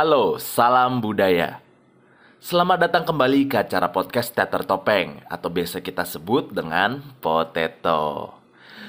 Halo, 0.00 0.40
salam 0.40 1.04
budaya. 1.04 1.60
Selamat 2.40 2.88
datang 2.88 3.04
kembali 3.04 3.52
ke 3.52 3.60
acara 3.60 3.92
podcast 3.92 4.32
Teater 4.32 4.64
Topeng 4.64 5.20
atau 5.28 5.52
biasa 5.52 5.84
kita 5.84 6.08
sebut 6.08 6.56
dengan 6.56 7.04
Potato. 7.20 8.32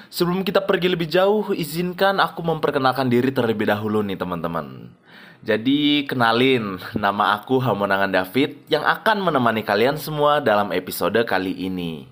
Sebelum 0.07 0.47
kita 0.47 0.63
pergi 0.63 0.87
lebih 0.87 1.11
jauh, 1.11 1.51
izinkan 1.51 2.23
aku 2.23 2.47
memperkenalkan 2.47 3.11
diri 3.11 3.27
terlebih 3.27 3.67
dahulu 3.67 3.99
nih 4.07 4.15
teman-teman. 4.15 4.95
Jadi 5.43 6.07
kenalin, 6.07 6.79
nama 6.95 7.35
aku 7.35 7.59
Hamonangan 7.59 8.15
David 8.15 8.71
yang 8.71 8.87
akan 8.87 9.19
menemani 9.19 9.67
kalian 9.67 9.99
semua 9.99 10.39
dalam 10.39 10.71
episode 10.71 11.19
kali 11.27 11.51
ini. 11.59 12.07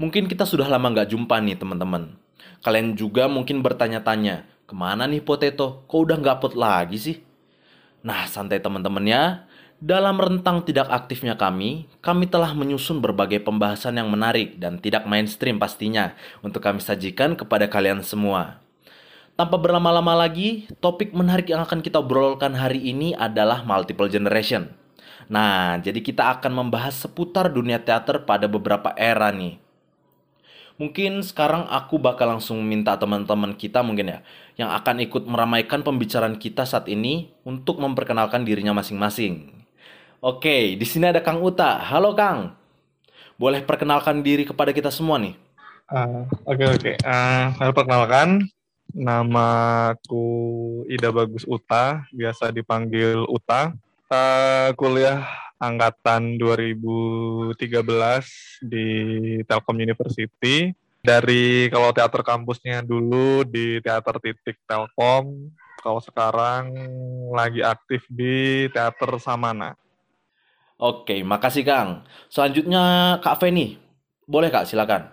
Mungkin 0.00 0.32
kita 0.32 0.48
sudah 0.48 0.64
lama 0.64 0.88
nggak 0.88 1.12
jumpa 1.12 1.44
nih 1.44 1.60
teman-teman. 1.60 2.16
Kalian 2.64 2.96
juga 2.96 3.28
mungkin 3.28 3.60
bertanya-tanya, 3.60 4.48
ke 4.64 4.72
mana 4.72 5.04
nih 5.04 5.20
Potato? 5.20 5.84
Kok 5.84 5.98
udah 6.08 6.16
nggak 6.16 6.40
upload 6.40 6.56
lagi 6.56 6.96
sih? 6.96 7.28
Nah, 8.00 8.24
santai 8.24 8.64
teman-temannya. 8.64 9.44
Dalam 9.80 10.20
rentang 10.20 10.60
tidak 10.60 10.92
aktifnya 10.92 11.40
kami, 11.40 11.88
kami 12.04 12.28
telah 12.28 12.52
menyusun 12.52 13.00
berbagai 13.00 13.40
pembahasan 13.40 13.96
yang 13.96 14.12
menarik 14.12 14.60
dan 14.60 14.76
tidak 14.76 15.08
mainstream 15.08 15.56
pastinya 15.56 16.12
untuk 16.44 16.60
kami 16.60 16.84
sajikan 16.84 17.32
kepada 17.32 17.64
kalian 17.64 18.04
semua. 18.04 18.60
Tanpa 19.40 19.56
berlama-lama 19.56 20.12
lagi, 20.12 20.68
topik 20.84 21.16
menarik 21.16 21.48
yang 21.48 21.64
akan 21.64 21.80
kita 21.80 21.96
obrolkan 21.96 22.52
hari 22.52 22.92
ini 22.92 23.16
adalah 23.16 23.64
multiple 23.64 24.04
generation. 24.12 24.68
Nah, 25.32 25.80
jadi 25.80 26.04
kita 26.04 26.28
akan 26.36 26.52
membahas 26.60 27.00
seputar 27.00 27.48
dunia 27.48 27.80
teater 27.80 28.28
pada 28.28 28.44
beberapa 28.52 28.92
era 29.00 29.32
nih. 29.32 29.56
Mungkin 30.80 31.20
sekarang 31.20 31.68
aku 31.68 32.00
bakal 32.00 32.36
langsung 32.36 32.64
minta 32.64 32.96
teman-teman 32.96 33.52
kita 33.52 33.84
mungkin 33.84 34.16
ya 34.16 34.18
yang 34.60 34.68
akan 34.76 35.00
ikut 35.08 35.24
meramaikan 35.24 35.80
pembicaraan 35.80 36.36
kita 36.36 36.68
saat 36.68 36.84
ini 36.92 37.32
untuk 37.48 37.80
memperkenalkan 37.80 38.44
dirinya 38.44 38.76
masing-masing. 38.76 39.64
Oke, 40.20 40.76
di 40.76 40.84
sini 40.84 41.08
ada 41.08 41.24
Kang 41.24 41.40
Uta. 41.40 41.80
Halo 41.80 42.12
Kang. 42.12 42.52
Boleh 43.40 43.64
perkenalkan 43.64 44.20
diri 44.20 44.44
kepada 44.44 44.76
kita 44.76 44.92
semua 44.92 45.16
nih? 45.16 45.32
Uh, 45.88 46.28
Oke 46.44 46.68
oke. 46.68 46.92
Uh, 47.00 47.56
saya 47.56 47.72
perkenalkan 47.72 48.44
nama 48.92 49.48
aku 49.96 50.24
Ida 50.92 51.08
Bagus 51.08 51.48
Uta, 51.48 52.04
biasa 52.12 52.52
dipanggil 52.52 53.24
Uta. 53.32 53.72
Uh, 54.12 54.76
kuliah 54.76 55.24
angkatan 55.56 56.36
2013 56.36 57.56
di 58.60 58.86
Telkom 59.48 59.80
University. 59.80 60.76
Dari 61.00 61.72
kalau 61.72 61.96
teater 61.96 62.20
kampusnya 62.20 62.84
dulu 62.84 63.40
di 63.48 63.80
Teater 63.80 64.20
Titik 64.20 64.60
Telkom, 64.68 65.48
kalau 65.80 65.96
sekarang 66.04 66.76
lagi 67.32 67.64
aktif 67.64 68.04
di 68.12 68.68
Teater 68.68 69.16
Samana. 69.16 69.72
Oke, 70.76 71.24
makasih 71.24 71.64
Kang. 71.64 72.04
Selanjutnya 72.28 73.16
Kak 73.24 73.40
Feni. 73.40 73.80
Boleh 74.28 74.52
Kak, 74.52 74.68
silakan. 74.68 75.08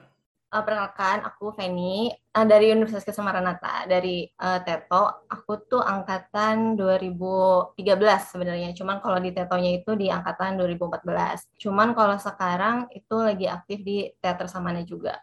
Uh, 0.47 0.63
perkenalkan, 0.63 1.27
aku 1.27 1.51
Feni 1.51 2.07
uh, 2.07 2.47
dari 2.47 2.71
Universitas 2.71 3.03
Kesemaranata 3.03 3.83
dari 3.83 4.23
uh, 4.39 4.63
Teto. 4.63 5.27
Aku 5.27 5.67
tuh 5.67 5.83
angkatan 5.83 6.79
2013 6.79 7.83
sebenarnya. 8.31 8.71
Cuman 8.71 9.03
kalau 9.03 9.19
di 9.19 9.35
Tetonya 9.35 9.75
itu 9.75 9.91
di 9.99 10.07
angkatan 10.07 10.55
2014. 10.55 11.63
Cuman 11.63 11.91
kalau 11.91 12.15
sekarang 12.15 12.87
itu 12.95 13.15
lagi 13.19 13.51
aktif 13.51 13.83
di 13.83 14.07
Teater 14.23 14.47
Samana 14.47 14.83
juga. 14.87 15.19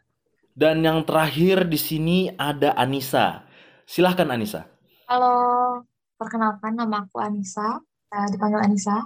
Dan 0.55 0.87
yang 0.87 1.03
terakhir 1.03 1.67
di 1.67 1.75
sini 1.75 2.31
ada 2.31 2.79
Anissa. 2.79 3.43
Silahkan 3.91 4.31
Anissa. 4.31 4.63
Halo, 5.11 5.83
perkenalkan 6.15 6.79
nama 6.79 7.03
aku 7.03 7.19
Anissa, 7.19 7.83
uh, 7.83 8.27
dipanggil 8.31 8.63
Anissa. 8.63 9.03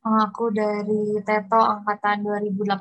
Aku 0.00 0.48
dari 0.48 1.20
Teto 1.20 1.60
angkatan 1.60 2.24
2018. 2.24 2.80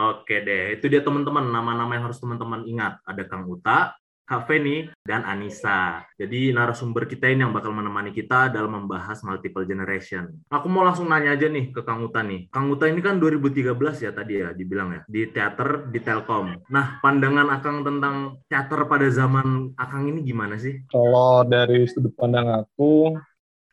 Oke 0.00 0.40
deh, 0.40 0.80
itu 0.80 0.88
dia 0.88 1.04
teman-teman 1.04 1.44
nama-nama 1.44 1.92
yang 1.92 2.08
harus 2.08 2.16
teman-teman 2.24 2.64
ingat. 2.64 3.04
Ada 3.04 3.28
Kang 3.28 3.44
Uta, 3.44 3.92
Kak 4.30 4.46
Feni, 4.46 4.86
dan 5.02 5.26
Anissa. 5.26 6.06
Jadi 6.14 6.54
narasumber 6.54 7.10
kita 7.10 7.26
ini 7.26 7.42
yang 7.42 7.50
bakal 7.50 7.74
menemani 7.74 8.14
kita 8.14 8.46
dalam 8.46 8.78
membahas 8.78 9.26
multiple 9.26 9.66
generation. 9.66 10.30
Aku 10.46 10.70
mau 10.70 10.86
langsung 10.86 11.10
nanya 11.10 11.34
aja 11.34 11.50
nih 11.50 11.74
ke 11.74 11.82
Kang 11.82 12.06
Uta 12.06 12.22
nih. 12.22 12.46
Kang 12.54 12.70
Uta 12.70 12.86
ini 12.86 13.02
kan 13.02 13.18
2013 13.18 13.74
ya 14.06 14.14
tadi 14.14 14.38
ya 14.38 14.54
dibilang 14.54 14.94
ya, 14.94 15.02
di 15.10 15.26
teater 15.26 15.90
di 15.90 15.98
Telkom. 15.98 16.62
Nah, 16.70 17.02
pandangan 17.02 17.50
Akang 17.50 17.82
tentang 17.82 18.38
teater 18.46 18.86
pada 18.86 19.10
zaman 19.10 19.74
Akang 19.74 20.06
ini 20.06 20.22
gimana 20.22 20.54
sih? 20.62 20.78
Kalau 20.86 21.42
dari 21.42 21.90
sudut 21.90 22.14
pandang 22.14 22.54
aku, 22.54 23.18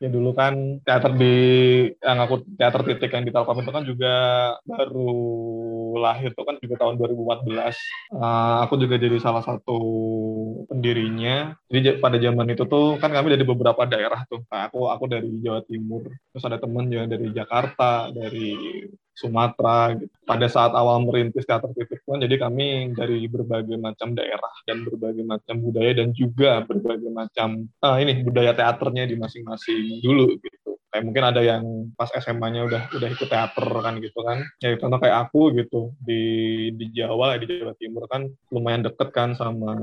ya 0.02 0.10
dulu 0.10 0.30
kan 0.34 0.82
teater 0.82 1.14
di 1.18 1.34
yang 2.02 2.18
aku 2.22 2.46
teater 2.54 2.82
titik 2.82 3.14
yang 3.14 3.26
di 3.26 3.34
Telkom 3.34 3.62
itu 3.62 3.70
kan 3.70 3.84
juga 3.86 4.14
baru 4.66 5.22
lahir 5.98 6.30
tuh 6.32 6.46
kan 6.46 6.56
juga 6.62 6.78
tahun 6.80 6.94
2014 6.96 7.50
uh, 8.14 8.56
aku 8.64 8.74
juga 8.78 8.96
jadi 8.96 9.18
salah 9.18 9.42
satu 9.42 9.78
pendirinya. 10.70 11.58
Jadi 11.68 11.98
pada 11.98 12.16
zaman 12.16 12.46
itu 12.54 12.64
tuh 12.64 12.96
kan 13.02 13.10
kami 13.10 13.34
dari 13.34 13.44
beberapa 13.44 13.82
daerah 13.84 14.22
tuh. 14.30 14.46
Nah, 14.48 14.70
aku 14.70 14.86
aku 14.86 15.04
dari 15.10 15.28
Jawa 15.42 15.60
Timur 15.66 16.06
terus 16.32 16.44
ada 16.46 16.58
temen 16.62 16.86
juga 16.86 17.10
dari 17.10 17.28
Jakarta 17.34 18.08
dari 18.14 18.54
Sumatera 19.18 19.98
gitu. 19.98 20.14
pada 20.22 20.46
saat 20.46 20.70
awal 20.78 21.02
merintis 21.02 21.42
teater 21.42 21.74
titik 21.74 21.98
kan 22.06 22.22
jadi 22.22 22.38
kami 22.38 22.94
dari 22.94 23.26
berbagai 23.26 23.74
macam 23.74 24.14
daerah 24.14 24.54
dan 24.62 24.86
berbagai 24.86 25.26
macam 25.26 25.58
budaya 25.58 25.90
dan 25.98 26.14
juga 26.14 26.62
berbagai 26.62 27.10
macam 27.10 27.66
uh, 27.82 27.98
ini 27.98 28.22
budaya 28.22 28.54
teaternya 28.54 29.10
di 29.10 29.18
masing-masing 29.18 29.98
dulu 30.06 30.38
gitu 30.38 30.77
kayak 30.88 31.04
mungkin 31.04 31.24
ada 31.28 31.40
yang 31.44 31.62
pas 31.94 32.08
SMA-nya 32.12 32.64
udah 32.64 32.82
udah 32.96 33.08
ikut 33.12 33.28
teater 33.28 33.68
kan 33.68 33.94
gitu 34.00 34.18
kan. 34.24 34.44
Ya 34.64 34.76
contoh 34.80 34.98
kayak 35.00 35.28
aku 35.28 35.52
gitu 35.56 35.92
di 36.00 36.22
di 36.74 36.86
Jawa 36.96 37.36
di 37.36 37.46
Jawa 37.48 37.76
Timur 37.76 38.08
kan 38.08 38.28
lumayan 38.48 38.84
deket 38.84 39.12
kan 39.12 39.36
sama 39.36 39.76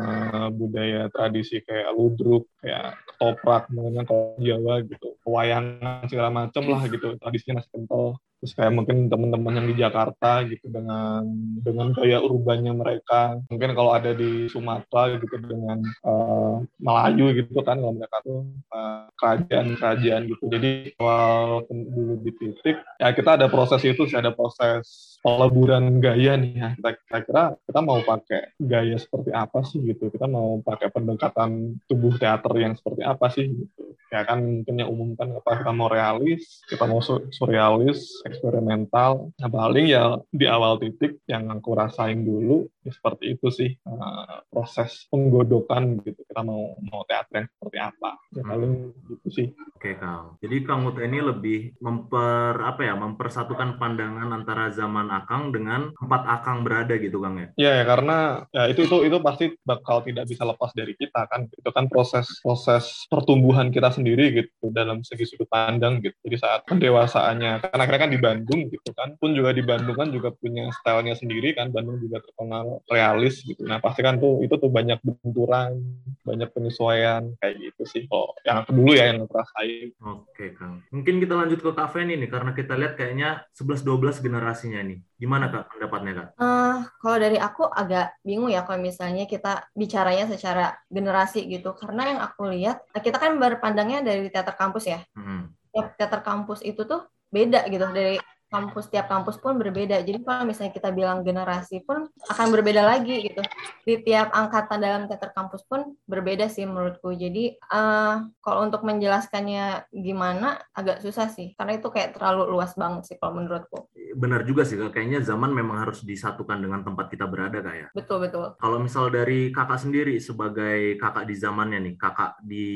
budaya 0.49 1.07
tradisi 1.13 1.61
kayak 1.61 1.93
ludruk 1.93 2.49
kayak 2.59 2.97
ketoprak 3.13 3.69
mungkin 3.69 4.05
kalau 4.05 4.37
Jawa 4.41 4.81
gitu. 4.85 5.13
Pewayangan 5.21 6.05
segala 6.09 6.29
macam 6.33 6.63
lah 6.69 6.81
gitu 6.89 7.17
tradisinya 7.17 7.61
masih 7.61 7.71
kental 7.73 8.05
terus 8.45 8.61
kayak 8.61 8.77
mungkin 8.77 9.09
teman-teman 9.09 9.57
yang 9.57 9.67
di 9.73 9.75
Jakarta 9.81 10.45
gitu 10.45 10.69
dengan 10.69 11.25
dengan 11.65 11.89
gaya 11.97 12.21
urbannya 12.21 12.77
mereka. 12.77 13.41
Mungkin 13.49 13.73
kalau 13.73 13.97
ada 13.97 14.13
di 14.13 14.45
Sumatera 14.53 15.17
gitu 15.17 15.25
dengan 15.41 15.81
uh, 16.05 16.61
Melayu 16.77 17.33
gitu 17.41 17.57
kan 17.65 17.81
kalau 17.81 17.97
mereka 17.97 18.21
tuh 18.21 18.45
uh, 18.69 19.09
kerajaan-kerajaan 19.17 20.29
gitu. 20.29 20.45
Jadi 20.45 20.93
awal 21.01 21.65
dulu 21.73 22.21
di 22.21 22.31
titik 22.37 22.77
ya 23.01 23.09
kita 23.17 23.33
ada 23.33 23.49
proses 23.49 23.81
itu 23.81 24.05
sih 24.05 24.13
ada 24.13 24.29
proses 24.29 25.14
peleburan 25.25 25.97
gaya 25.97 26.37
nih 26.37 26.53
ya. 26.53 26.69
Kita, 26.77 26.89
kita 27.01 27.19
kira 27.25 27.43
kita 27.65 27.79
mau 27.81 27.97
pakai 28.05 28.53
gaya 28.61 28.93
seperti 29.01 29.33
apa 29.33 29.65
sih 29.65 29.81
gitu? 29.81 30.13
Kita 30.13 30.29
mau 30.29 30.61
pakai 30.61 30.93
pendekatan 30.93 31.81
tubuh 31.89 32.13
teater 32.21 32.53
yang 32.61 32.77
seperti 32.77 33.01
apa 33.01 33.25
sih 33.33 33.49
gitu? 33.49 33.97
Ya 34.13 34.21
kan 34.21 34.45
mungkin 34.45 34.77
yang 34.77 34.89
umum 34.93 35.17
kan 35.17 35.33
apa 35.33 35.65
kita 35.65 35.73
mau 35.73 35.89
realis 35.89 36.61
kita 36.69 36.85
mau 36.85 37.01
surrealis 37.33 38.21
eksperimental. 38.29 39.33
Nah 39.41 39.49
paling 39.49 39.89
ya 39.89 40.21
di 40.29 40.45
awal 40.45 40.77
titik 40.77 41.17
yang 41.25 41.49
aku 41.49 41.73
rasain 41.73 42.21
dulu 42.21 42.69
ya 42.85 42.91
seperti 42.95 43.35
itu 43.35 43.47
sih 43.51 43.69
uh, 43.85 44.45
proses 44.49 45.09
penggodokan 45.11 45.99
gitu 46.05 46.21
kita 46.23 46.41
mau 46.41 46.79
mau 46.87 47.03
teater 47.05 47.45
yang 47.45 47.49
seperti 47.51 47.77
apa. 47.81 48.11
Ya 48.31 48.41
hmm. 48.41 48.49
paling 48.49 48.73
gitu 49.11 49.27
sih. 49.29 49.47
Oke 49.75 49.99
kang. 49.99 50.39
Jadi 50.39 50.55
kang 50.63 50.87
Mut 50.87 50.97
ini 51.01 51.19
lebih 51.19 51.75
memper 51.83 52.55
apa 52.61 52.81
ya 52.87 52.93
mempersatukan 52.95 53.81
pandangan 53.81 54.31
antara 54.31 54.71
zaman 54.71 55.11
akang 55.11 55.51
dengan 55.51 55.91
tempat 55.99 56.21
akang 56.29 56.63
berada 56.63 56.95
gitu 56.95 57.19
kang 57.19 57.35
ya? 57.37 57.47
Ya, 57.59 57.71
ya 57.81 57.83
karena 57.83 58.17
ya 58.55 58.71
itu 58.71 58.87
itu 58.87 58.97
itu 59.05 59.17
pasti 59.19 59.45
bakal 59.67 60.05
tidak 60.07 60.31
bisa 60.31 60.47
lepas 60.47 60.71
dari 60.71 60.95
kita 60.95 61.27
kan. 61.27 61.51
Itu 61.51 61.69
kan 61.75 61.91
proses 61.91 62.29
proses 62.39 63.05
pertumbuhan 63.11 63.69
kita 63.69 63.91
sendiri 63.91 64.05
sendiri 64.05 64.45
gitu 64.45 64.69
dalam 64.69 65.01
segi 65.01 65.25
sudut 65.25 65.49
pandang 65.49 65.97
gitu. 66.05 66.13
Jadi 66.29 66.37
saat 66.37 66.61
pendewasaannya, 66.69 67.65
karena 67.65 67.81
akhirnya 67.81 68.01
kan 68.05 68.11
di 68.13 68.19
Bandung 68.21 68.61
gitu 68.69 68.89
kan, 68.93 69.17
pun 69.17 69.33
juga 69.33 69.49
di 69.49 69.65
Bandung 69.65 69.97
kan 69.97 70.13
juga 70.13 70.29
punya 70.29 70.69
stylenya 70.77 71.17
sendiri 71.17 71.57
kan, 71.57 71.73
Bandung 71.73 71.97
juga 71.97 72.21
terkenal 72.21 72.74
realis 72.89 73.41
gitu. 73.43 73.63
Nah 73.63 73.79
pasti 73.79 74.01
kan 74.03 74.19
tuh 74.19 74.43
itu 74.43 74.55
tuh 74.57 74.71
banyak 74.71 74.99
benturan, 75.01 75.79
banyak 76.25 76.49
penyesuaian 76.51 77.35
kayak 77.39 77.55
gitu 77.61 77.83
sih. 77.87 78.03
Oh 78.11 78.35
yang 78.43 78.63
aku 78.63 78.75
dulu 78.75 78.91
ya 78.95 79.13
yang 79.13 79.23
ngerasain. 79.25 79.89
Oke 80.01 80.55
Kang. 80.57 80.83
Mungkin 80.91 81.23
kita 81.23 81.33
lanjut 81.37 81.59
ke 81.61 81.71
kafe 81.71 82.03
ini 82.03 82.19
nih, 82.19 82.29
karena 82.29 82.51
kita 82.51 82.73
lihat 82.75 82.93
kayaknya 82.99 83.45
11-12 83.55 84.25
generasinya 84.25 84.81
nih. 84.83 84.99
Gimana 85.15 85.47
Kak 85.47 85.71
pendapatnya 85.71 86.13
Kak? 86.13 86.27
Uh, 86.35 86.77
kalau 86.99 87.17
dari 87.17 87.37
aku 87.39 87.63
agak 87.67 88.19
bingung 88.25 88.51
ya 88.51 88.67
kalau 88.67 88.83
misalnya 88.83 89.23
kita 89.23 89.71
bicaranya 89.71 90.27
secara 90.27 90.75
generasi 90.91 91.47
gitu. 91.47 91.71
Karena 91.77 92.03
yang 92.11 92.19
aku 92.19 92.51
lihat, 92.51 92.83
kita 92.99 93.15
kan 93.15 93.39
berpandangnya 93.39 94.03
dari 94.03 94.27
teater 94.27 94.55
kampus 94.59 94.85
ya. 94.91 94.99
Hmm. 95.15 95.55
Teater 95.71 96.23
kampus 96.23 96.63
itu 96.63 96.83
tuh 96.83 97.03
beda 97.31 97.67
gitu 97.67 97.83
dari 97.91 98.15
kampus 98.49 98.87
tiap 98.93 99.09
kampus 99.09 99.41
pun 99.41 99.57
berbeda. 99.57 100.01
Jadi 100.05 100.21
kalau 100.21 100.45
misalnya 100.47 100.73
kita 100.73 100.89
bilang 100.93 101.25
generasi 101.25 101.81
pun 101.83 102.07
akan 102.29 102.47
berbeda 102.53 102.81
lagi 102.85 103.25
gitu. 103.25 103.41
Di 103.85 104.01
tiap 104.01 104.33
angkatan 104.33 104.79
dalam 104.81 105.01
teater 105.09 105.33
kampus 105.33 105.65
pun 105.65 105.97
berbeda 106.05 106.47
sih 106.49 106.65
menurutku. 106.65 107.13
Jadi 107.13 107.57
uh, 107.73 108.25
kalau 108.41 108.59
untuk 108.65 108.85
menjelaskannya 108.85 109.89
gimana 109.91 110.61
agak 110.71 111.01
susah 111.01 111.29
sih, 111.29 111.53
karena 111.57 111.77
itu 111.77 111.89
kayak 111.89 112.17
terlalu 112.17 112.53
luas 112.53 112.73
banget 112.77 113.09
sih 113.09 113.15
kalau 113.17 113.41
menurutku. 113.41 113.89
Benar 114.15 114.47
juga 114.47 114.63
sih, 114.63 114.79
kayaknya 114.79 115.19
zaman 115.25 115.51
memang 115.51 115.83
harus 115.83 116.05
disatukan 116.05 116.61
dengan 116.61 116.85
tempat 116.85 117.11
kita 117.11 117.27
berada 117.27 117.59
kak 117.59 117.75
ya. 117.75 117.87
Betul 117.91 118.29
betul. 118.29 118.55
Kalau 118.61 118.77
misal 118.79 119.11
dari 119.11 119.51
kakak 119.51 119.81
sendiri 119.81 120.15
sebagai 120.21 120.95
kakak 121.01 121.27
di 121.27 121.35
zamannya 121.35 121.79
nih, 121.91 121.95
kakak 121.99 122.39
di 122.39 122.67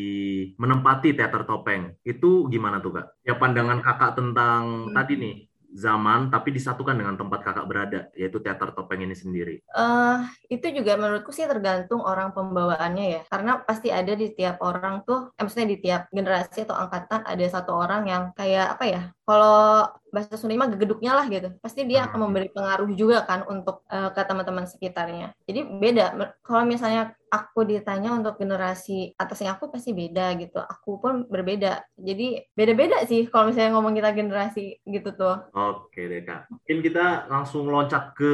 menempati 0.59 1.15
teater 1.15 1.47
topeng, 1.47 1.95
itu 2.03 2.51
gimana 2.51 2.83
tuh 2.83 2.99
kak? 2.99 3.07
Ya 3.29 3.37
pandangan 3.37 3.85
kakak 3.85 4.17
tentang 4.17 4.89
hmm. 4.89 4.93
tadi 4.97 5.13
nih 5.21 5.35
zaman 5.73 6.33
tapi 6.33 6.49
disatukan 6.49 6.97
dengan 6.97 7.15
tempat 7.15 7.45
kakak 7.45 7.65
berada 7.69 7.99
yaitu 8.17 8.41
teater 8.41 8.73
topeng 8.73 9.05
ini 9.05 9.13
sendiri? 9.13 9.61
Uh, 9.73 10.25
itu 10.49 10.65
juga 10.73 10.97
menurutku 10.97 11.29
sih 11.29 11.45
tergantung 11.45 12.01
orang 12.01 12.33
pembawaannya 12.33 13.05
ya. 13.05 13.21
Karena 13.29 13.61
pasti 13.61 13.93
ada 13.93 14.13
di 14.13 14.33
tiap 14.33 14.59
orang 14.65 15.05
tuh 15.05 15.33
eh, 15.37 15.41
maksudnya 15.45 15.69
di 15.69 15.77
tiap 15.79 16.01
generasi 16.09 16.65
atau 16.65 16.75
angkatan 16.77 17.21
ada 17.25 17.45
satu 17.45 17.71
orang 17.77 18.03
yang 18.09 18.23
kayak 18.33 18.77
apa 18.77 18.85
ya 18.85 19.01
kalau 19.29 19.85
bahasa 20.09 20.41
Sunda 20.41 20.57
mah 20.57 20.73
gegeduknya 20.73 21.13
lah 21.13 21.29
gitu. 21.29 21.53
Pasti 21.61 21.85
dia 21.85 22.09
akan 22.09 22.17
hmm. 22.17 22.23
memberi 22.25 22.49
pengaruh 22.49 22.89
juga 22.97 23.29
kan 23.29 23.45
untuk 23.45 23.85
uh, 23.85 24.09
ke 24.09 24.21
teman-teman 24.25 24.65
sekitarnya. 24.65 25.37
Jadi 25.45 25.69
beda. 25.69 26.17
Kalau 26.41 26.65
misalnya 26.65 27.13
aku 27.29 27.61
ditanya 27.61 28.17
untuk 28.17 28.41
generasi 28.41 29.13
atasnya 29.13 29.53
aku 29.53 29.69
pasti 29.69 29.93
beda 29.93 30.33
gitu. 30.41 30.57
Aku 30.57 30.97
pun 30.97 31.29
berbeda. 31.29 31.85
Jadi 31.93 32.41
beda-beda 32.57 33.05
sih 33.05 33.29
kalau 33.29 33.53
misalnya 33.53 33.77
ngomong 33.77 33.93
kita 33.93 34.09
generasi 34.17 34.81
gitu 34.81 35.13
tuh 35.13 35.45
oke 35.59 35.99
deh 35.99 36.23
kak 36.23 36.47
mungkin 36.47 36.77
kita 36.79 37.27
langsung 37.27 37.67
loncat 37.67 38.15
ke 38.15 38.31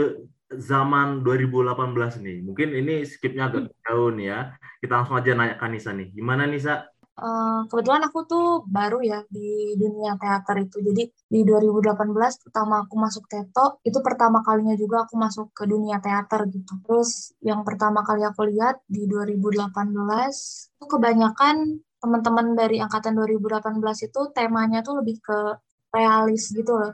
zaman 0.54 1.25
2018 1.25 2.22
nih 2.22 2.38
mungkin 2.45 2.69
ini 2.77 3.01
skipnya 3.01 3.50
agak 3.50 3.66
hmm. 3.66 3.81
jauh 3.81 4.10
nih 4.13 4.27
ya 4.30 4.39
kita 4.77 4.94
langsung 5.01 5.18
aja 5.18 5.33
nanya 5.33 5.56
ke 5.57 5.66
Nisa 5.68 5.92
nih 5.92 6.13
gimana 6.13 6.45
Nisa 6.45 6.86
Uh, 7.16 7.63
kebetulan 7.72 8.04
aku 8.12 8.27
tuh 8.27 8.68
baru 8.68 9.00
ya 9.00 9.24
di 9.31 9.72
dunia 9.80 10.19
teater 10.19 10.68
itu. 10.68 10.83
Jadi 10.83 11.07
di 11.31 11.48
2018 11.48 12.12
pertama 12.44 12.83
aku 12.83 12.95
masuk 13.00 13.24
Teto, 13.31 13.80
itu 13.88 14.04
pertama 14.04 14.44
kalinya 14.44 14.75
juga 14.75 15.07
aku 15.07 15.16
masuk 15.16 15.48
ke 15.56 15.63
dunia 15.63 16.04
teater 16.04 16.44
gitu. 16.51 16.75
Terus 16.83 17.31
yang 17.39 17.63
pertama 17.63 18.04
kali 18.04 18.19
aku 18.27 18.51
lihat 18.51 18.83
di 18.92 19.07
2018 19.07 19.72
itu 20.75 20.86
kebanyakan 20.92 21.56
teman-teman 22.04 22.51
dari 22.51 22.83
angkatan 22.83 23.16
2018 23.16 24.12
itu 24.12 24.22
temanya 24.36 24.83
tuh 24.83 25.00
lebih 25.00 25.24
ke 25.24 25.39
realis 25.95 26.51
gitu 26.51 26.75
loh. 26.75 26.92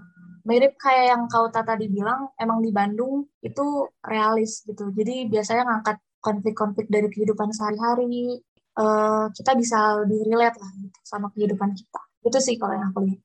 Mirip 0.47 0.77
kayak 0.77 1.05
yang 1.13 1.23
kau 1.29 1.47
tadi 1.49 1.85
bilang, 1.87 2.33
emang 2.37 2.59
di 2.61 2.73
Bandung 2.73 3.29
itu 3.41 3.89
realis 4.01 4.65
gitu. 4.65 4.89
Jadi 4.93 5.29
biasanya 5.29 5.67
ngangkat 5.67 5.97
konflik-konflik 6.21 6.87
dari 6.89 7.09
kehidupan 7.09 7.49
sehari-hari, 7.49 8.41
uh, 8.77 9.27
kita 9.33 9.57
bisa 9.57 10.05
lebih 10.05 10.29
relate 10.29 10.57
lah 10.61 10.71
gitu 10.77 10.99
sama 11.03 11.27
kehidupan 11.33 11.73
kita. 11.73 12.01
Itu 12.21 12.37
sih 12.37 12.55
kalau 12.61 12.77
yang 12.77 12.93
aku 12.93 13.01
lihat. 13.09 13.21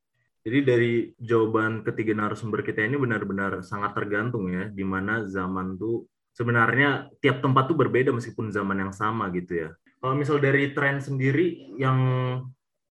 Jadi 0.47 0.59
dari 0.63 0.93
jawaban 1.19 1.83
ketiga 1.83 2.15
narasumber 2.15 2.63
kita 2.63 2.87
ini 2.87 2.95
benar-benar 2.95 3.67
sangat 3.67 3.99
tergantung 3.99 4.47
ya, 4.47 4.71
di 4.71 4.87
mana 4.87 5.27
zaman 5.27 5.75
tuh 5.75 6.07
sebenarnya 6.39 7.11
tiap 7.19 7.43
tempat 7.43 7.67
tuh 7.67 7.75
berbeda 7.75 8.15
meskipun 8.15 8.55
zaman 8.55 8.87
yang 8.87 8.93
sama 8.95 9.27
gitu 9.35 9.67
ya. 9.67 9.69
Kalau 9.99 10.15
misal 10.15 10.39
dari 10.39 10.71
tren 10.71 11.03
sendiri 11.03 11.75
yang 11.81 11.99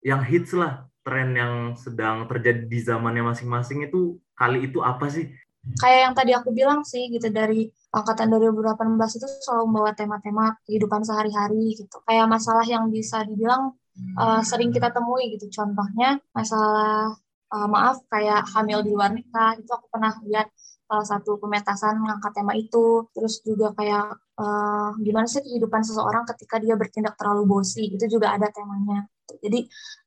yang 0.03 0.19
hits 0.25 0.51
lah, 0.51 0.83
tren 1.05 1.37
yang 1.37 1.77
sedang 1.77 2.25
terjadi 2.25 2.65
di 2.65 2.79
zamannya 2.81 3.21
masing-masing 3.21 3.85
itu 3.85 4.17
kali 4.33 4.65
itu 4.65 4.81
apa 4.81 5.05
sih? 5.05 5.29
Kayak 5.77 5.99
yang 6.09 6.13
tadi 6.17 6.31
aku 6.33 6.49
bilang 6.49 6.81
sih 6.81 7.09
gitu 7.13 7.29
dari 7.29 7.69
angkatan 7.93 8.29
2018 8.33 9.17
itu 9.17 9.27
selalu 9.45 9.63
membawa 9.69 9.91
tema-tema 9.93 10.45
kehidupan 10.65 11.05
sehari-hari 11.05 11.77
gitu. 11.77 12.01
Kayak 12.05 12.25
masalah 12.29 12.65
yang 12.65 12.89
bisa 12.89 13.21
dibilang 13.21 13.77
uh, 14.17 14.41
sering 14.41 14.73
kita 14.73 14.89
temui 14.89 15.37
gitu. 15.37 15.49
Contohnya 15.49 16.17
masalah 16.33 17.13
uh, 17.53 17.67
maaf 17.69 18.01
kayak 18.09 18.45
hamil 18.53 18.81
di 18.81 18.93
luar 18.93 19.13
nikah 19.13 19.57
itu 19.57 19.69
aku 19.69 19.89
pernah 19.89 20.13
lihat 20.25 20.49
salah 20.85 21.05
satu 21.05 21.41
pemetasan 21.41 21.97
mengangkat 21.97 22.33
tema 22.33 22.53
itu. 22.53 23.09
Terus 23.13 23.41
juga 23.41 23.73
kayak 23.73 24.21
uh, 24.37 24.93
gimana 25.01 25.25
sih 25.25 25.41
kehidupan 25.41 25.81
seseorang 25.81 26.29
ketika 26.29 26.61
dia 26.61 26.77
bertindak 26.77 27.17
terlalu 27.17 27.45
bosi 27.45 27.89
itu 27.89 28.05
juga 28.05 28.37
ada 28.37 28.49
temanya. 28.53 29.09
Jadi 29.41 29.59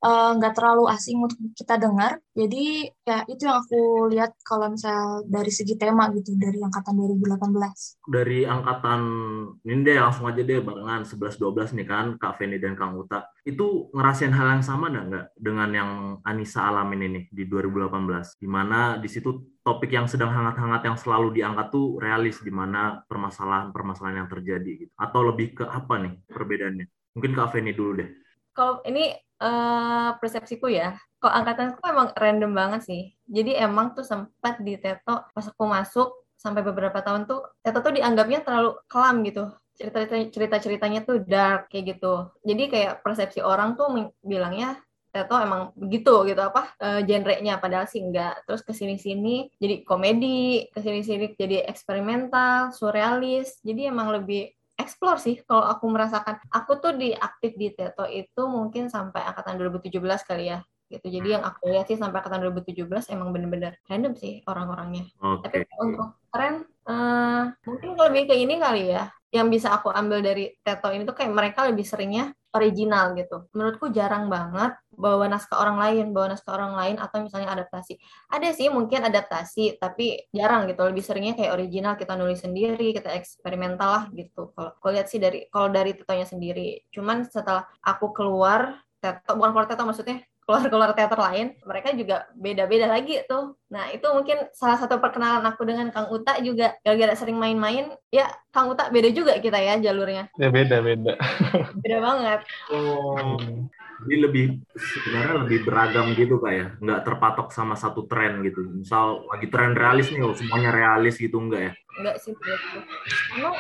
eh, 0.05 0.31
nggak 0.39 0.53
uh, 0.53 0.57
terlalu 0.57 0.85
asing 0.93 1.19
untuk 1.21 1.39
kita 1.55 1.77
dengar. 1.81 2.21
Jadi 2.39 2.87
ya 3.03 3.27
itu 3.27 3.43
yang 3.49 3.59
aku 3.65 4.07
lihat 4.15 4.37
kalau 4.47 4.71
misal 4.71 5.27
dari 5.27 5.51
segi 5.51 5.75
tema 5.75 6.07
gitu 6.15 6.39
dari 6.39 6.63
angkatan 6.63 6.95
2018. 6.95 8.07
Dari 8.07 8.47
angkatan 8.47 9.01
ini 9.67 9.81
deh 9.83 9.99
langsung 9.99 10.31
aja 10.31 10.41
deh 10.45 10.63
barengan 10.63 11.03
11-12 11.03 11.75
nih 11.79 11.87
kan 11.89 12.07
Kak 12.15 12.39
Feni 12.39 12.63
dan 12.63 12.79
Kang 12.79 12.95
Uta. 12.95 13.27
Itu 13.43 13.91
ngerasain 13.91 14.31
hal 14.31 14.61
yang 14.61 14.65
sama 14.65 14.93
nggak 14.93 15.35
dengan 15.35 15.71
yang 15.75 15.91
Anissa 16.23 16.69
alamin 16.71 17.11
ini 17.11 17.21
di 17.33 17.49
2018? 17.49 18.39
Di 18.39 18.49
mana 18.49 19.01
di 19.03 19.09
situ 19.11 19.59
topik 19.67 19.93
yang 19.93 20.07
sedang 20.09 20.33
hangat-hangat 20.33 20.81
yang 20.87 20.97
selalu 20.97 21.35
diangkat 21.37 21.69
tuh 21.69 22.01
realis 22.01 22.41
di 22.41 22.49
mana 22.49 23.05
permasalahan-permasalahan 23.05 24.25
yang 24.25 24.31
terjadi 24.31 24.71
gitu. 24.87 24.93
Atau 24.97 25.27
lebih 25.27 25.59
ke 25.59 25.65
apa 25.67 26.01
nih 26.01 26.15
perbedaannya? 26.31 26.87
Mungkin 27.19 27.33
Kak 27.35 27.51
Feni 27.51 27.75
dulu 27.75 27.99
deh 27.99 28.11
kalau 28.59 28.83
ini 28.83 29.15
uh, 29.39 30.19
persepsiku 30.19 30.67
ya, 30.67 30.99
kok 31.23 31.31
angkatanku 31.31 31.79
emang 31.87 32.11
random 32.19 32.51
banget 32.51 32.81
sih. 32.83 33.03
Jadi 33.31 33.55
emang 33.55 33.95
tuh 33.95 34.03
sempat 34.03 34.59
di 34.59 34.75
Teto 34.83 35.31
pas 35.31 35.47
aku 35.47 35.63
masuk 35.63 36.11
sampai 36.35 36.67
beberapa 36.67 36.99
tahun 36.99 37.31
tuh 37.31 37.47
Teto 37.63 37.79
tuh 37.79 37.95
dianggapnya 37.95 38.43
terlalu 38.43 38.75
kelam 38.91 39.23
gitu. 39.23 39.47
Cerita 39.79 40.03
cerita-ceritanya 40.11 41.07
tuh 41.07 41.23
dark 41.23 41.71
kayak 41.71 41.95
gitu. 41.95 42.35
Jadi 42.43 42.63
kayak 42.67 43.07
persepsi 43.07 43.39
orang 43.39 43.79
tuh 43.79 44.11
bilangnya 44.27 44.83
Teto 45.09 45.39
emang 45.39 45.73
begitu 45.79 46.27
gitu 46.27 46.43
apa 46.43 46.75
uh, 46.83 47.01
genrenya 47.07 47.63
padahal 47.63 47.87
sih 47.87 48.03
enggak. 48.03 48.43
Terus 48.43 48.67
ke 48.67 48.75
sini 48.75 48.99
sini 48.99 49.47
jadi 49.63 49.87
komedi, 49.87 50.67
ke 50.75 50.83
sini 50.83 51.07
sini 51.07 51.31
jadi 51.39 51.63
eksperimental, 51.71 52.75
surrealis. 52.75 53.63
Jadi 53.63 53.87
emang 53.87 54.11
lebih 54.11 54.58
explore 54.79 55.19
sih 55.19 55.43
kalau 55.45 55.67
aku 55.67 55.85
merasakan. 55.91 56.39
Aku 56.55 56.79
tuh 56.79 56.95
di 56.95 57.13
aktif 57.13 57.59
di 57.59 57.75
Teto 57.75 58.07
itu 58.07 58.47
mungkin 58.47 58.87
sampai 58.89 59.27
angkatan 59.27 59.59
2017 59.59 59.99
kali 60.25 60.55
ya 60.55 60.63
gitu. 60.89 61.07
Jadi 61.21 61.37
yang 61.37 61.45
aku 61.45 61.69
lihat 61.69 61.91
sih 61.91 62.01
sampai 62.01 62.25
angkatan 62.25 62.41
2017 62.49 63.13
emang 63.13 63.29
bener-bener 63.35 63.77
random 63.91 64.17
sih 64.17 64.41
orang-orangnya. 64.49 65.05
Okay. 65.21 65.67
Tapi 65.67 65.85
untuk 65.85 66.17
tren 66.33 66.65
uh, 66.89 67.53
mungkin 67.69 67.99
lebih 67.99 68.33
ke 68.33 68.35
ini 68.39 68.57
kali 68.57 68.95
ya. 68.97 69.13
Yang 69.29 69.61
bisa 69.61 69.77
aku 69.77 69.93
ambil 69.93 70.25
dari 70.25 70.57
Teto 70.65 70.89
ini 70.89 71.05
tuh 71.05 71.13
kayak 71.13 71.35
mereka 71.35 71.69
lebih 71.69 71.85
seringnya 71.85 72.33
original 72.57 73.13
gitu. 73.17 73.49
Menurutku 73.53 73.93
jarang 73.93 74.33
banget 74.33 74.77
bawa 74.89 75.29
naskah 75.29 75.61
orang 75.61 75.79
lain, 75.79 76.05
bawa 76.17 76.33
naskah 76.33 76.57
orang 76.57 76.75
lain 76.75 76.97
atau 76.97 77.21
misalnya 77.21 77.53
adaptasi. 77.53 78.01
Ada 78.33 78.49
sih 78.57 78.69
mungkin 78.73 79.05
adaptasi, 79.05 79.77
tapi 79.77 80.29
jarang 80.33 80.67
gitu. 80.67 80.81
Lebih 80.89 81.05
seringnya 81.05 81.35
kayak 81.37 81.53
original 81.55 81.95
kita 82.01 82.17
nulis 82.17 82.41
sendiri, 82.41 82.97
kita 82.97 83.13
eksperimental 83.13 83.89
lah 83.89 84.05
gitu. 84.17 84.51
Kalau 84.57 84.71
aku 84.75 84.87
lihat 84.93 85.07
sih 85.13 85.21
dari 85.21 85.45
kalau 85.53 85.69
dari 85.69 85.93
Tetonya 85.93 86.25
sendiri. 86.25 86.89
Cuman 86.89 87.29
setelah 87.29 87.69
aku 87.85 88.17
keluar 88.17 88.81
Teto, 88.99 89.39
bukan 89.39 89.51
keluar 89.55 89.69
Teto 89.71 89.87
maksudnya, 89.87 90.19
keluar-keluar 90.49 90.97
teater 90.97 91.21
lain, 91.21 91.53
mereka 91.61 91.93
juga 91.93 92.25
beda-beda 92.33 92.89
lagi 92.89 93.21
tuh. 93.29 93.53
Nah, 93.69 93.93
itu 93.93 94.09
mungkin 94.09 94.49
salah 94.57 94.81
satu 94.81 94.97
perkenalan 94.97 95.45
aku 95.45 95.61
dengan 95.69 95.93
Kang 95.93 96.09
Uta 96.09 96.41
juga 96.41 96.73
gara-gara 96.81 97.13
sering 97.13 97.37
main-main, 97.37 97.93
ya 98.09 98.33
Kang 98.49 98.73
Uta 98.73 98.89
beda 98.89 99.13
juga 99.13 99.37
kita 99.37 99.61
ya 99.61 99.77
jalurnya. 99.77 100.33
Ya 100.41 100.49
beda-beda. 100.49 101.21
beda 101.85 101.99
banget. 102.01 102.41
Oh. 102.73 103.37
Jadi 103.99 104.17
lebih 104.25 104.45
sebenarnya 104.73 105.35
lebih 105.45 105.59
beragam 105.69 106.17
gitu 106.17 106.41
kak 106.41 106.55
ya, 106.57 106.67
nggak 106.81 107.03
terpatok 107.05 107.53
sama 107.53 107.77
satu 107.77 108.09
tren 108.09 108.41
gitu. 108.41 108.65
Misal 108.73 109.29
lagi 109.29 109.53
tren 109.53 109.77
realis 109.77 110.09
nih, 110.09 110.33
semuanya 110.33 110.73
realis 110.73 111.21
gitu 111.21 111.45
enggak 111.45 111.61
ya? 111.61 111.73
Enggak 112.01 112.17
sih, 112.25 112.33
begitu. 112.33 112.79
Karena 113.37 113.53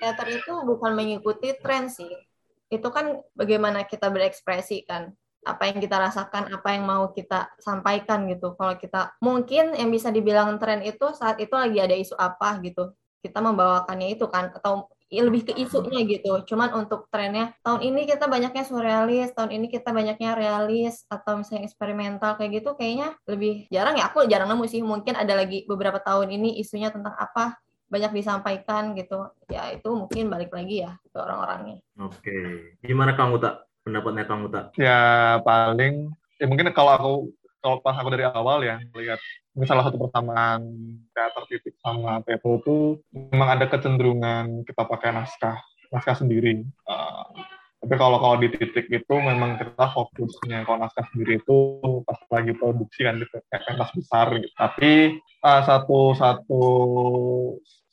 teater 0.00 0.28
itu 0.32 0.52
bukan 0.64 0.96
mengikuti 0.96 1.52
tren 1.60 1.92
sih. 1.92 2.08
Itu 2.72 2.88
kan 2.88 3.20
bagaimana 3.36 3.84
kita 3.84 4.08
berekspresi 4.08 4.88
kan 4.88 5.12
apa 5.46 5.70
yang 5.70 5.78
kita 5.78 5.96
rasakan, 6.02 6.50
apa 6.50 6.68
yang 6.74 6.84
mau 6.84 7.14
kita 7.14 7.54
sampaikan 7.62 8.26
gitu. 8.26 8.58
Kalau 8.58 8.74
kita 8.74 9.14
mungkin 9.22 9.78
yang 9.78 9.94
bisa 9.94 10.10
dibilang 10.10 10.58
tren 10.58 10.82
itu 10.82 11.14
saat 11.14 11.38
itu 11.38 11.54
lagi 11.54 11.78
ada 11.78 11.94
isu 11.94 12.18
apa 12.18 12.58
gitu. 12.66 12.90
Kita 13.22 13.38
membawakannya 13.38 14.18
itu 14.18 14.26
kan 14.26 14.50
atau 14.50 14.90
lebih 15.06 15.46
ke 15.46 15.52
isunya 15.54 16.02
gitu. 16.02 16.42
Cuman 16.42 16.74
untuk 16.74 17.06
trennya 17.14 17.54
tahun 17.62 17.86
ini 17.86 18.10
kita 18.10 18.26
banyaknya 18.26 18.66
surrealis, 18.66 19.30
tahun 19.38 19.54
ini 19.54 19.66
kita 19.70 19.94
banyaknya 19.94 20.34
realis 20.34 21.06
atau 21.06 21.38
misalnya 21.38 21.70
eksperimental 21.70 22.34
kayak 22.34 22.62
gitu 22.62 22.74
kayaknya 22.74 23.14
lebih 23.30 23.70
jarang 23.70 23.94
ya. 23.94 24.10
Aku 24.10 24.26
jarang 24.26 24.50
nemu 24.50 24.66
sih. 24.66 24.82
Mungkin 24.82 25.14
ada 25.14 25.38
lagi 25.38 25.62
beberapa 25.70 26.02
tahun 26.02 26.34
ini 26.34 26.58
isunya 26.58 26.90
tentang 26.90 27.14
apa 27.14 27.54
banyak 27.86 28.18
disampaikan 28.18 28.98
gitu. 28.98 29.30
Ya 29.46 29.70
itu 29.70 29.86
mungkin 29.94 30.26
balik 30.26 30.50
lagi 30.50 30.82
ya 30.82 30.98
ke 30.98 31.18
orang-orangnya. 31.22 31.78
Oke. 32.02 32.34
Gimana 32.82 33.14
kamu 33.14 33.38
tak 33.38 33.62
pendapatnya 33.86 34.26
Kang 34.26 34.50
Uta? 34.50 34.74
Ya 34.74 35.38
paling 35.46 36.10
ya 36.42 36.46
mungkin 36.50 36.74
kalau 36.74 36.92
aku 36.98 37.12
kalau 37.62 37.78
pas 37.78 37.94
aku 37.94 38.10
dari 38.10 38.26
awal 38.26 38.66
ya 38.66 38.82
melihat 38.90 39.22
ini 39.54 39.64
salah 39.64 39.86
satu 39.86 39.96
persamaan 39.96 40.60
teater 41.14 41.42
titik 41.48 41.74
sama 41.80 42.20
tepo 42.26 42.58
itu 42.60 42.76
memang 43.14 43.56
ada 43.56 43.70
kecenderungan 43.70 44.66
kita 44.66 44.82
pakai 44.82 45.14
naskah 45.14 45.56
naskah 45.94 46.18
sendiri. 46.18 46.66
Uh, 46.84 47.30
tapi 47.80 47.94
kalau 48.02 48.18
kalau 48.18 48.36
di 48.42 48.50
titik 48.50 48.90
itu 48.90 49.14
memang 49.14 49.62
kita 49.62 49.86
fokusnya 49.94 50.66
kalau 50.66 50.82
naskah 50.82 51.06
sendiri 51.14 51.38
itu 51.38 51.58
pas 52.02 52.18
lagi 52.34 52.52
produksi 52.58 53.06
kan 53.06 53.22
kayak 53.22 53.62
pentas 53.64 53.90
besar 53.94 54.26
gitu. 54.34 54.50
Tapi 54.58 54.92
uh, 55.46 55.62
satu 55.62 56.00
satu 56.18 56.64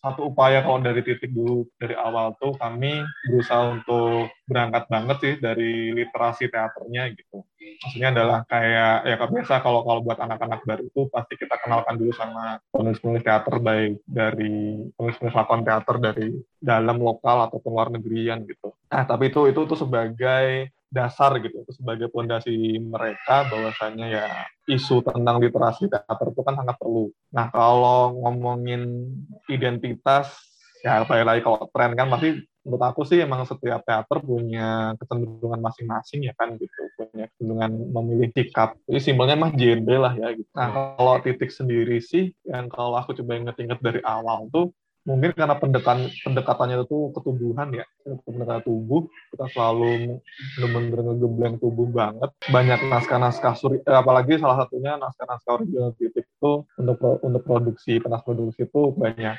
satu 0.04 0.36
upaya 0.36 0.60
kalau 0.68 0.84
dari 0.84 1.00
titik 1.00 1.32
dulu 1.32 1.64
dari 1.80 1.96
awal 1.96 2.36
tuh 2.36 2.52
kami 2.60 3.08
berusaha 3.24 3.72
untuk 3.72 4.28
berangkat 4.44 4.84
banget 4.92 5.18
sih 5.24 5.34
dari 5.40 5.96
literasi 5.96 6.52
teaternya 6.52 7.08
gitu. 7.16 7.48
Maksudnya 7.80 8.12
adalah 8.12 8.44
kayak 8.44 9.08
ya 9.08 9.16
biasa 9.16 9.64
kalau 9.64 9.88
kalau 9.88 10.04
buat 10.04 10.20
anak-anak 10.20 10.68
baru 10.68 10.84
itu 10.92 11.08
pasti 11.08 11.40
kita 11.40 11.56
kenalkan 11.64 11.96
dulu 11.96 12.12
sama 12.12 12.60
penulis-penulis 12.76 13.24
teater 13.24 13.56
baik 13.64 14.04
dari 14.04 14.84
penulis-penulis 15.00 15.36
lakon 15.40 15.64
teater 15.64 15.96
dari 16.04 16.28
dalam 16.60 17.00
lokal 17.00 17.48
ataupun 17.48 17.72
luar 17.72 17.88
negerian 17.96 18.44
gitu. 18.44 18.76
Nah 18.92 19.08
tapi 19.08 19.32
itu 19.32 19.48
itu 19.48 19.64
tuh 19.64 19.80
sebagai 19.80 20.68
dasar 20.94 21.42
gitu 21.42 21.66
itu 21.66 21.72
sebagai 21.74 22.14
fondasi 22.14 22.78
mereka 22.78 23.50
bahwasanya 23.50 24.06
ya 24.14 24.28
isu 24.70 25.02
tentang 25.02 25.42
literasi 25.42 25.90
teater 25.90 26.30
itu 26.30 26.42
kan 26.46 26.54
sangat 26.54 26.78
perlu. 26.78 27.10
Nah 27.34 27.50
kalau 27.50 28.14
ngomongin 28.22 29.10
identitas 29.50 30.38
ya 30.86 31.02
balik 31.08 31.26
lagi 31.26 31.42
kalau 31.42 31.66
tren 31.74 31.98
kan 31.98 32.08
masih 32.12 32.46
menurut 32.64 32.84
aku 32.86 33.02
sih 33.04 33.20
emang 33.20 33.44
setiap 33.44 33.84
teater 33.84 34.24
punya 34.24 34.96
kecenderungan 34.96 35.60
masing-masing 35.60 36.30
ya 36.30 36.34
kan 36.38 36.56
gitu 36.56 36.80
punya 36.96 37.28
kecenderungan 37.34 37.72
memilih 37.92 38.30
sikap 38.32 38.78
jadi 38.88 39.00
simpelnya 39.02 39.36
mah 39.36 39.52
genre 39.52 39.98
lah 39.98 40.14
ya 40.16 40.32
gitu. 40.32 40.48
Nah 40.56 40.96
kalau 40.96 41.20
titik 41.20 41.52
sendiri 41.52 42.00
sih 42.00 42.32
yang 42.48 42.72
kalau 42.72 42.96
aku 42.96 43.18
coba 43.20 43.36
inget-inget 43.36 43.80
dari 43.82 44.00
awal 44.06 44.48
tuh 44.54 44.72
mungkin 45.04 45.36
karena 45.36 45.56
pendekatan 45.60 46.08
pendekatannya 46.24 46.84
itu 46.84 47.12
ketubuhan 47.16 47.70
ya. 47.76 47.86
Pendekatan 48.04 48.64
tubuh 48.64 49.08
kita 49.32 49.46
selalu 49.52 50.20
benar-benar 50.60 51.00
ngegembleng 51.12 51.56
tubuh 51.60 51.88
banget. 51.92 52.30
Banyak 52.50 52.80
naskah-naskah 52.88 53.56
suri 53.60 53.78
eh, 53.84 53.98
apalagi 53.98 54.40
salah 54.40 54.64
satunya 54.64 54.96
naskah-naskah 54.96 55.52
original 55.60 55.92
titik 56.00 56.26
itu 56.28 56.52
untuk 56.80 56.98
untuk 57.24 57.42
produksi 57.44 58.00
penas 58.00 58.24
produksi 58.24 58.66
itu 58.66 58.82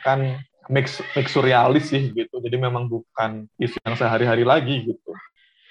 kan 0.04 0.40
mix 0.68 1.00
mix 1.16 1.26
surrealis 1.32 1.88
sih 1.88 2.12
gitu. 2.12 2.40
Jadi 2.40 2.56
memang 2.56 2.88
bukan 2.88 3.48
isu 3.60 3.80
yang 3.84 3.96
sehari-hari 3.96 4.44
lagi 4.44 4.94
gitu 4.94 5.12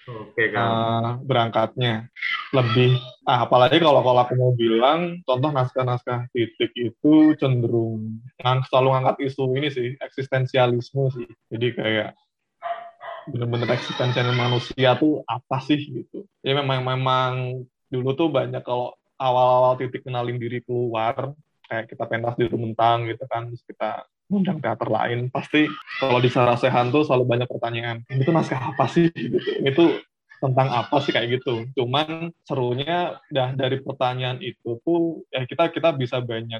Oke 0.03 0.51
kan. 0.51 0.67
Uh, 0.67 1.09
berangkatnya. 1.23 2.11
Lebih 2.51 2.99
ah, 3.23 3.47
apalagi 3.47 3.79
kalau 3.79 4.03
kalau 4.03 4.19
aku 4.23 4.35
mau 4.35 4.51
bilang 4.51 5.23
contoh 5.23 5.49
naskah-naskah 5.49 6.27
titik 6.35 6.75
itu 6.75 7.33
cenderung 7.39 8.19
ngang, 8.43 8.61
selalu 8.67 8.87
ngangkat 8.93 9.15
isu 9.31 9.43
ini 9.55 9.69
sih 9.71 9.89
eksistensialisme 9.97 11.07
sih. 11.15 11.29
Jadi 11.47 11.67
kayak 11.73 12.09
benar-benar 13.31 13.79
eksistensial 13.79 14.35
manusia 14.35 14.99
tuh 14.99 15.23
apa 15.23 15.63
sih 15.63 15.79
gitu. 15.79 16.27
Ya 16.43 16.59
memang 16.59 16.83
memang 16.83 17.31
dulu 17.87 18.11
tuh 18.13 18.27
banyak 18.27 18.59
kalau 18.65 18.91
awal-awal 19.15 19.79
titik 19.79 20.03
kenalin 20.03 20.35
diri 20.35 20.59
keluar 20.59 21.31
kayak 21.69 21.87
kita 21.87 22.03
pentas 22.05 22.35
di 22.35 22.45
Rumentang 22.51 23.07
gitu 23.07 23.23
kan 23.29 23.47
terus 23.47 23.63
kita 23.63 24.03
undang 24.33 24.57
teater 24.59 24.89
lain. 24.89 25.29
Pasti 25.29 25.69
kalau 26.01 26.17
di 26.17 26.29
Sarasehan 26.31 26.89
tuh 26.89 27.05
selalu 27.05 27.25
banyak 27.29 27.47
pertanyaan 27.49 28.01
ini 28.09 28.21
tuh 28.25 28.33
naskah 28.33 28.73
apa 28.73 28.85
sih? 28.89 29.13
Itu 29.69 30.01
tentang 30.43 30.67
apa 30.73 30.99
sih? 31.05 31.11
Kayak 31.13 31.39
gitu. 31.39 31.69
Cuman 31.77 32.33
serunya 32.43 33.21
dah 33.31 33.55
dari 33.55 33.79
pertanyaan 33.79 34.43
itu 34.43 34.81
tuh 34.83 35.23
ya 35.31 35.47
kita 35.47 35.71
kita 35.71 35.95
bisa 35.95 36.19
banyak 36.19 36.59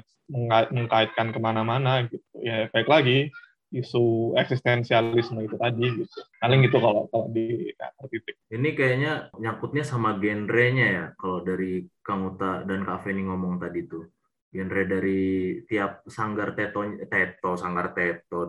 mengkaitkan 0.72 1.34
ke 1.34 1.38
mana-mana 1.42 2.08
gitu. 2.08 2.24
Ya 2.40 2.72
baik 2.72 2.88
lagi 2.88 3.28
isu 3.74 4.32
eksistensialisme 4.38 5.42
itu 5.42 5.58
tadi 5.58 5.84
gitu. 5.90 6.20
Paling 6.38 6.62
gitu 6.64 6.78
kalau 6.78 7.10
kalau 7.10 7.26
di 7.28 7.74
teater 7.74 8.06
titik. 8.06 8.36
Ini 8.48 8.68
kayaknya 8.72 9.12
nyangkutnya 9.34 9.82
sama 9.82 10.16
genrenya 10.22 10.86
ya 10.86 11.06
kalau 11.18 11.42
dari 11.42 11.82
Kang 12.06 12.22
Uta 12.24 12.62
dan 12.62 12.86
Kak 12.86 13.02
Feni 13.02 13.26
ngomong 13.26 13.58
tadi 13.58 13.82
tuh 13.84 14.06
genre 14.54 14.82
dari 14.86 15.22
tiap 15.66 16.06
sanggar 16.06 16.54
teto 16.54 16.86
teto 17.10 17.58
sanggar 17.58 17.90
teto 17.90 18.46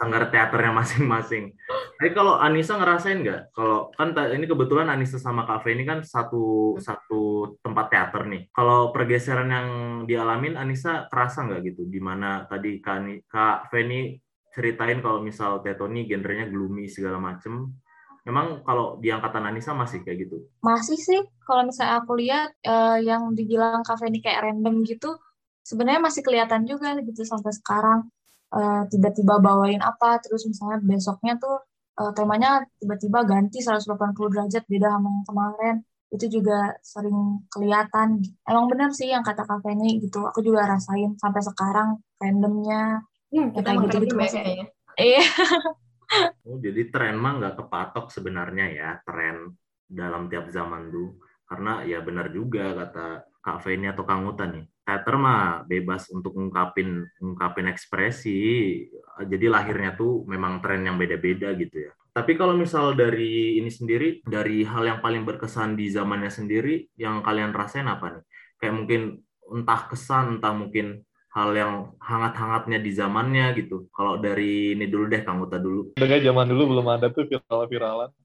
sanggar 0.00 0.32
teaternya 0.32 0.72
masing-masing. 0.72 1.52
Tapi 2.00 2.10
kalau 2.16 2.40
Anissa 2.40 2.80
ngerasain 2.80 3.20
nggak? 3.20 3.52
Kalau 3.52 3.92
kan 3.92 4.16
ini 4.32 4.48
kebetulan 4.48 4.88
Anissa 4.88 5.20
sama 5.20 5.44
Kak 5.44 5.68
ini 5.68 5.84
kan 5.84 6.00
satu 6.00 6.74
satu 6.80 7.54
tempat 7.60 7.92
teater 7.92 8.24
nih. 8.32 8.48
Kalau 8.48 8.96
pergeseran 8.96 9.52
yang 9.52 9.68
dialamin 10.08 10.56
Anissa 10.56 11.04
kerasa 11.12 11.44
nggak 11.44 11.60
gitu? 11.68 11.84
Di 11.84 12.00
mana 12.00 12.48
tadi 12.48 12.80
Kak, 12.80 13.28
Kak 13.28 13.68
Feni 13.68 14.16
ceritain 14.56 15.04
kalau 15.04 15.20
misal 15.20 15.60
teto 15.60 15.84
nih 15.84 16.08
genrenya 16.08 16.48
gloomy 16.48 16.88
segala 16.88 17.20
macem. 17.20 17.76
Memang 18.22 18.62
kalau 18.62 19.02
di 19.02 19.10
angkatan 19.10 19.44
Anissa 19.50 19.74
masih 19.74 20.06
kayak 20.06 20.30
gitu? 20.30 20.36
Masih 20.62 20.94
sih. 20.94 21.20
Kalau 21.42 21.66
misalnya 21.66 21.98
aku 22.00 22.12
lihat 22.14 22.54
uh, 22.64 22.94
yang 23.02 23.34
dibilang 23.34 23.82
Kak 23.82 23.98
Feni 23.98 24.22
kayak 24.22 24.46
random 24.46 24.86
gitu, 24.86 25.18
sebenarnya 25.62 26.02
masih 26.02 26.22
kelihatan 26.26 26.66
juga 26.66 26.98
gitu 27.00 27.22
sampai 27.26 27.54
sekarang 27.54 28.10
uh, 28.54 28.82
tiba-tiba 28.90 29.38
bawain 29.38 29.80
apa 29.82 30.18
terus 30.22 30.46
misalnya 30.46 30.82
besoknya 30.82 31.38
tuh 31.38 31.62
uh, 31.98 32.12
temanya 32.12 32.66
tiba-tiba 32.82 33.24
ganti 33.24 33.62
180 33.62 33.88
derajat 34.14 34.64
beda 34.68 34.88
sama 34.98 35.08
yang 35.08 35.26
kemarin. 35.26 35.76
Itu 36.12 36.28
juga 36.28 36.76
sering 36.84 37.48
kelihatan. 37.48 38.20
Emang 38.44 38.68
benar 38.68 38.92
sih 38.92 39.08
yang 39.08 39.24
kata 39.24 39.48
Kak 39.48 39.64
Feni 39.64 39.96
gitu 39.96 40.28
aku 40.28 40.44
juga 40.44 40.68
rasain 40.68 41.16
sampai 41.16 41.40
sekarang 41.40 42.04
randomnya. 42.20 43.00
Hmm, 43.32 43.48
kita 43.56 43.64
kayak 43.64 43.82
gitu 43.88 43.96
gitu 44.04 44.14
masih 44.20 44.40
ya 44.44 44.64
iya. 45.00 45.24
Oh 46.44 46.60
jadi 46.60 46.92
tren 46.92 47.16
mah 47.16 47.40
nggak 47.40 47.64
kepatok 47.64 48.12
sebenarnya 48.12 48.68
ya 48.68 48.90
tren 49.00 49.56
dalam 49.88 50.28
tiap 50.28 50.52
zaman 50.52 50.92
tuh 50.92 51.16
karena 51.48 51.80
ya 51.88 52.04
benar 52.04 52.28
juga 52.28 52.76
kata 52.76 53.24
Kak 53.40 53.64
Feni 53.64 53.88
atau 53.88 54.04
Kang 54.04 54.28
Uta 54.28 54.44
nih 54.44 54.60
teater 54.82 55.14
mah 55.14 55.62
bebas 55.64 56.10
untuk 56.10 56.34
ngungkapin 56.34 57.06
ngungkapin 57.22 57.70
ekspresi 57.70 58.82
jadi 59.26 59.46
lahirnya 59.48 59.94
tuh 59.94 60.26
memang 60.26 60.58
tren 60.58 60.82
yang 60.82 60.98
beda-beda 60.98 61.54
gitu 61.54 61.88
ya 61.88 61.92
tapi 62.12 62.36
kalau 62.36 62.58
misal 62.58 62.92
dari 62.92 63.56
ini 63.56 63.70
sendiri 63.72 64.20
dari 64.26 64.66
hal 64.66 64.84
yang 64.84 64.98
paling 65.00 65.24
berkesan 65.24 65.78
di 65.78 65.88
zamannya 65.88 66.28
sendiri 66.28 66.92
yang 66.98 67.24
kalian 67.24 67.56
rasain 67.56 67.88
apa 67.88 68.20
nih 68.20 68.24
kayak 68.60 68.74
mungkin 68.74 69.02
entah 69.48 69.88
kesan 69.88 70.38
entah 70.38 70.54
mungkin 70.54 71.02
hal 71.32 71.50
yang 71.56 71.72
hangat-hangatnya 71.96 72.78
di 72.78 72.92
zamannya 72.92 73.56
gitu. 73.56 73.88
Kalau 73.88 74.20
dari 74.20 74.76
ini 74.76 74.84
dulu 74.84 75.08
deh, 75.08 75.24
Kang 75.24 75.40
Uta 75.40 75.56
dulu. 75.56 75.96
Udah 75.96 76.20
zaman 76.20 76.44
dulu 76.44 76.76
belum 76.76 76.86
ada 76.92 77.08
tuh 77.08 77.24
viral-viralan. 77.24 78.12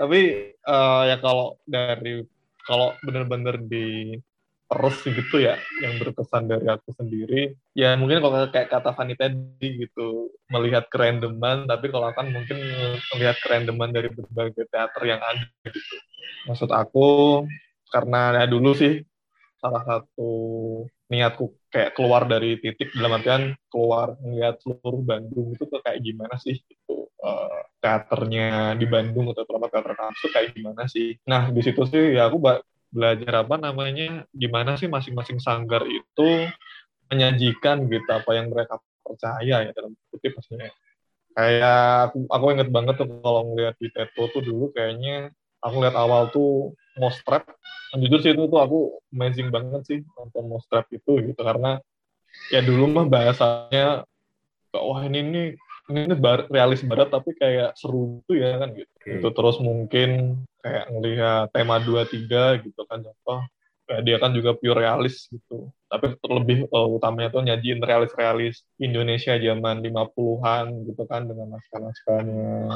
Tapi 0.00 0.20
uh, 0.64 1.02
ya 1.06 1.16
kalau 1.20 1.60
dari 1.68 2.24
kalau 2.64 2.96
benar-benar 3.04 3.60
di 3.60 4.16
terus 4.64 4.96
gitu 5.04 5.36
ya 5.38 5.60
yang 5.84 6.00
berkesan 6.00 6.48
dari 6.48 6.66
aku 6.66 6.90
sendiri 6.96 7.52
ya 7.76 7.94
mungkin 8.00 8.24
kalau 8.24 8.48
kayak 8.48 8.72
kata 8.72 8.96
Fanny 8.96 9.14
tadi 9.14 9.86
gitu 9.86 10.32
melihat 10.48 10.88
kerandoman 10.88 11.68
tapi 11.68 11.92
kalau 11.92 12.08
kan 12.16 12.32
mungkin 12.32 12.58
melihat 13.14 13.36
kerandoman 13.44 13.92
dari 13.92 14.08
berbagai 14.08 14.64
teater 14.72 15.02
yang 15.04 15.20
ada 15.20 15.46
gitu. 15.68 15.96
Maksud 16.48 16.72
aku 16.72 17.06
karena 17.92 18.42
ya 18.42 18.46
dulu 18.48 18.72
sih 18.72 19.04
salah 19.60 19.84
satu 19.84 20.32
niatku 21.12 21.52
kayak 21.68 21.92
keluar 21.96 22.24
dari 22.24 22.56
titik 22.58 22.92
dalam 22.96 23.20
artian 23.20 23.42
keluar 23.68 24.16
melihat 24.24 24.56
seluruh 24.64 25.04
Bandung 25.04 25.52
itu 25.52 25.64
tuh 25.68 25.80
kayak 25.84 26.00
gimana 26.00 26.36
sih 26.40 26.56
gitu 26.56 27.03
uh, 27.24 27.60
teaternya 27.80 28.76
di 28.76 28.84
Bandung 28.84 29.32
atau 29.32 29.48
tempat 29.48 29.72
teater 29.72 29.94
kampus 29.96 30.30
kayak 30.30 30.52
gimana 30.52 30.84
sih? 30.84 31.16
Nah 31.24 31.48
di 31.48 31.60
situ 31.64 31.82
sih 31.88 32.20
ya 32.20 32.28
aku 32.28 32.38
belajar 32.94 33.42
apa 33.42 33.56
namanya 33.58 34.28
gimana 34.30 34.76
sih 34.76 34.86
masing-masing 34.86 35.40
sanggar 35.40 35.82
itu 35.88 36.28
menyajikan 37.08 37.88
gitu 37.88 38.08
apa 38.12 38.30
yang 38.36 38.52
mereka 38.52 38.78
percaya 39.02 39.64
ya 39.64 39.70
dalam 39.72 39.96
kutip 40.12 40.36
maksudnya. 40.36 40.70
Kayak 41.34 42.12
aku 42.12 42.30
aku 42.30 42.44
inget 42.54 42.68
banget 42.70 42.94
tuh 43.00 43.08
kalau 43.18 43.42
ngeliat 43.50 43.74
di 43.82 43.90
Teto 43.90 44.30
tuh 44.30 44.42
dulu 44.44 44.70
kayaknya 44.70 45.34
aku 45.64 45.82
lihat 45.82 45.96
awal 45.96 46.30
tuh 46.30 46.76
Mostrap 46.94 47.42
jujur 47.98 48.22
sih 48.22 48.34
itu 48.34 48.46
tuh 48.46 48.60
aku 48.62 48.78
amazing 49.10 49.50
banget 49.50 49.82
sih 49.86 49.98
nonton 50.14 50.46
Mostrap 50.46 50.86
itu 50.94 51.18
gitu 51.26 51.40
karena 51.42 51.82
ya 52.54 52.62
dulu 52.62 52.90
mah 52.90 53.06
bahasanya 53.06 54.06
wah 54.74 55.02
ini 55.06 55.18
ini 55.22 55.42
ini 55.92 56.16
bar, 56.16 56.48
realis 56.48 56.80
barat 56.80 57.12
tapi 57.12 57.36
kayak 57.36 57.76
seru 57.76 58.24
tuh 58.24 58.36
ya 58.40 58.56
kan 58.56 58.72
gitu. 58.72 58.92
Okay. 59.00 59.20
Itu 59.20 59.28
terus 59.36 59.56
mungkin 59.60 60.40
kayak 60.64 60.84
ngelihat 60.88 61.46
tema 61.52 61.76
dua 61.82 62.08
tiga 62.08 62.56
gitu 62.56 62.88
kan 62.88 63.04
contoh 63.04 63.44
kayak 63.84 64.02
dia 64.08 64.16
kan 64.16 64.32
juga 64.32 64.56
pure 64.56 64.80
realis 64.80 65.28
gitu. 65.28 65.68
Tapi 65.92 66.16
terlebih 66.24 66.64
uh, 66.72 66.88
utamanya 66.88 67.28
tuh 67.28 67.44
nyajiin 67.44 67.84
realis-realis 67.84 68.64
Indonesia 68.80 69.36
zaman 69.36 69.84
50-an 69.84 70.88
gitu 70.88 71.02
kan 71.04 71.28
dengan 71.28 71.52
naskah-naskahnya 71.52 72.72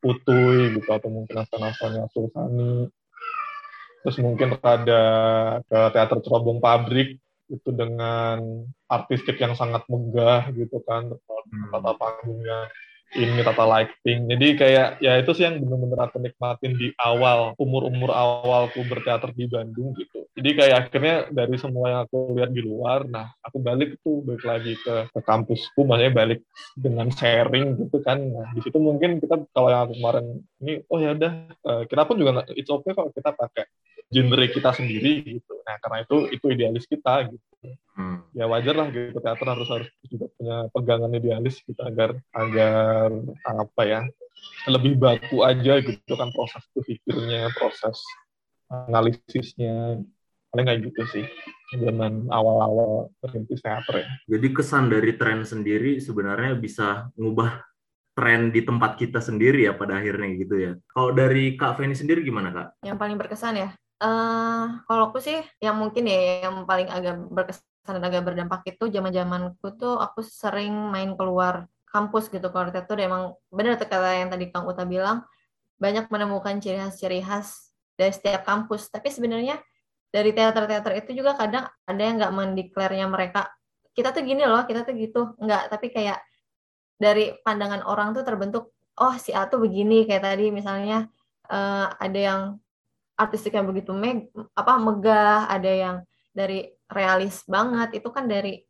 Utuy 0.00 0.80
gitu 0.80 0.88
atau 0.88 1.08
mungkin 1.12 1.44
naskah-naskahnya 1.44 2.08
Sulsani. 2.12 2.88
terus 4.00 4.16
mungkin 4.24 4.56
ada 4.64 5.02
ke 5.68 5.80
teater 5.92 6.24
cerobong 6.24 6.56
pabrik 6.56 7.20
itu 7.50 7.70
dengan 7.74 8.64
artistik 8.86 9.36
yang 9.42 9.58
sangat 9.58 9.82
megah 9.90 10.54
gitu 10.54 10.78
kan 10.86 11.10
tata 11.74 11.92
panggungnya 11.98 12.70
ini 13.10 13.42
tata 13.42 13.66
lighting. 13.66 14.30
Jadi 14.30 14.46
kayak 14.54 14.88
ya 15.02 15.18
itu 15.18 15.34
sih 15.34 15.42
yang 15.42 15.58
bener-bener 15.58 15.98
aku 15.98 16.22
nikmatin 16.22 16.78
di 16.78 16.94
awal 16.94 17.58
umur-umur 17.58 18.14
awalku 18.14 18.86
berteater 18.86 19.34
di 19.34 19.50
Bandung 19.50 19.90
gitu. 19.98 20.30
Jadi 20.38 20.50
kayak 20.54 20.76
akhirnya 20.86 21.16
dari 21.34 21.58
semua 21.58 21.90
yang 21.90 22.00
aku 22.06 22.38
lihat 22.38 22.54
di 22.54 22.62
luar, 22.62 23.02
nah 23.10 23.34
aku 23.42 23.58
balik 23.58 23.98
tuh 24.06 24.22
balik 24.22 24.46
lagi 24.46 24.78
ke, 24.78 25.10
ke 25.10 25.20
kampusku, 25.26 25.82
maksudnya 25.82 26.14
balik 26.14 26.40
dengan 26.78 27.10
sharing 27.10 27.82
gitu 27.82 27.98
kan. 27.98 28.22
Nah 28.30 28.54
di 28.54 28.62
situ 28.62 28.78
mungkin 28.78 29.18
kita 29.18 29.42
kalau 29.50 29.68
yang 29.74 29.90
aku 29.90 29.98
kemarin 29.98 30.26
ini, 30.62 30.72
oh 30.86 30.98
ya 31.02 31.10
udah, 31.18 31.32
uh, 31.66 31.82
kita 31.90 32.02
pun 32.06 32.14
juga 32.14 32.46
it's 32.54 32.70
okay 32.70 32.94
kalau 32.94 33.10
kita 33.10 33.34
pakai 33.34 33.66
genre 34.10 34.44
kita 34.50 34.70
sendiri 34.74 35.38
gitu. 35.38 35.54
Nah 35.62 35.78
karena 35.78 36.02
itu 36.02 36.16
itu 36.34 36.46
idealis 36.50 36.84
kita 36.90 37.30
gitu. 37.30 37.46
Hmm. 37.94 38.26
Ya 38.34 38.50
wajar 38.50 38.74
lah 38.74 38.88
gitu 38.90 39.18
teater 39.22 39.46
harus 39.46 39.68
harus 39.70 39.88
juga 40.10 40.26
punya 40.34 40.56
pegangan 40.74 41.12
idealis 41.14 41.62
gitu 41.62 41.80
agar 41.82 42.18
agar 42.34 43.12
apa 43.46 43.82
ya 43.86 44.00
lebih 44.66 44.96
baku 44.96 45.44
aja 45.44 45.78
gitu 45.84 46.12
kan 46.16 46.32
proses 46.32 46.64
berpikirnya, 46.72 47.52
proses 47.54 48.00
analisisnya 48.70 50.00
paling 50.50 50.66
kayak 50.66 50.80
gitu 50.90 51.02
sih 51.14 51.24
zaman 51.78 52.26
awal-awal 52.34 53.14
merintis 53.22 53.62
teater 53.62 54.02
ya. 54.02 54.08
Jadi 54.26 54.46
kesan 54.50 54.90
dari 54.90 55.14
tren 55.14 55.46
sendiri 55.46 56.02
sebenarnya 56.02 56.58
bisa 56.58 57.06
ngubah 57.14 57.62
tren 58.18 58.50
di 58.50 58.66
tempat 58.66 58.98
kita 58.98 59.22
sendiri 59.22 59.70
ya 59.70 59.72
pada 59.78 60.02
akhirnya 60.02 60.28
gitu 60.34 60.54
ya. 60.58 60.72
Kalau 60.90 61.14
dari 61.14 61.54
Kak 61.54 61.78
Feni 61.78 61.94
sendiri 61.94 62.26
gimana 62.26 62.50
Kak? 62.50 62.68
Yang 62.82 62.98
paling 62.98 63.16
berkesan 63.16 63.54
ya? 63.56 63.68
Uh, 64.00 64.80
kalau 64.88 65.12
aku 65.12 65.20
sih 65.20 65.36
yang 65.60 65.76
mungkin 65.76 66.08
ya 66.08 66.48
yang 66.48 66.64
paling 66.64 66.88
agak 66.88 67.20
berkesan 67.28 67.68
dan 67.84 68.00
agak 68.00 68.24
berdampak 68.24 68.64
itu 68.64 68.88
zaman 68.88 69.12
zamanku 69.12 69.76
tuh 69.76 70.00
aku 70.00 70.24
sering 70.24 70.72
main 70.88 71.12
keluar 71.20 71.68
kampus 71.84 72.32
gitu 72.32 72.48
kalau 72.48 72.72
itu 72.72 72.94
emang 72.96 73.36
benar 73.52 73.76
kata 73.76 74.24
yang 74.24 74.32
tadi 74.32 74.48
Kang 74.48 74.64
Uta 74.64 74.88
bilang 74.88 75.26
banyak 75.76 76.08
menemukan 76.08 76.60
ciri 76.60 76.80
khas-ciri 76.80 77.20
khas 77.20 77.72
dari 77.96 78.12
setiap 78.12 78.44
kampus. 78.44 78.92
Tapi 78.92 79.08
sebenarnya 79.12 79.60
dari 80.08 80.32
teater-teater 80.32 80.92
itu 81.00 81.20
juga 81.20 81.36
kadang 81.36 81.68
ada 81.84 82.00
yang 82.00 82.16
nggak 82.20 82.32
mendeklarnya 82.32 83.06
mereka. 83.08 83.52
Kita 83.92 84.16
tuh 84.16 84.22
gini 84.24 84.44
loh 84.44 84.64
kita 84.64 84.84
tuh 84.84 84.94
gitu. 84.96 85.34
Nggak 85.40 85.72
tapi 85.72 85.92
kayak 85.92 86.20
dari 87.00 87.36
pandangan 87.40 87.84
orang 87.88 88.12
tuh 88.12 88.24
terbentuk 88.24 88.76
oh 89.00 89.14
si 89.16 89.32
A 89.32 89.48
tuh 89.48 89.64
begini 89.64 90.04
kayak 90.04 90.24
tadi 90.24 90.52
misalnya 90.52 91.08
uh, 91.48 91.88
ada 91.96 92.20
yang 92.20 92.40
artistik 93.20 93.52
yang 93.52 93.68
begitu 93.68 93.92
meg 93.92 94.32
apa 94.56 94.80
megah, 94.80 95.46
ada 95.52 95.68
yang 95.70 95.96
dari 96.32 96.72
realis 96.88 97.44
banget, 97.44 98.00
itu 98.00 98.08
kan 98.08 98.24
dari 98.24 98.64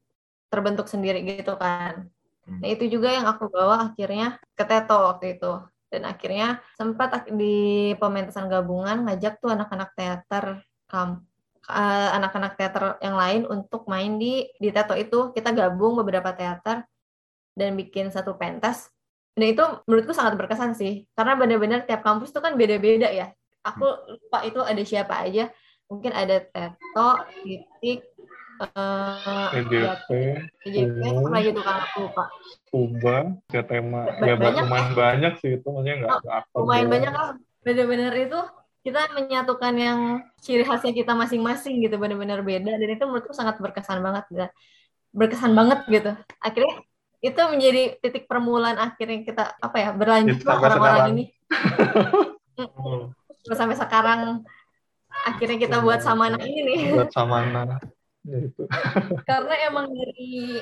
terbentuk 0.50 0.90
sendiri 0.90 1.22
gitu 1.22 1.54
kan. 1.54 2.10
Hmm. 2.44 2.58
Nah 2.58 2.68
itu 2.74 2.90
juga 2.90 3.14
yang 3.14 3.30
aku 3.30 3.46
bawa 3.46 3.94
akhirnya 3.94 4.42
ke 4.58 4.64
Teto 4.66 4.98
waktu 5.06 5.38
itu. 5.38 5.52
Dan 5.90 6.06
akhirnya 6.06 6.62
sempat 6.78 7.26
di 7.34 7.90
pementasan 7.98 8.46
gabungan 8.46 9.06
ngajak 9.06 9.42
tuh 9.42 9.50
anak-anak 9.50 9.90
teater 9.98 10.62
kam 10.86 11.26
eh, 11.66 12.08
anak-anak 12.14 12.54
teater 12.58 12.84
yang 13.02 13.18
lain 13.18 13.42
untuk 13.46 13.86
main 13.90 14.18
di 14.18 14.46
di 14.58 14.70
Teto 14.70 14.94
itu 14.94 15.34
kita 15.34 15.50
gabung 15.50 15.98
beberapa 15.98 16.30
teater 16.34 16.86
dan 17.58 17.74
bikin 17.74 18.10
satu 18.14 18.38
pentas 18.38 18.90
dan 19.34 19.46
itu 19.50 19.64
menurutku 19.86 20.14
sangat 20.14 20.38
berkesan 20.38 20.78
sih 20.78 21.06
karena 21.14 21.34
benar-benar 21.38 21.86
tiap 21.86 22.02
kampus 22.06 22.30
tuh 22.34 22.42
kan 22.42 22.54
beda-beda 22.54 23.10
ya 23.10 23.34
aku 23.64 23.86
lupa 24.16 24.38
itu 24.46 24.60
ada 24.62 24.82
siapa 24.84 25.14
aja. 25.26 25.48
Mungkin 25.90 26.14
ada 26.14 26.38
Teto 26.38 27.10
titik 27.42 28.06
uh, 28.62 29.50
EJP, 29.50 30.08
EJP 30.70 30.98
apa 31.02 31.36
gitu 31.42 31.60
kan 31.64 31.76
aku 31.82 31.98
lupa 32.06 32.24
Kuba, 32.70 33.16
ya 33.50 33.66
tema 33.66 34.06
ya 34.22 34.38
banyak 34.38 34.70
lumayan 34.70 34.92
banyak 34.94 35.32
sih 35.42 35.58
itu 35.58 35.66
maksudnya 35.66 36.06
nggak 36.06 36.22
oh, 36.54 36.62
lumayan 36.62 36.86
banyak 36.86 37.10
lah 37.10 37.34
benar-benar 37.66 38.14
itu 38.14 38.38
kita 38.80 39.12
menyatukan 39.12 39.74
yang 39.76 40.00
ciri 40.40 40.64
khasnya 40.64 40.96
kita 40.96 41.12
masing-masing 41.12 41.84
gitu 41.84 42.00
benar-benar 42.00 42.40
beda. 42.40 42.80
Dan 42.80 42.88
itu 42.88 43.04
menurutku 43.04 43.36
sangat 43.36 43.60
berkesan 43.60 44.00
banget 44.00 44.24
ya. 44.32 44.48
berkesan 45.10 45.52
banget 45.52 45.84
gitu. 45.90 46.12
Akhirnya 46.38 46.74
itu 47.20 47.40
menjadi 47.50 47.82
titik 48.00 48.24
permulaan 48.24 48.80
akhirnya 48.80 49.20
kita 49.26 49.44
apa 49.60 49.76
ya 49.76 49.90
berlanjut 49.92 50.40
orang-orang 50.46 51.06
ini. 51.16 51.24
Hmm. 52.60 53.08
terus 53.16 53.19
sampai 53.48 53.76
sekarang 53.76 54.44
akhirnya 55.26 55.58
kita 55.58 55.76
buat 55.82 56.00
samana 56.00 56.38
ini 56.40 56.60
nih. 56.64 56.80
Buat 56.96 57.12
samana 57.12 57.80
ya 58.24 58.38
itu. 58.44 58.62
Karena 59.28 59.54
emang 59.68 59.88
dari 59.92 60.60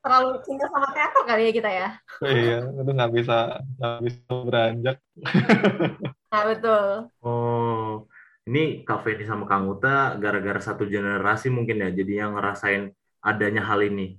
terlalu 0.00 0.40
cinta 0.46 0.64
sama 0.70 0.88
teater 0.94 1.22
kali 1.26 1.42
ya 1.50 1.52
kita 1.52 1.70
ya. 1.70 1.88
Iya 2.24 2.58
itu 2.70 2.90
nggak 2.90 3.12
bisa 3.12 3.36
nggak 3.78 3.96
bisa 4.04 4.20
beranjak. 4.46 4.96
Nah 6.30 6.46
betul. 6.46 7.10
Oh 7.26 8.06
ini 8.46 8.86
kafe 8.86 9.18
ini 9.18 9.26
sama 9.26 9.50
Kang 9.50 9.66
Uta 9.66 10.14
gara-gara 10.14 10.62
satu 10.62 10.86
generasi 10.86 11.50
mungkin 11.50 11.82
ya 11.82 11.90
jadi 11.90 12.22
yang 12.22 12.38
ngerasain 12.38 12.94
adanya 13.18 13.66
hal 13.66 13.82
ini. 13.82 14.14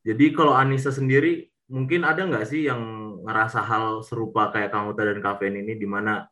Jadi 0.00 0.32
kalau 0.32 0.56
Anissa 0.56 0.88
sendiri 0.88 1.52
mungkin 1.68 2.08
ada 2.08 2.24
nggak 2.24 2.48
sih 2.48 2.64
yang 2.64 2.80
ngerasa 3.28 3.60
hal 3.60 4.00
serupa 4.00 4.48
kayak 4.48 4.72
Kang 4.72 4.88
Uta 4.88 5.04
dan 5.04 5.20
kafe 5.20 5.52
ini 5.52 5.76
di 5.76 5.84
mana 5.84 6.24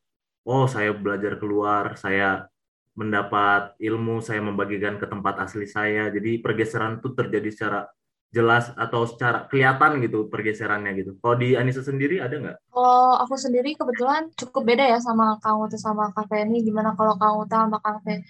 oh 0.49 0.65
saya 0.65 0.97
belajar 0.97 1.37
keluar, 1.37 1.93
saya 2.01 2.49
mendapat 2.97 3.77
ilmu, 3.79 4.25
saya 4.25 4.41
membagikan 4.41 4.97
ke 4.97 5.05
tempat 5.05 5.45
asli 5.45 5.69
saya. 5.69 6.09
Jadi 6.09 6.41
pergeseran 6.41 6.99
itu 6.99 7.13
terjadi 7.13 7.49
secara 7.53 7.81
jelas 8.29 8.69
atau 8.77 9.09
secara 9.09 9.49
kelihatan 9.49 10.05
gitu 10.05 10.29
pergeserannya 10.29 10.93
gitu. 11.01 11.17
Kalau 11.21 11.37
di 11.41 11.57
Anissa 11.57 11.81
sendiri 11.81 12.21
ada 12.21 12.37
nggak? 12.37 12.57
Kalau 12.69 13.17
aku 13.25 13.35
sendiri 13.41 13.73
kebetulan 13.73 14.29
cukup 14.37 14.63
beda 14.69 14.85
ya 14.85 14.99
sama 15.01 15.41
Kang 15.41 15.65
Uta 15.65 15.81
sama 15.81 16.13
Kak 16.13 16.29
Feni. 16.29 16.61
Gimana 16.61 16.93
kalau 16.93 17.17
Kang 17.17 17.41
Uta 17.41 17.65
sama 17.65 17.79
Kang 17.81 18.05
Feni 18.05 18.25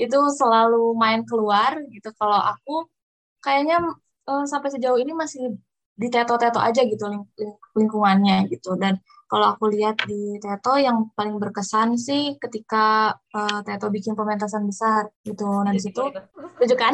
itu 0.00 0.18
selalu 0.32 0.96
main 0.96 1.28
keluar 1.28 1.76
gitu. 1.92 2.08
Kalau 2.16 2.40
aku 2.40 2.88
kayaknya 3.44 3.84
uh, 4.28 4.44
sampai 4.48 4.72
sejauh 4.72 4.96
ini 4.96 5.12
masih 5.12 5.60
di 5.98 6.06
teto-teto 6.06 6.62
aja 6.62 6.86
gitu 6.86 7.10
ling 7.10 7.26
lingkungannya 7.74 8.46
gitu 8.46 8.78
dan 8.78 9.02
kalau 9.28 9.52
aku 9.52 9.68
lihat 9.68 10.00
di 10.08 10.40
Teto 10.40 10.80
yang 10.80 11.12
paling 11.12 11.36
berkesan 11.36 12.00
sih 12.00 12.40
ketika 12.40 13.12
uh, 13.12 13.60
Teto 13.60 13.92
bikin 13.92 14.16
pementasan 14.16 14.64
besar 14.64 15.12
gitu. 15.20 15.44
Nah 15.44 15.68
di 15.68 15.82
situ 15.84 16.00
tunjukkan. 16.56 16.92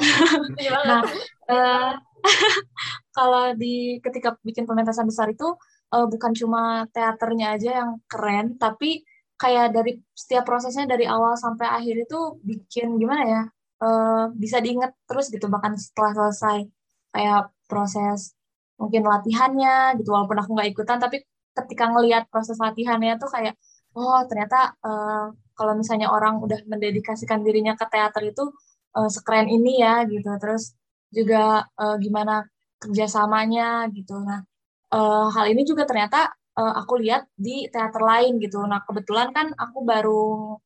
nah 0.90 1.00
uh, 1.46 1.94
kalau 3.16 3.54
di 3.54 4.02
ketika 4.02 4.34
bikin 4.42 4.66
pementasan 4.66 5.06
besar 5.06 5.30
itu 5.30 5.46
uh, 5.94 6.06
bukan 6.10 6.34
cuma 6.34 6.90
teaternya 6.90 7.54
aja 7.54 7.70
yang 7.86 8.02
keren, 8.10 8.58
tapi 8.58 9.06
kayak 9.38 9.70
dari 9.70 10.02
setiap 10.10 10.42
prosesnya 10.42 10.90
dari 10.90 11.06
awal 11.06 11.38
sampai 11.38 11.70
akhir 11.70 12.06
itu 12.06 12.18
bikin 12.42 12.98
gimana 12.98 13.22
ya 13.26 13.42
uh, 13.82 14.24
bisa 14.34 14.62
diinget 14.62 14.94
terus 15.10 15.26
gitu 15.30 15.50
bahkan 15.50 15.74
setelah 15.74 16.14
selesai 16.14 16.58
kayak 17.10 17.50
proses 17.66 18.38
mungkin 18.80 19.02
latihannya 19.06 19.98
gitu 20.02 20.10
walaupun 20.14 20.38
aku 20.40 20.50
nggak 20.56 20.70
ikutan 20.74 20.98
tapi 20.98 21.22
ketika 21.54 21.84
ngelihat 21.94 22.26
proses 22.28 22.58
latihannya 22.58 23.14
tuh 23.22 23.30
kayak 23.30 23.54
oh 23.94 24.20
ternyata 24.26 24.74
uh, 24.82 25.30
kalau 25.54 25.72
misalnya 25.78 26.10
orang 26.10 26.42
udah 26.42 26.66
mendedikasikan 26.66 27.46
dirinya 27.46 27.78
ke 27.78 27.86
teater 27.86 28.22
itu 28.26 28.50
uh, 28.98 29.10
sekeren 29.10 29.46
ini 29.46 29.82
ya 29.82 30.02
gitu. 30.06 30.26
Terus 30.42 30.74
juga 31.14 31.62
uh, 31.78 31.96
gimana 32.02 32.42
kerjasamanya 32.82 33.86
gitu. 33.94 34.18
Nah 34.18 34.42
uh, 34.90 35.30
hal 35.30 35.46
ini 35.54 35.62
juga 35.62 35.86
ternyata 35.86 36.34
uh, 36.58 36.74
aku 36.82 36.98
lihat 36.98 37.30
di 37.38 37.70
teater 37.70 38.02
lain 38.02 38.42
gitu. 38.42 38.58
Nah 38.66 38.82
kebetulan 38.82 39.30
kan 39.30 39.54
aku 39.54 39.86
baru 39.86 40.58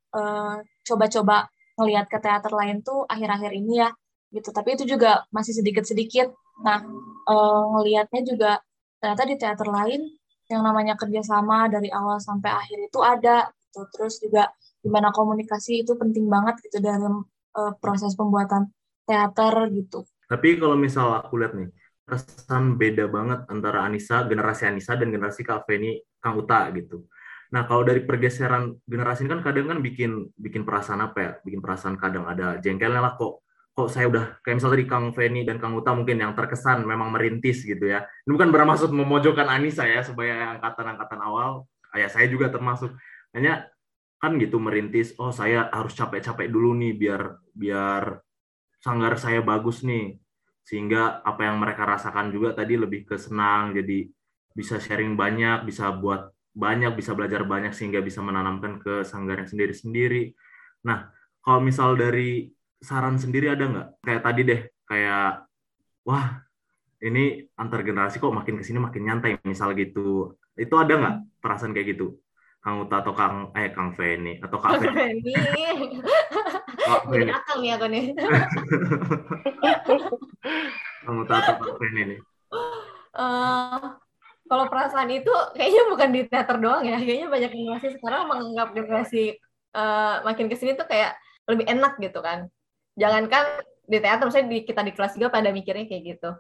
coba-coba 0.89 1.37
uh, 1.45 1.47
ngelihat 1.79 2.09
ke 2.09 2.19
teater 2.19 2.53
lain 2.57 2.81
tuh 2.81 3.05
akhir-akhir 3.05 3.53
ini 3.53 3.85
ya 3.85 3.93
gitu. 4.33 4.49
Tapi 4.57 4.81
itu 4.81 4.85
juga 4.89 5.29
masih 5.29 5.53
sedikit-sedikit 5.53 6.33
nah 6.65 6.83
uh, 7.29 7.63
ngelihatnya 7.77 8.23
juga 8.27 8.51
ternyata 8.99 9.23
di 9.29 9.37
teater 9.39 9.69
lain 9.71 10.03
yang 10.49 10.65
namanya 10.65 10.97
kerjasama 10.97 11.69
dari 11.69 11.93
awal 11.93 12.19
sampai 12.19 12.51
akhir 12.51 12.79
itu 12.89 12.99
ada 13.05 13.53
gitu. 13.69 13.81
Terus 13.95 14.15
juga 14.19 14.51
gimana 14.81 15.13
komunikasi 15.13 15.85
itu 15.85 15.93
penting 15.95 16.27
banget 16.27 16.59
gitu 16.65 16.81
dalam 16.81 17.23
uh, 17.55 17.73
proses 17.79 18.17
pembuatan 18.17 18.73
teater 19.05 19.69
gitu. 19.73 20.05
Tapi 20.29 20.61
kalau 20.61 20.77
misal 20.77 21.17
aku 21.21 21.41
lihat 21.41 21.57
nih, 21.57 21.69
kesan 22.05 22.77
beda 22.77 23.09
banget 23.09 23.45
antara 23.49 23.85
Anissa, 23.85 24.25
generasi 24.25 24.69
Anissa 24.69 24.97
dan 24.97 25.09
generasi 25.13 25.45
Kak 25.45 25.65
Feni, 25.65 26.01
Kang 26.21 26.37
Uta 26.37 26.69
gitu. 26.73 27.09
Nah, 27.49 27.65
kalau 27.65 27.81
dari 27.81 28.05
pergeseran 28.05 28.77
generasi 28.85 29.25
ini 29.25 29.33
kan 29.33 29.41
kadang 29.41 29.73
kan 29.73 29.81
bikin 29.81 30.29
bikin 30.37 30.69
perasaan 30.69 31.01
apa 31.01 31.19
ya? 31.21 31.33
Bikin 31.41 31.65
perasaan 31.65 31.97
kadang 31.97 32.29
ada 32.29 32.61
jengkelnya 32.61 33.01
lah 33.01 33.17
kok 33.17 33.41
kok 33.79 33.95
saya 33.95 34.11
udah 34.11 34.43
kayak 34.43 34.59
misalnya 34.59 34.75
tadi 34.75 34.87
Kang 34.91 35.07
Feni 35.15 35.47
dan 35.47 35.63
Kang 35.63 35.79
Uta 35.79 35.95
mungkin 35.95 36.19
yang 36.19 36.35
terkesan 36.35 36.83
memang 36.83 37.15
merintis 37.15 37.63
gitu 37.63 37.87
ya. 37.87 38.03
Ini 38.27 38.31
bukan 38.35 38.51
bermaksud 38.51 38.91
memojokkan 38.91 39.47
Anissa 39.47 39.87
ya 39.87 40.03
sebagai 40.03 40.35
angkatan-angkatan 40.35 41.21
awal. 41.23 41.71
Ya 41.95 42.11
saya 42.11 42.27
juga 42.27 42.51
termasuk. 42.51 42.91
Hanya 43.31 43.71
kan 44.19 44.35
gitu 44.43 44.59
merintis 44.59 45.15
oh 45.23 45.31
saya 45.31 45.71
harus 45.71 45.95
capek-capek 45.95 46.51
dulu 46.51 46.75
nih 46.75 46.93
biar 46.99 47.23
biar 47.55 48.19
sanggar 48.83 49.15
saya 49.15 49.47
bagus 49.47 49.87
nih 49.87 50.19
sehingga 50.67 51.23
apa 51.23 51.47
yang 51.47 51.63
mereka 51.63 51.87
rasakan 51.87 52.35
juga 52.35 52.51
tadi 52.59 52.75
lebih 52.75 53.07
ke 53.07 53.15
senang 53.15 53.79
jadi 53.79 54.11
bisa 54.51 54.83
sharing 54.83 55.15
banyak 55.15 55.63
bisa 55.63 55.95
buat 55.95 56.35
banyak 56.51 56.99
bisa 56.99 57.15
belajar 57.15 57.47
banyak 57.47 57.71
sehingga 57.71 58.03
bisa 58.03 58.19
menanamkan 58.19 58.83
ke 58.83 59.07
sanggarnya 59.07 59.47
sendiri-sendiri 59.47 60.35
nah 60.83 61.15
kalau 61.39 61.63
misal 61.63 61.95
dari 61.95 62.51
saran 62.79 63.19
sendiri 63.19 63.51
ada 63.51 63.65
nggak 63.67 63.89
kayak 64.03 64.23
tadi 64.23 64.41
deh 64.47 64.61
kayak 64.87 65.47
wah 66.07 66.39
ini 66.99 67.47
antar 67.55 67.87
generasi 67.87 68.19
kok 68.19 68.35
makin 68.35 68.59
ke 68.59 68.65
sini 68.67 68.83
makin 68.83 69.07
nyantai 69.07 69.39
misal 69.47 69.71
gitu 69.75 70.35
itu 70.59 70.75
ada 70.75 70.95
nggak 70.99 71.17
perasaan 71.43 71.75
kayak 71.75 71.99
gitu 71.99 72.19
Kang 72.59 72.83
Uta 72.83 73.01
atau 73.01 73.15
Kang 73.15 73.55
eh 73.55 73.71
Kang 73.71 73.95
Feni 73.95 74.43
atau 74.43 74.59
Kang 74.59 74.83
Feni. 74.83 75.31
Kang 76.85 77.07
Jadi 77.09 77.31
akal 77.31 77.57
nih 77.63 77.71
aku 77.79 77.87
nih. 77.87 78.05
Kang 81.07 81.17
Uta 81.23 81.35
atau 81.39 81.55
Kang 81.63 81.79
Feni 81.79 82.03
nih. 82.13 82.19
Uh, 83.15 83.95
kalau 84.51 84.67
perasaan 84.67 85.07
itu 85.15 85.31
kayaknya 85.55 85.83
bukan 85.87 86.11
di 86.11 86.21
teater 86.27 86.59
doang 86.59 86.83
ya. 86.83 86.99
Kayaknya 86.99 87.31
banyak 87.31 87.51
generasi 87.55 87.95
sekarang 87.95 88.27
menganggap 88.27 88.75
generasi 88.75 89.39
uh, 89.79 90.27
makin 90.27 90.51
ke 90.51 90.59
sini 90.59 90.75
tuh 90.75 90.91
kayak 90.91 91.15
lebih 91.47 91.65
enak 91.71 91.95
gitu 92.03 92.19
kan. 92.21 92.51
Jangankan 92.99 93.63
di 93.89 93.99
teater, 94.03 94.27
misalnya 94.29 94.49
di, 94.51 94.59
kita 94.67 94.83
di 94.85 94.93
kelas 94.93 95.15
juga 95.17 95.33
pada 95.33 95.49
mikirnya 95.55 95.87
kayak 95.87 96.03
gitu. 96.05 96.31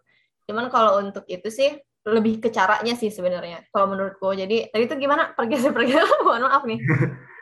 Cuman 0.50 0.68
kalau 0.68 1.00
untuk 1.00 1.24
itu 1.30 1.48
sih 1.48 1.78
lebih 2.08 2.40
ke 2.40 2.48
caranya 2.48 2.96
sih 2.96 3.12
sebenarnya 3.12 3.68
kalau 3.70 3.92
menurutku. 3.92 4.32
Jadi 4.32 4.72
tadi 4.72 4.82
itu 4.88 4.96
gimana 4.96 5.36
pergeseran 5.36 5.76
pergeseran 5.76 6.20
mohon 6.26 6.44
maaf 6.48 6.64
nih. 6.66 6.80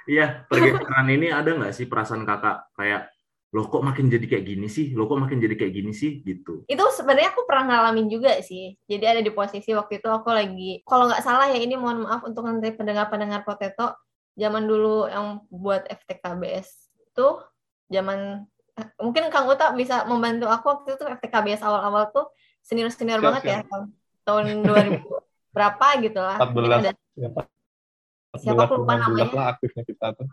Iya 0.06 0.46
pergeseran 0.46 1.10
ini 1.10 1.34
ada 1.34 1.50
nggak 1.50 1.74
sih 1.74 1.90
perasaan 1.90 2.22
kakak? 2.22 2.70
Kayak 2.78 3.10
lo 3.50 3.66
kok 3.66 3.82
makin 3.82 4.06
jadi 4.06 4.22
kayak 4.30 4.46
gini 4.46 4.70
sih? 4.70 4.94
Lo 4.94 5.10
kok 5.10 5.18
makin 5.18 5.42
jadi 5.42 5.58
kayak 5.58 5.74
gini 5.74 5.90
sih? 5.90 6.22
Gitu. 6.22 6.62
Itu 6.70 6.84
sebenarnya 6.94 7.34
aku 7.34 7.42
pernah 7.42 7.74
ngalamin 7.74 8.06
juga 8.06 8.38
sih. 8.38 8.78
Jadi 8.86 9.02
ada 9.02 9.18
di 9.18 9.34
posisi 9.34 9.74
waktu 9.74 9.98
itu 9.98 10.06
aku 10.06 10.30
lagi 10.30 10.86
kalau 10.86 11.10
nggak 11.10 11.26
salah 11.26 11.50
ya 11.50 11.58
ini 11.58 11.74
mohon 11.74 12.06
maaf 12.06 12.22
untuk 12.22 12.46
nanti 12.46 12.70
pendengar-pendengar 12.70 13.42
potato 13.42 13.98
zaman 14.38 14.62
dulu 14.70 15.10
yang 15.10 15.42
buat 15.50 15.90
FTKBS 15.90 16.86
tuh 17.10 17.42
zaman 17.90 18.46
mungkin 19.00 19.32
Kang 19.32 19.48
Uta 19.48 19.72
bisa 19.72 20.04
membantu 20.04 20.46
aku 20.52 20.66
waktu 20.68 20.88
itu 21.00 21.04
FTKBS 21.08 21.64
awal-awal 21.64 22.12
tuh 22.12 22.28
senior-senior 22.60 23.24
banget 23.24 23.42
ya 23.44 23.58
tahun 24.26 24.66
2000 24.66 25.00
berapa 25.56 25.86
gitu 26.04 26.20
lah. 26.20 26.36
14. 26.36 26.84
Ada, 26.84 26.92
ya, 27.16 27.28
14 27.32 27.56
siapa 28.36 28.68
aku 28.68 28.84
lupa 28.84 28.94
namanya. 29.00 29.32
lah 29.32 29.46
aktifnya 29.56 29.82
kita 29.88 30.12
tuh. 30.12 30.28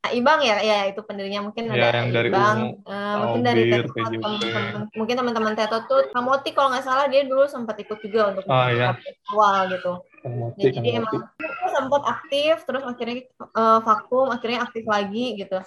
Nah, 0.00 0.10
Ibang 0.16 0.40
ya, 0.40 0.56
ya 0.64 0.78
itu 0.88 1.00
pendirinya 1.04 1.44
mungkin 1.44 1.68
ya, 1.68 1.92
ada 1.92 2.00
yang 2.00 2.08
dari 2.12 2.28
Ibang, 2.32 2.58
uh, 2.88 3.14
mungkin 3.20 3.40
dari 3.44 3.60
Teto, 3.68 3.92
teman, 3.92 4.88
mungkin 4.96 5.14
teman-teman 5.20 5.52
Teto 5.56 5.78
tuh 5.84 6.08
Kamoti 6.08 6.56
kalau 6.56 6.72
nggak 6.72 6.84
salah 6.84 7.04
dia 7.08 7.28
dulu 7.28 7.44
sempat 7.44 7.76
ikut 7.80 8.00
juga 8.00 8.32
untuk 8.32 8.48
oh, 8.48 8.68
iya. 8.72 8.96
awal 9.32 9.68
gitu. 9.68 10.00
Kamoti, 10.24 10.60
ya, 10.68 10.70
jadi 10.72 10.88
emang 11.04 11.20
sempat 11.68 12.02
aktif, 12.16 12.64
terus 12.64 12.82
akhirnya 12.84 13.28
uh, 13.52 13.80
vakum, 13.84 14.32
akhirnya 14.32 14.64
aktif 14.64 14.84
lagi 14.88 15.36
gitu 15.36 15.60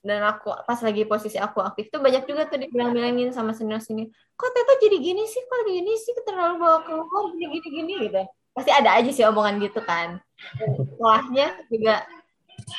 dan 0.00 0.24
aku 0.24 0.48
pas 0.64 0.80
lagi 0.80 1.04
posisi 1.04 1.36
aku 1.36 1.60
aktif 1.60 1.92
tuh 1.92 2.00
banyak 2.00 2.24
juga 2.24 2.48
tuh 2.48 2.56
dibilang-bilangin 2.56 3.36
sama 3.36 3.52
senior 3.52 3.84
sini 3.84 4.08
kok 4.40 4.50
Teto 4.56 4.72
jadi 4.80 4.96
gini 4.96 5.22
sih? 5.28 5.42
Kok 5.44 5.68
gini 5.68 5.92
sih? 6.00 6.16
Terlalu 6.24 6.54
bawa 6.56 6.78
keluar 6.88 7.36
gini 7.36 7.60
gini 7.60 7.68
gini 7.68 7.92
gitu. 8.08 8.22
Pasti 8.56 8.70
ada 8.72 8.96
aja 8.96 9.10
sih 9.12 9.24
omongan 9.28 9.60
gitu 9.60 9.84
kan. 9.84 10.16
Setelahnya 10.56 11.46
juga 11.68 12.08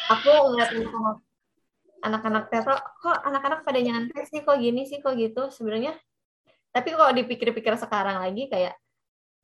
aku 0.09 0.29
ngeliat 0.49 0.69
sama 0.73 1.11
anak-anak 2.01 2.43
Teto 2.49 2.73
kok 2.73 3.17
anak-anak 3.21 3.61
pada 3.61 3.77
nyantai 3.77 4.25
sih? 4.25 4.41
Kok 4.41 4.57
gini 4.57 4.89
sih? 4.89 4.97
Kok 5.05 5.13
gitu? 5.13 5.53
Sebenarnya 5.53 5.93
tapi 6.73 6.89
kalau 6.97 7.13
dipikir-pikir 7.13 7.77
sekarang 7.77 8.17
lagi 8.17 8.49
kayak 8.49 8.73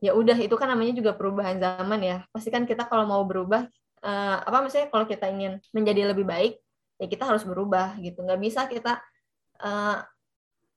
ya 0.01 0.13
udah 0.13 0.37
itu 0.37 0.53
kan 0.57 0.73
namanya 0.73 0.97
juga 0.97 1.13
perubahan 1.13 1.61
zaman 1.61 2.01
ya. 2.01 2.17
Pasti 2.33 2.49
kan 2.49 2.65
kita 2.65 2.89
kalau 2.89 3.05
mau 3.05 3.21
berubah 3.29 3.69
uh, 4.01 4.37
apa 4.41 4.65
misalnya 4.65 4.89
kalau 4.89 5.05
kita 5.05 5.29
ingin 5.29 5.61
menjadi 5.69 6.17
lebih 6.17 6.25
baik 6.25 6.57
ya 6.97 7.05
kita 7.05 7.23
harus 7.29 7.45
berubah 7.45 7.97
gitu. 8.01 8.21
Nggak 8.25 8.41
bisa 8.41 8.61
kita 8.65 9.01
uh, 9.61 10.01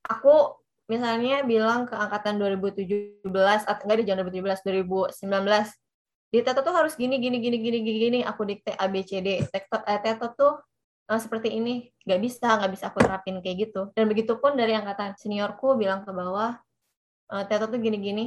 aku 0.04 0.61
misalnya 0.90 1.46
bilang 1.46 1.87
ke 1.87 1.94
angkatan 1.94 2.40
2017 2.40 3.24
atau 3.62 3.83
enggak 3.87 3.98
di 4.02 4.04
tahun 4.11 4.26
2017 4.26 5.20
2019 5.20 5.20
di 6.30 6.38
Teto 6.46 6.62
tuh 6.62 6.74
harus 6.74 6.94
gini 6.94 7.18
gini 7.18 7.42
gini 7.42 7.59
gini 7.59 7.78
gini 7.83 8.18
aku 8.22 8.46
dikte 8.46 8.70
A 8.78 8.87
B 8.87 9.02
C 9.02 9.18
D. 9.18 9.42
Teto, 9.50 9.83
eh, 9.83 9.98
Teto 9.98 10.30
tuh 10.38 10.52
uh, 11.11 11.18
seperti 11.18 11.59
ini. 11.59 11.90
Nggak 12.06 12.20
bisa 12.22 12.48
nggak 12.54 12.70
bisa 12.70 12.85
aku 12.94 13.02
terapin 13.02 13.42
kayak 13.42 13.56
gitu. 13.66 13.90
Dan 13.98 14.06
begitupun 14.06 14.54
dari 14.54 14.78
angkatan 14.78 15.18
seniorku 15.18 15.74
bilang 15.74 16.06
ke 16.06 16.11
bawah 16.14 16.54
uh, 17.35 17.42
tuh 17.46 17.80
gini 17.83 17.98
gini 17.98 18.26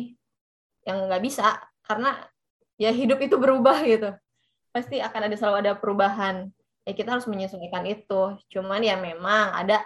yang 0.84 1.08
nggak 1.08 1.24
bisa 1.24 1.64
karena 1.88 2.20
ya 2.76 2.92
hidup 2.92 3.24
itu 3.24 3.40
berubah 3.40 3.80
gitu. 3.88 4.12
Pasti 4.76 5.00
akan 5.00 5.32
ada 5.32 5.36
selalu 5.40 5.58
ada 5.64 5.74
perubahan 5.80 6.52
ya 6.84 6.92
kita 6.94 7.16
harus 7.18 7.28
menyesuaikan 7.28 7.84
itu. 7.88 8.38
Cuman 8.52 8.84
ya 8.84 9.00
memang 9.00 9.56
ada 9.56 9.84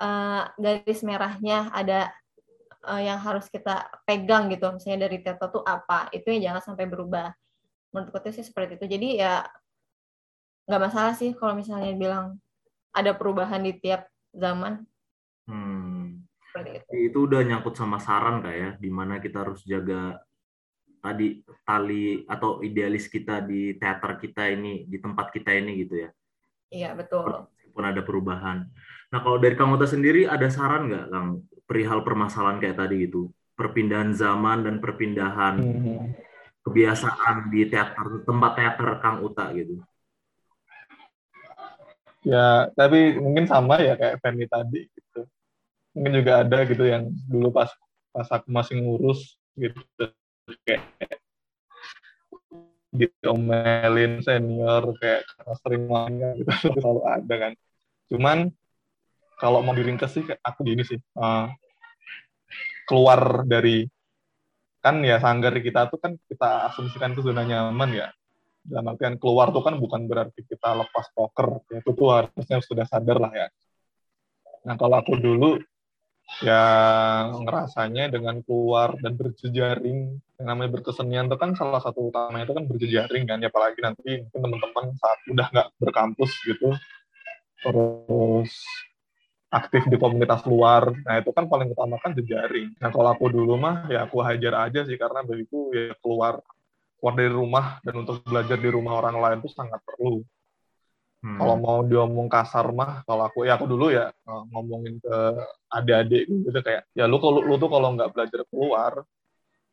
uh, 0.00 0.48
garis 0.60 1.00
merahnya 1.04 1.72
ada 1.72 2.12
uh, 2.84 3.00
yang 3.00 3.18
harus 3.20 3.48
kita 3.48 3.88
pegang 4.04 4.52
gitu. 4.52 4.68
Misalnya 4.72 5.08
dari 5.08 5.18
teto 5.24 5.60
tuh 5.60 5.64
apa 5.64 6.08
itu 6.12 6.30
yang 6.36 6.52
jangan 6.52 6.72
sampai 6.72 6.86
berubah. 6.88 7.32
Menurutku 7.92 8.30
sih 8.30 8.44
seperti 8.44 8.80
itu. 8.80 8.86
Jadi 8.86 9.08
ya 9.20 9.44
nggak 10.64 10.82
masalah 10.82 11.12
sih 11.16 11.36
kalau 11.36 11.52
misalnya 11.56 11.92
bilang 11.96 12.40
ada 12.94 13.12
perubahan 13.16 13.64
di 13.64 13.76
tiap 13.76 14.08
zaman. 14.32 14.84
Hmm. 15.44 16.24
itu. 16.54 17.10
itu 17.10 17.18
udah 17.26 17.42
nyangkut 17.42 17.74
sama 17.74 17.98
saran 17.98 18.44
kayak 18.44 18.58
ya. 18.58 18.70
Di 18.78 18.90
mana 18.92 19.18
kita 19.18 19.42
harus 19.42 19.60
jaga 19.66 20.20
tadi 21.04 21.44
tali 21.68 22.24
atau 22.24 22.64
idealis 22.64 23.12
kita 23.12 23.44
di 23.44 23.76
teater 23.76 24.16
kita 24.16 24.48
ini 24.48 24.88
di 24.88 24.96
tempat 24.96 25.28
kita 25.36 25.52
ini 25.52 25.84
gitu 25.84 26.00
ya 26.00 26.10
Iya, 26.74 26.90
betul. 26.98 27.46
Pun 27.70 27.84
ada 27.86 28.02
perubahan. 28.02 28.66
Nah, 29.14 29.18
kalau 29.22 29.38
dari 29.38 29.54
Kang 29.54 29.70
Ota 29.70 29.86
sendiri 29.86 30.26
ada 30.26 30.50
saran 30.50 30.90
nggak, 30.90 31.06
Kang, 31.06 31.46
perihal 31.70 32.02
permasalahan 32.02 32.58
kayak 32.58 32.82
tadi 32.82 33.06
gitu? 33.06 33.30
Perpindahan 33.54 34.10
zaman 34.10 34.66
dan 34.66 34.82
perpindahan 34.82 35.54
hmm. 35.62 36.06
kebiasaan 36.66 37.54
di 37.54 37.70
teater, 37.70 38.26
tempat 38.26 38.52
teater 38.58 38.88
Kang 38.98 39.22
Uta 39.22 39.54
gitu. 39.54 39.78
Ya, 42.26 42.72
tapi 42.74 43.14
mungkin 43.20 43.46
sama 43.46 43.78
ya 43.78 43.94
kayak 43.94 44.18
Femi 44.18 44.50
tadi 44.50 44.90
gitu. 44.90 45.28
Mungkin 45.94 46.12
juga 46.18 46.42
ada 46.42 46.58
gitu 46.66 46.82
yang 46.82 47.12
dulu 47.30 47.54
pas 47.54 47.70
pas 48.10 48.26
aku 48.32 48.48
masih 48.50 48.80
ngurus 48.82 49.38
gitu 49.54 49.78
kayak 50.66 50.82
diomelin 52.94 54.22
senior 54.22 54.94
kayak 55.02 55.26
sering 55.60 55.90
mainnya 55.90 56.30
gitu. 56.38 56.50
Selalu 56.82 57.02
ada 57.02 57.34
kan. 57.34 57.52
Cuman 58.06 58.38
kalau 59.34 59.60
mau 59.66 59.74
diringkas 59.74 60.14
sih 60.14 60.24
aku 60.40 60.62
gini 60.62 60.86
sih 60.86 60.98
uh, 61.18 61.50
keluar 62.86 63.42
dari 63.42 63.82
kan 64.78 65.00
ya 65.02 65.18
sanggar 65.18 65.56
kita 65.58 65.90
tuh 65.90 65.98
kan 65.98 66.12
kita 66.28 66.70
asumsikan 66.70 67.18
itu 67.18 67.26
zona 67.26 67.42
nyaman 67.42 67.90
ya. 67.90 68.08
Dalam 68.64 68.96
artian 68.96 69.20
keluar 69.20 69.52
tuh 69.52 69.60
kan 69.60 69.76
bukan 69.76 70.08
berarti 70.08 70.40
kita 70.46 70.72
lepas 70.72 71.12
poker 71.12 71.60
ya 71.68 71.82
itu 71.82 71.90
tuh 71.92 72.08
harusnya 72.14 72.62
sudah 72.62 72.86
sadar 72.86 73.18
lah 73.20 73.32
ya. 73.34 73.46
Nah 74.64 74.78
kalau 74.78 75.02
aku 75.02 75.18
dulu 75.18 75.60
yang 76.42 77.46
ngerasanya 77.46 78.10
dengan 78.10 78.42
keluar 78.42 78.96
dan 78.98 79.14
berjejaring 79.14 80.18
yang 80.40 80.46
namanya 80.46 80.80
berkesenian 80.80 81.30
itu 81.30 81.36
kan 81.38 81.54
salah 81.54 81.78
satu 81.78 82.10
utama 82.10 82.42
itu 82.42 82.50
kan 82.50 82.64
berjejaring 82.66 83.24
kan 83.28 83.38
ya 83.38 83.52
apalagi 83.52 83.78
nanti 83.78 84.24
mungkin 84.26 84.40
teman-teman 84.42 84.84
saat 84.98 85.18
udah 85.30 85.46
nggak 85.52 85.68
berkampus 85.78 86.32
gitu 86.42 86.74
terus 87.62 88.50
aktif 89.54 89.86
di 89.86 89.94
komunitas 89.94 90.42
luar 90.50 90.90
nah 91.06 91.22
itu 91.22 91.30
kan 91.30 91.46
paling 91.46 91.70
utama 91.70 92.02
kan 92.02 92.10
jejaring. 92.18 92.74
Nah 92.82 92.90
kalau 92.90 93.14
aku 93.14 93.30
dulu 93.30 93.54
mah 93.54 93.86
ya 93.86 94.02
aku 94.02 94.18
hajar 94.26 94.66
aja 94.66 94.82
sih 94.82 94.98
karena 94.98 95.22
bagiku 95.22 95.70
ya 95.70 95.94
keluar 96.02 96.42
keluar 96.98 97.14
dari 97.14 97.30
rumah 97.30 97.78
dan 97.86 97.94
untuk 98.02 98.26
belajar 98.26 98.58
di 98.58 98.70
rumah 98.72 98.98
orang 98.98 99.16
lain 99.22 99.38
itu 99.38 99.50
sangat 99.54 99.78
perlu 99.86 100.26
Hmm. 101.24 101.40
Kalau 101.40 101.56
mau 101.56 101.80
diomong 101.80 102.28
kasar 102.28 102.68
mah, 102.76 103.00
kalau 103.08 103.24
aku 103.24 103.48
ya 103.48 103.56
aku 103.56 103.64
dulu 103.64 103.88
ya 103.88 104.12
eh, 104.12 104.42
ngomongin 104.52 105.00
ke 105.00 105.16
adik-adik 105.72 106.28
gitu 106.28 106.60
kayak 106.60 106.84
ya 106.92 107.08
lu 107.08 107.16
kalau 107.16 107.40
lu 107.40 107.56
tuh 107.56 107.72
kalau 107.72 107.96
nggak 107.96 108.12
belajar 108.12 108.44
keluar, 108.52 108.92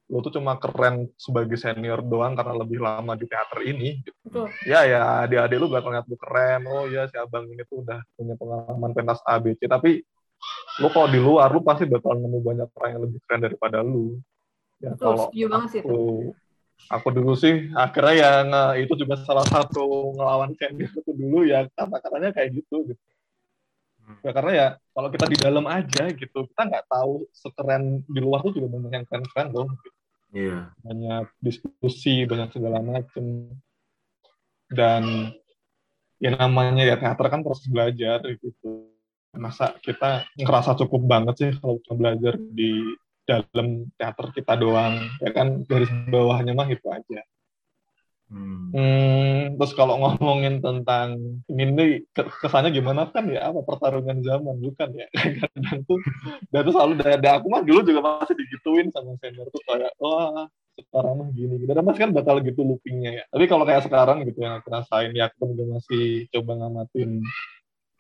lu 0.08 0.24
tuh 0.24 0.32
cuma 0.32 0.56
keren 0.56 1.12
sebagai 1.20 1.60
senior 1.60 2.00
doang 2.08 2.40
karena 2.40 2.56
lebih 2.56 2.80
lama 2.80 3.20
di 3.20 3.28
teater 3.28 3.68
ini. 3.68 4.00
Gitu. 4.00 4.16
Betul. 4.24 4.48
Ya 4.64 4.88
ya 4.88 5.28
adik-adik 5.28 5.60
lu 5.60 5.68
bakal 5.68 5.92
ngeliat 5.92 6.08
lu 6.08 6.16
keren, 6.16 6.62
oh 6.72 6.88
ya 6.88 7.12
si 7.12 7.20
abang 7.20 7.44
ini 7.44 7.68
tuh 7.68 7.84
udah 7.84 8.00
punya 8.16 8.40
pengalaman 8.40 8.92
pentas 8.96 9.20
ABC, 9.28 9.68
tapi 9.68 10.00
lu 10.80 10.88
kalau 10.88 11.12
di 11.12 11.20
luar 11.20 11.52
lu 11.52 11.60
pasti 11.68 11.84
bakal 11.84 12.16
nemu 12.16 12.40
banyak 12.40 12.68
orang 12.80 12.90
yang 12.96 13.02
lebih 13.12 13.20
keren 13.28 13.44
daripada 13.44 13.84
lu. 13.84 14.24
Ya 14.80 14.96
Betul, 14.96 15.04
kalau 15.04 15.28
aku, 15.28 15.68
sih 15.68 15.84
itu 15.84 16.32
aku 16.88 17.08
dulu 17.14 17.34
sih 17.38 17.70
akhirnya 17.76 18.16
yang 18.16 18.48
itu 18.82 18.94
juga 18.98 19.20
salah 19.22 19.46
satu 19.46 20.16
ngelawan 20.18 20.56
senior 20.58 20.92
itu 20.92 21.12
dulu 21.12 21.46
ya 21.46 21.68
kata-katanya 21.78 22.32
kayak 22.34 22.50
gitu 22.58 22.90
gitu 22.90 23.04
hmm. 24.08 24.18
ya 24.26 24.32
karena 24.32 24.52
ya 24.52 24.68
kalau 24.96 25.10
kita 25.14 25.26
di 25.30 25.38
dalam 25.38 25.66
aja 25.70 26.04
gitu 26.10 26.40
kita 26.50 26.62
nggak 26.68 26.86
tahu 26.90 27.28
sekeren 27.32 28.02
di 28.08 28.20
luar 28.20 28.40
tuh 28.42 28.54
juga 28.56 28.68
banyak 28.74 28.92
yang 28.92 29.06
keren-keren 29.08 29.48
loh 29.54 29.68
gitu. 29.70 29.90
yeah. 30.34 30.62
banyak 30.82 31.26
diskusi 31.44 32.26
banyak 32.26 32.50
segala 32.56 32.80
macem 32.82 33.52
dan 34.72 35.36
ya 36.22 36.32
namanya 36.38 36.86
ya 36.86 36.96
teater 36.96 37.28
kan 37.28 37.42
proses 37.42 37.68
belajar 37.68 38.24
gitu 38.40 38.88
masa 39.36 39.76
kita 39.80 40.28
ngerasa 40.36 40.76
cukup 40.84 41.02
banget 41.08 41.36
sih 41.40 41.52
kalau 41.60 41.80
kita 41.80 41.94
belajar 41.96 42.34
di 42.38 42.84
dalam 43.26 43.88
teater 43.96 44.28
kita 44.36 44.54
doang 44.58 44.98
ya 45.22 45.32
kan? 45.32 45.64
Dari 45.66 45.86
bawahnya 46.10 46.54
mah 46.54 46.68
itu 46.70 46.88
aja. 46.92 47.22
Hmm. 48.32 48.72
Hmm, 48.72 49.60
terus 49.60 49.76
kalau 49.76 50.00
ngomongin 50.00 50.64
tentang 50.64 51.20
ini 51.52 52.08
kesannya 52.16 52.72
gimana? 52.72 53.12
Kan 53.12 53.28
ya 53.28 53.52
apa 53.52 53.60
pertarungan 53.60 54.24
zaman 54.24 54.56
bukan 54.56 54.90
ya? 54.96 55.08
Kadang 55.52 55.84
tuh 55.84 56.00
dan 56.48 56.64
tuh 56.64 56.74
selalu 56.74 56.94
dari 57.04 57.28
aku 57.28 57.48
mah 57.52 57.60
dulu 57.60 57.84
juga 57.84 58.00
masih 58.00 58.36
digituin 58.40 58.88
sama 58.96 59.20
senior 59.20 59.52
tuh 59.52 59.60
kayak 59.68 59.92
wah 60.00 60.48
sekarang 60.80 61.14
mah 61.20 61.30
gini 61.36 61.60
gitu 61.62 61.72
dan 61.76 61.84
kan 61.84 62.12
bakal 62.16 62.40
gitu 62.40 62.64
loopingnya 62.64 63.12
ya. 63.20 63.24
Tapi 63.28 63.46
kalau 63.52 63.68
kayak 63.68 63.84
sekarang 63.84 64.24
gitu 64.24 64.40
yang 64.40 64.64
aku 64.64 64.68
rasain 64.72 65.12
ya 65.12 65.28
aku 65.28 65.52
juga 65.52 65.64
masih 65.76 66.32
coba 66.32 66.52
ngamatin 66.64 67.10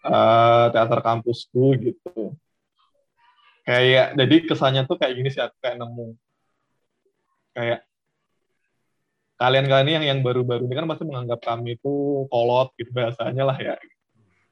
uh, 0.06 0.66
teater 0.74 1.00
kampusku 1.04 1.66
gitu 1.82 2.21
kayak 3.72 4.08
jadi 4.20 4.36
kesannya 4.52 4.84
tuh 4.84 5.00
kayak 5.00 5.16
gini 5.16 5.30
sih 5.32 5.40
aku 5.40 5.56
kayak 5.64 5.80
nemu. 5.80 6.08
Kayak 7.56 7.80
kalian 9.40 9.66
kalian 9.72 9.86
ini 9.88 9.94
yang 9.96 10.06
yang 10.12 10.20
baru-baru 10.28 10.68
ini 10.68 10.76
kan 10.76 10.88
masih 10.92 11.06
menganggap 11.08 11.40
kami 11.40 11.80
itu 11.80 12.28
kolot 12.28 12.76
gitu 12.76 12.92
bahasanya 12.92 13.44
lah 13.48 13.58
ya. 13.58 13.80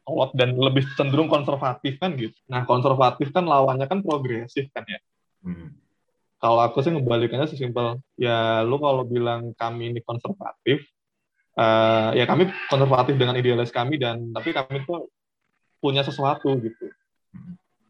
Kolot 0.08 0.32
dan 0.39 0.55
lebih 0.55 0.88
cenderung 0.95 1.27
konservatif 1.27 1.99
kan 1.99 2.15
gitu. 2.15 2.39
Nah 2.47 2.63
konservatif 2.63 3.36
kan 3.36 3.43
lawannya 3.43 3.91
kan 3.91 3.99
progresif 3.99 4.71
kan 4.71 4.88
ya. 4.88 4.99
Hmm. 5.39 5.71
kalau 6.39 6.60
aku 6.63 6.84
sih 6.84 6.91
ngebalikannya 6.91 7.47
sesimpel 7.47 7.99
ya 8.19 8.63
lu 8.63 8.79
kalau 8.79 9.03
bilang 9.08 9.55
kami 9.55 9.91
ini 9.91 9.99
konservatif 10.03 10.84
uh, 11.60 12.12
ya 12.15 12.23
kami 12.27 12.47
konservatif 12.67 13.15
dengan 13.19 13.36
idealis 13.36 13.71
kami 13.71 13.99
dan 13.99 14.32
tapi 14.32 14.55
kami 14.55 14.84
tuh 14.88 15.12
punya 15.79 16.03
sesuatu 16.03 16.60
gitu. 16.60 16.91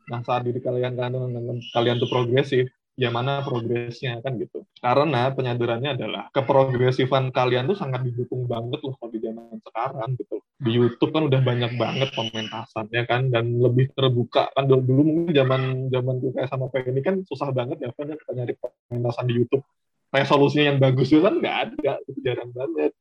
Nah, 0.10 0.20
saat 0.26 0.42
diri 0.44 0.60
kalian 0.60 0.98
kalian 0.98 1.62
kalian 1.72 1.96
tuh 2.02 2.10
progresif, 2.10 2.66
ya 3.00 3.14
mana 3.14 3.46
progresnya 3.46 4.20
kan 4.20 4.36
gitu. 4.36 4.68
Karena 4.82 5.32
penyadarannya 5.32 5.96
adalah 5.96 6.24
keprogresifan 6.36 7.32
kalian 7.32 7.70
tuh 7.72 7.78
sangat 7.80 8.04
didukung 8.04 8.44
banget 8.50 8.84
loh 8.84 8.98
kalau 9.00 9.12
di 9.14 9.20
zaman 9.24 9.56
sekarang 9.64 10.10
gitu. 10.20 10.36
Di 10.60 10.72
YouTube 10.76 11.16
kan 11.16 11.24
udah 11.32 11.40
banyak 11.40 11.72
banget 11.80 12.10
komentasannya 12.12 13.02
kan 13.08 13.32
dan 13.32 13.64
lebih 13.64 13.96
terbuka 13.96 14.52
kan 14.52 14.68
dulu, 14.68 14.82
dulu 14.84 15.02
mungkin 15.08 15.32
zaman 15.32 15.62
zaman 15.88 16.16
kayak 16.36 16.50
sama 16.52 16.66
kayak 16.68 16.92
ini 16.92 17.02
kan 17.06 17.16
susah 17.24 17.48
banget 17.56 17.80
ya 17.80 17.96
kan 17.96 18.12
kita 18.12 18.32
nyari 18.36 18.54
komentasan 18.60 19.26
di 19.32 19.34
YouTube 19.40 19.64
resolusinya 20.10 20.76
yang 20.76 20.80
bagus 20.82 21.08
itu 21.14 21.22
kan 21.22 21.38
nggak 21.38 21.58
ada 21.70 21.94
itu 22.10 22.20
jarang 22.26 22.52
banget 22.52 22.92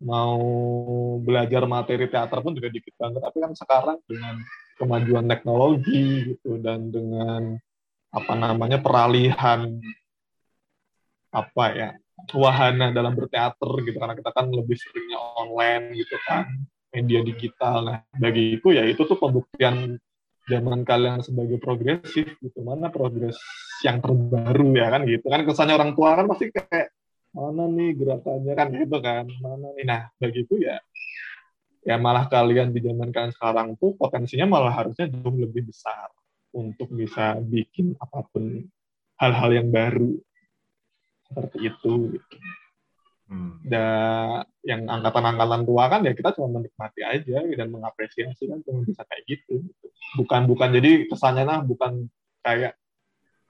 mau 0.00 0.40
belajar 1.20 1.64
materi 1.68 2.08
teater 2.08 2.38
pun 2.40 2.56
juga 2.56 2.68
dikit 2.72 2.94
banget 2.96 3.20
tapi 3.20 3.36
kan 3.40 3.52
sekarang 3.52 3.98
dengan 4.08 4.40
kemajuan 4.80 5.28
teknologi 5.28 6.32
gitu 6.32 6.56
dan 6.56 6.88
dengan 6.88 7.60
apa 8.10 8.32
namanya 8.32 8.80
peralihan 8.80 9.76
apa 11.30 11.64
ya 11.76 11.90
wahana 12.32 12.90
dalam 12.90 13.12
berteater 13.12 13.70
gitu. 13.84 13.96
Karena 14.00 14.16
kita 14.16 14.30
kan 14.32 14.48
lebih 14.48 14.76
seringnya 14.80 15.20
online 15.36 15.92
gitu 15.94 16.16
kan 16.24 16.48
media 16.90 17.20
digital. 17.22 17.76
Nah 17.86 17.98
bagiku 18.16 18.72
ya 18.74 18.88
itu 18.88 19.04
tuh 19.04 19.20
pembuktian 19.20 20.00
zaman 20.48 20.82
kalian 20.82 21.22
sebagai 21.22 21.60
progresif 21.62 22.34
gitu. 22.40 22.58
Mana 22.64 22.90
progres 22.90 23.38
yang 23.86 24.02
terbaru 24.02 24.74
ya 24.74 24.88
kan 24.90 25.06
gitu. 25.06 25.26
Kan 25.28 25.44
kesannya 25.46 25.76
orang 25.76 25.92
tua 25.94 26.18
kan 26.18 26.26
pasti 26.26 26.50
kayak 26.50 26.90
mana 27.30 27.70
nih 27.70 27.94
gerakannya? 27.94 28.52
Kan 28.58 28.68
gitu 28.74 28.96
kan 28.98 29.24
mana 29.38 29.68
nih? 29.78 29.84
Nah 29.86 30.00
bagiku 30.18 30.58
ya 30.58 30.82
ya 31.80 31.96
malah 31.96 32.28
kalian 32.28 32.72
di 32.76 32.80
zaman 32.84 33.08
kalian 33.08 33.32
sekarang 33.32 33.68
tuh 33.80 33.96
potensinya 33.96 34.44
malah 34.44 34.72
harusnya 34.72 35.08
jauh 35.08 35.32
lebih 35.32 35.68
besar 35.68 36.12
untuk 36.52 36.92
bisa 36.92 37.38
bikin 37.40 37.96
apa 37.96 38.26
pun 38.28 38.68
hal-hal 39.16 39.50
yang 39.52 39.68
baru 39.72 40.16
seperti 41.30 41.58
itu 41.70 41.92
gitu. 42.18 42.36
Hmm. 43.30 43.62
Dan 43.62 44.42
yang 44.66 44.90
angkatan-angkatan 44.90 45.62
tua 45.62 45.84
kan 45.86 46.02
ya 46.02 46.12
kita 46.12 46.34
cuma 46.34 46.58
menikmati 46.58 47.06
aja 47.06 47.38
dan 47.46 47.68
mengapresiasi 47.70 48.50
kan 48.50 48.58
cuma 48.66 48.82
bisa 48.82 49.06
kayak 49.06 49.22
gitu. 49.30 49.62
Bukan 50.18 50.50
bukan 50.50 50.74
jadi 50.74 51.06
kesannya 51.06 51.46
nah 51.46 51.62
bukan 51.62 52.10
kayak 52.42 52.74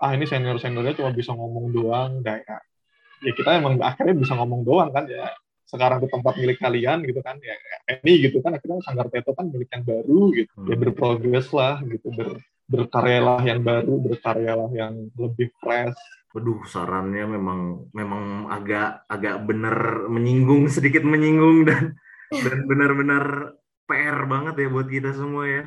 ah 0.00 0.12
ini 0.12 0.28
senior 0.28 0.60
seniornya 0.60 0.96
cuma 0.96 1.10
bisa 1.12 1.32
ngomong 1.32 1.72
doang 1.72 2.20
kayak 2.20 2.64
ya 3.20 3.32
kita 3.36 3.60
emang 3.60 3.80
akhirnya 3.80 4.16
bisa 4.16 4.32
ngomong 4.36 4.64
doang 4.64 4.90
kan 4.92 5.04
ya 5.08 5.28
sekarang 5.70 6.02
itu 6.02 6.08
tempat 6.10 6.34
milik 6.34 6.58
kalian 6.58 6.98
gitu 7.06 7.22
kan 7.22 7.38
ya 7.38 7.54
ini 8.02 8.26
gitu 8.26 8.42
kan 8.42 8.58
akhirnya 8.58 8.82
Sanggar 8.82 9.06
Teto 9.06 9.30
kan 9.38 9.46
milik 9.46 9.70
yang 9.70 9.86
baru 9.86 10.20
gitu 10.34 10.52
ya 10.66 10.74
hmm. 10.74 10.82
berprogres 10.82 11.48
lah 11.54 11.78
gitu 11.86 12.10
ber, 12.10 12.42
berkaryalah 12.66 13.40
yang 13.46 13.62
baru 13.62 13.94
berkaryalah 14.02 14.70
yang 14.74 15.08
lebih 15.14 15.54
fresh 15.62 15.94
Waduh, 16.30 16.62
sarannya 16.62 17.26
memang 17.26 17.90
memang 17.90 18.46
agak 18.54 19.02
agak 19.10 19.42
benar 19.50 20.06
menyinggung 20.06 20.70
sedikit 20.70 21.02
menyinggung 21.02 21.66
dan 21.66 21.98
dan 22.30 22.70
benar-benar 22.70 23.58
PR 23.90 24.30
banget 24.30 24.54
ya 24.62 24.68
buat 24.70 24.86
kita 24.86 25.10
semua 25.10 25.50
ya. 25.50 25.64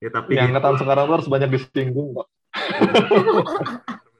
Ya 0.00 0.08
tapi 0.08 0.40
yang 0.40 0.48
angkatan 0.48 0.80
sekarang 0.80 1.04
tuh 1.04 1.14
harus 1.20 1.28
banyak 1.28 1.52
disinggung 1.52 2.16
kok. 2.16 2.28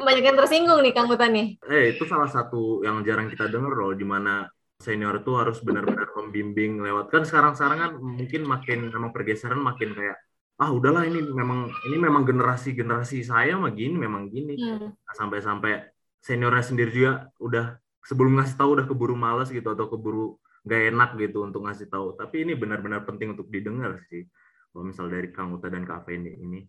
banyak 0.00 0.24
yang 0.24 0.38
tersinggung 0.40 0.80
nih 0.80 0.96
Kang 0.96 1.12
Uta 1.12 1.28
nih. 1.28 1.60
Eh, 1.68 1.92
itu 1.92 2.08
salah 2.08 2.30
satu 2.30 2.80
yang 2.80 3.04
jarang 3.04 3.28
kita 3.28 3.52
dengar 3.52 3.76
loh, 3.76 3.92
di 3.92 4.08
mana 4.08 4.48
senior 4.82 5.22
itu 5.22 5.32
harus 5.38 5.62
benar-benar 5.62 6.10
membimbing 6.18 6.82
lewat 6.82 7.06
kan 7.14 7.22
sekarang-sekarang 7.22 7.78
kan 7.78 7.92
mungkin 8.02 8.42
makin 8.42 8.90
memang 8.90 9.14
pergeseran 9.14 9.62
makin 9.62 9.94
kayak 9.94 10.18
ah 10.58 10.74
udahlah 10.74 11.06
ini 11.06 11.22
memang 11.22 11.70
ini 11.86 11.96
memang 12.02 12.26
generasi 12.26 12.74
generasi 12.74 13.22
saya 13.22 13.54
mah 13.54 13.70
gini 13.70 13.94
memang 13.94 14.26
gini 14.26 14.58
hmm. 14.58 14.90
nah, 14.90 15.14
sampai-sampai 15.14 15.86
seniornya 16.18 16.66
sendiri 16.66 16.90
juga 16.90 17.12
udah 17.38 17.78
sebelum 18.02 18.42
ngasih 18.42 18.58
tahu 18.58 18.70
udah 18.78 18.86
keburu 18.90 19.14
males 19.14 19.48
gitu 19.54 19.70
atau 19.70 19.86
keburu 19.86 20.36
gak 20.66 20.94
enak 20.94 21.10
gitu 21.18 21.46
untuk 21.46 21.62
ngasih 21.66 21.86
tahu 21.86 22.18
tapi 22.18 22.42
ini 22.42 22.58
benar-benar 22.58 23.06
penting 23.06 23.34
untuk 23.38 23.50
didengar 23.50 24.02
sih 24.10 24.26
kalau 24.74 24.86
misal 24.86 25.06
dari 25.06 25.30
Kang 25.30 25.54
Uta 25.54 25.70
dan 25.70 25.86
Kak 25.86 26.10
ini 26.10 26.66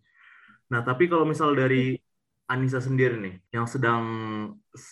nah 0.70 0.82
tapi 0.82 1.06
kalau 1.10 1.26
misal 1.26 1.54
dari 1.54 1.94
Anissa 2.44 2.76
sendiri 2.76 3.16
nih 3.16 3.34
yang 3.56 3.64
sedang 3.64 4.04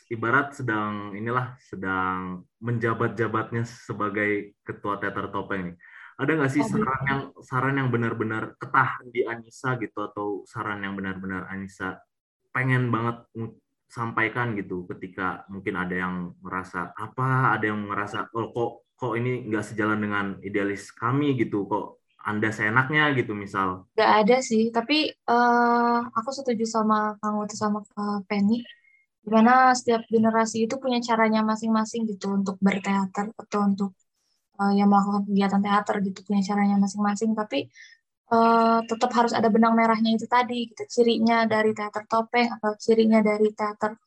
ibarat 0.09 0.57
sedang 0.57 1.13
inilah 1.13 1.53
sedang 1.61 2.49
menjabat-jabatnya 2.65 3.69
sebagai 3.69 4.57
ketua 4.65 4.97
teater 4.97 5.29
topeng 5.29 5.73
nih. 5.73 5.77
Ada 6.17 6.31
nggak 6.39 6.53
sih 6.53 6.65
saran 6.65 7.03
yang 7.09 7.23
saran 7.45 7.77
yang 7.77 7.89
benar-benar 7.93 8.57
ketahan 8.57 9.05
di 9.13 9.25
Anissa 9.29 9.77
gitu 9.77 10.01
atau 10.01 10.45
saran 10.49 10.81
yang 10.81 10.97
benar-benar 10.97 11.49
Anissa 11.53 12.01
pengen 12.53 12.93
banget 12.93 13.25
sampaikan 13.89 14.57
gitu 14.57 14.89
ketika 14.89 15.45
mungkin 15.53 15.77
ada 15.77 15.93
yang 15.93 16.33
merasa 16.41 16.97
apa 16.97 17.53
ada 17.53 17.69
yang 17.69 17.85
merasa 17.85 18.29
oh 18.33 18.49
kok 18.49 18.71
kok 18.97 19.13
ini 19.21 19.45
nggak 19.53 19.67
sejalan 19.73 20.01
dengan 20.01 20.27
idealis 20.41 20.89
kami 20.97 21.37
gitu 21.37 21.69
kok 21.69 22.02
anda 22.23 22.55
seenaknya 22.55 23.11
gitu 23.19 23.35
misal? 23.35 23.91
Gak 23.99 24.27
ada 24.27 24.39
sih, 24.39 24.71
tapi 24.71 25.11
uh, 25.27 26.01
aku 26.15 26.31
setuju 26.31 26.63
sama 26.63 27.19
Kang 27.19 27.43
Uti 27.43 27.59
sama 27.59 27.83
Kak 27.83 28.31
Penny, 28.31 28.63
di 29.23 29.31
mana 29.31 29.75
setiap 29.75 30.07
generasi 30.07 30.67
itu 30.67 30.79
punya 30.79 30.99
caranya 31.03 31.43
masing-masing 31.43 32.07
gitu 32.07 32.35
untuk 32.35 32.59
berteater 32.63 33.35
atau 33.35 33.61
untuk 33.67 33.91
uh, 34.59 34.73
yang 34.75 34.91
melakukan 34.91 35.27
kegiatan 35.27 35.63
teater 35.63 35.97
gitu 36.03 36.19
punya 36.27 36.43
caranya 36.47 36.77
masing-masing, 36.79 37.35
tapi 37.35 37.67
uh, 38.31 38.83
tetap 38.87 39.11
harus 39.19 39.35
ada 39.35 39.51
benang 39.51 39.75
merahnya 39.75 40.15
itu 40.15 40.27
tadi, 40.31 40.71
gitu. 40.71 40.83
cirinya 40.87 41.47
dari 41.47 41.75
teater 41.75 42.07
topeng 42.07 42.51
atau 42.55 42.75
cirinya 42.79 43.19
dari 43.19 43.51
teater 43.51 43.99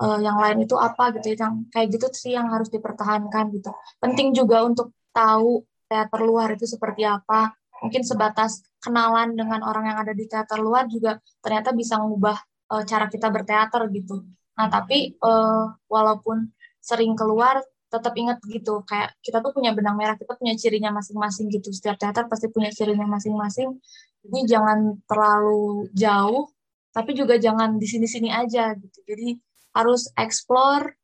uh, 0.00 0.18
yang 0.20 0.36
lain 0.36 0.68
itu 0.68 0.76
apa 0.76 1.12
gitu, 1.16 1.36
yang 1.36 1.68
kayak 1.72 1.88
gitu 1.92 2.06
sih 2.12 2.32
yang 2.36 2.52
harus 2.52 2.68
dipertahankan 2.68 3.48
gitu. 3.52 3.72
Penting 3.96 4.36
juga 4.36 4.60
untuk 4.64 4.92
tahu 5.12 5.64
teater 5.88 6.20
luar 6.24 6.56
itu 6.56 6.64
seperti 6.64 7.04
apa, 7.04 7.52
mungkin 7.82 8.06
sebatas 8.06 8.62
kenalan 8.78 9.34
dengan 9.34 9.66
orang 9.66 9.90
yang 9.90 9.98
ada 9.98 10.14
di 10.14 10.30
teater 10.30 10.62
luar 10.62 10.86
juga 10.86 11.18
ternyata 11.42 11.74
bisa 11.74 11.98
mengubah 11.98 12.38
uh, 12.70 12.82
cara 12.86 13.10
kita 13.10 13.28
berteater 13.28 13.90
gitu. 13.90 14.22
Nah 14.54 14.70
tapi 14.70 15.18
uh, 15.18 15.74
walaupun 15.90 16.46
sering 16.78 17.18
keluar 17.18 17.58
tetap 17.92 18.16
ingat 18.16 18.40
gitu 18.48 18.80
kayak 18.88 19.12
kita 19.20 19.44
tuh 19.44 19.52
punya 19.52 19.76
benang 19.76 20.00
merah 20.00 20.16
kita 20.16 20.32
punya 20.38 20.56
cirinya 20.56 20.88
masing-masing 20.96 21.52
gitu 21.52 21.68
setiap 21.76 22.00
teater 22.00 22.24
pasti 22.24 22.48
punya 22.48 22.72
cirinya 22.72 23.04
masing-masing 23.04 23.76
jadi 24.24 24.56
jangan 24.56 24.96
terlalu 25.04 25.92
jauh 25.92 26.48
tapi 26.96 27.12
juga 27.12 27.36
jangan 27.36 27.76
di 27.76 27.84
sini-sini 27.84 28.32
aja 28.32 28.72
gitu 28.80 28.98
jadi 29.04 29.36
harus 29.76 30.08
explore 30.16 30.96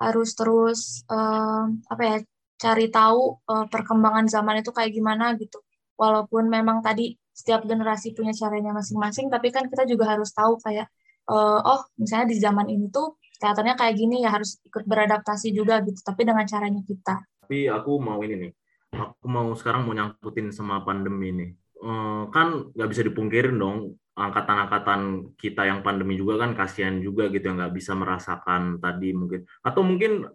harus 0.00 0.32
terus 0.32 1.04
uh, 1.12 1.68
apa 1.92 2.02
ya 2.08 2.16
cari 2.60 2.92
tahu 2.92 3.40
uh, 3.48 3.66
perkembangan 3.72 4.28
zaman 4.28 4.60
itu 4.60 4.68
kayak 4.72 4.92
gimana 4.92 5.32
gitu. 5.40 5.60
Walaupun 6.00 6.48
memang 6.48 6.80
tadi 6.80 7.12
setiap 7.28 7.68
generasi 7.68 8.16
punya 8.16 8.32
caranya 8.32 8.72
masing-masing, 8.72 9.28
tapi 9.28 9.52
kan 9.52 9.68
kita 9.68 9.84
juga 9.84 10.16
harus 10.16 10.32
tahu 10.32 10.56
kayak 10.64 10.88
uh, 11.28 11.60
oh 11.60 11.84
misalnya 12.00 12.32
di 12.32 12.36
zaman 12.40 12.72
ini 12.72 12.88
tuh 12.88 13.20
teaternya 13.36 13.76
kayak 13.76 14.00
gini 14.00 14.24
ya 14.24 14.32
harus 14.32 14.56
ikut 14.64 14.88
beradaptasi 14.88 15.52
juga 15.52 15.84
gitu, 15.84 16.00
tapi 16.00 16.24
dengan 16.24 16.48
caranya 16.48 16.80
kita. 16.80 17.20
Tapi 17.44 17.68
aku 17.68 18.00
mau 18.00 18.20
ini 18.24 18.48
nih, 18.48 18.52
aku 18.96 19.26
mau 19.28 19.52
sekarang 19.52 19.84
mau 19.84 19.92
nyangkutin 19.92 20.48
sama 20.56 20.80
pandemi 20.80 21.36
nih. 21.36 21.50
Uh, 21.80 22.28
kan 22.32 22.72
nggak 22.76 22.88
bisa 22.92 23.04
dipungkirin 23.04 23.56
dong 23.56 23.96
angkatan-angkatan 24.20 25.32
kita 25.40 25.64
yang 25.64 25.80
pandemi 25.80 26.20
juga 26.20 26.44
kan 26.44 26.52
kasihan 26.52 27.00
juga 27.00 27.32
gitu 27.32 27.48
yang 27.48 27.56
nggak 27.56 27.72
bisa 27.72 27.96
merasakan 27.96 28.76
tadi 28.76 29.16
mungkin 29.16 29.48
atau 29.64 29.80
mungkin 29.80 30.28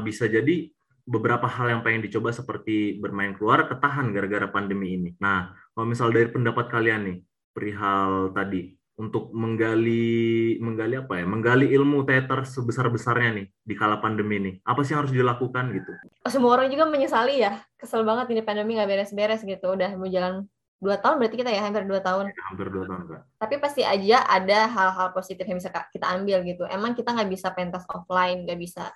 bisa 0.00 0.32
jadi 0.32 0.72
beberapa 1.08 1.48
hal 1.48 1.72
yang 1.72 1.80
pengen 1.80 2.04
dicoba 2.04 2.28
seperti 2.36 3.00
bermain 3.00 3.32
keluar 3.32 3.64
ketahan 3.64 4.12
gara-gara 4.12 4.44
pandemi 4.52 4.92
ini. 5.00 5.10
Nah, 5.16 5.56
kalau 5.72 5.88
misal 5.88 6.12
dari 6.12 6.28
pendapat 6.28 6.68
kalian 6.68 7.00
nih 7.08 7.18
perihal 7.56 8.36
tadi 8.36 8.76
untuk 9.00 9.32
menggali 9.32 10.60
menggali 10.60 11.00
apa 11.00 11.16
ya? 11.16 11.24
Menggali 11.24 11.72
ilmu 11.72 12.04
teater 12.04 12.44
sebesar-besarnya 12.44 13.30
nih 13.40 13.46
di 13.64 13.74
kala 13.78 14.04
pandemi 14.04 14.36
ini. 14.36 14.52
Apa 14.68 14.84
sih 14.84 14.92
yang 14.92 15.08
harus 15.08 15.16
dilakukan 15.16 15.72
gitu? 15.72 15.92
Semua 16.28 16.60
orang 16.60 16.68
juga 16.68 16.84
menyesali 16.84 17.40
ya. 17.40 17.56
Kesel 17.80 18.04
banget 18.04 18.28
ini 18.36 18.44
pandemi 18.44 18.76
nggak 18.76 18.90
beres-beres 18.92 19.40
gitu. 19.48 19.72
Udah 19.72 19.96
mau 19.96 20.10
jalan 20.12 20.44
dua 20.78 21.00
tahun 21.00 21.18
berarti 21.18 21.36
kita 21.40 21.50
ya 21.50 21.64
hampir 21.64 21.88
dua 21.88 22.04
tahun. 22.04 22.30
Ya, 22.30 22.44
hampir 22.52 22.68
dua 22.68 22.84
tahun 22.84 23.02
kak. 23.08 23.22
Tapi 23.40 23.54
pasti 23.64 23.82
aja 23.82 24.28
ada 24.28 24.68
hal-hal 24.68 25.08
positif 25.16 25.48
yang 25.48 25.56
bisa 25.56 25.72
kita 25.72 26.04
ambil 26.04 26.44
gitu. 26.44 26.68
Emang 26.68 26.92
kita 26.92 27.16
nggak 27.16 27.30
bisa 27.32 27.48
pentas 27.56 27.88
offline, 27.88 28.44
nggak 28.44 28.60
bisa 28.60 28.92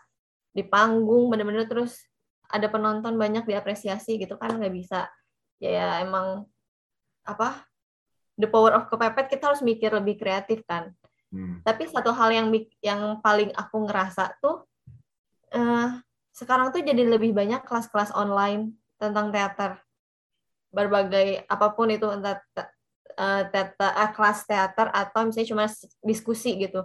di 0.53 0.62
panggung 0.65 1.33
bener-bener 1.33 1.65
terus 1.65 1.97
ada 2.53 2.69
penonton 2.69 3.17
banyak 3.17 3.49
diapresiasi 3.49 4.21
gitu 4.21 4.37
kan 4.37 4.55
nggak 4.57 4.73
bisa. 4.73 5.09
Ya, 5.57 5.71
ya 5.73 5.88
emang 6.05 6.45
apa 7.25 7.65
the 8.37 8.49
power 8.49 8.77
of 8.77 8.88
kepepet 8.93 9.33
kita 9.33 9.53
harus 9.53 9.65
mikir 9.65 9.93
lebih 9.93 10.21
kreatif 10.21 10.62
kan. 10.69 10.93
Hmm. 11.33 11.65
tapi 11.65 11.88
satu 11.88 12.12
hal 12.12 12.29
yang 12.29 12.53
yang 12.85 13.17
paling 13.25 13.49
aku 13.57 13.88
ngerasa 13.88 14.37
tuh 14.37 14.69
uh, 15.57 15.97
sekarang 16.29 16.69
tuh 16.77 16.85
jadi 16.85 17.09
lebih 17.09 17.33
banyak 17.33 17.65
kelas-kelas 17.65 18.12
online 18.12 18.77
tentang 19.01 19.33
teater. 19.33 19.81
Berbagai 20.69 21.49
apa 21.49 21.73
pun 21.73 21.88
itu 21.88 22.05
entah 22.05 22.37
uh, 23.17 23.43
teater, 23.49 23.91
uh, 23.97 24.11
kelas 24.12 24.45
teater 24.45 24.93
atau 24.93 25.25
misalnya 25.25 25.49
cuma 25.49 25.65
diskusi 26.05 26.57
gitu 26.61 26.85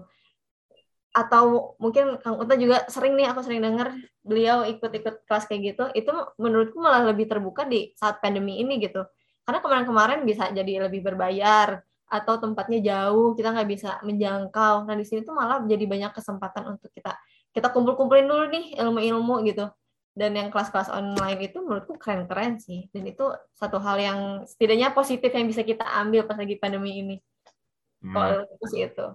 atau 1.18 1.74
mungkin 1.82 2.22
Kang 2.22 2.38
Uta 2.38 2.54
juga 2.54 2.86
sering 2.86 3.18
nih 3.18 3.34
aku 3.34 3.42
sering 3.42 3.66
dengar 3.66 3.90
beliau 4.22 4.62
ikut-ikut 4.70 5.26
kelas 5.26 5.50
kayak 5.50 5.74
gitu 5.74 5.84
itu 5.98 6.14
menurutku 6.38 6.78
malah 6.78 7.10
lebih 7.10 7.26
terbuka 7.26 7.66
di 7.66 7.98
saat 7.98 8.22
pandemi 8.22 8.62
ini 8.62 8.78
gitu. 8.78 9.02
Karena 9.42 9.58
kemarin-kemarin 9.66 10.22
bisa 10.30 10.54
jadi 10.54 10.86
lebih 10.86 11.02
berbayar 11.02 11.82
atau 12.08 12.38
tempatnya 12.38 12.80
jauh 12.86 13.34
kita 13.34 13.50
nggak 13.50 13.70
bisa 13.74 13.90
menjangkau. 14.06 14.86
Nah 14.86 14.94
di 14.94 15.06
sini 15.10 15.26
tuh 15.26 15.34
malah 15.34 15.66
jadi 15.66 15.90
banyak 15.90 16.14
kesempatan 16.14 16.78
untuk 16.78 16.94
kita 16.94 17.18
kita 17.50 17.74
kumpul-kumpulin 17.74 18.30
dulu 18.30 18.46
nih 18.54 18.78
ilmu-ilmu 18.78 19.42
gitu. 19.50 19.66
Dan 20.14 20.38
yang 20.38 20.50
kelas-kelas 20.54 20.94
online 20.94 21.50
itu 21.50 21.58
menurutku 21.62 21.98
keren-keren 21.98 22.62
sih. 22.62 22.90
Dan 22.94 23.10
itu 23.10 23.26
satu 23.58 23.82
hal 23.82 23.98
yang 23.98 24.20
setidaknya 24.46 24.94
positif 24.94 25.34
yang 25.34 25.50
bisa 25.50 25.66
kita 25.66 25.86
ambil 25.98 26.30
pas 26.30 26.38
lagi 26.38 26.58
pandemi 26.62 27.02
ini. 27.02 27.18
Hmm. 27.98 28.14
kalau 28.14 28.46
itu 28.78 29.06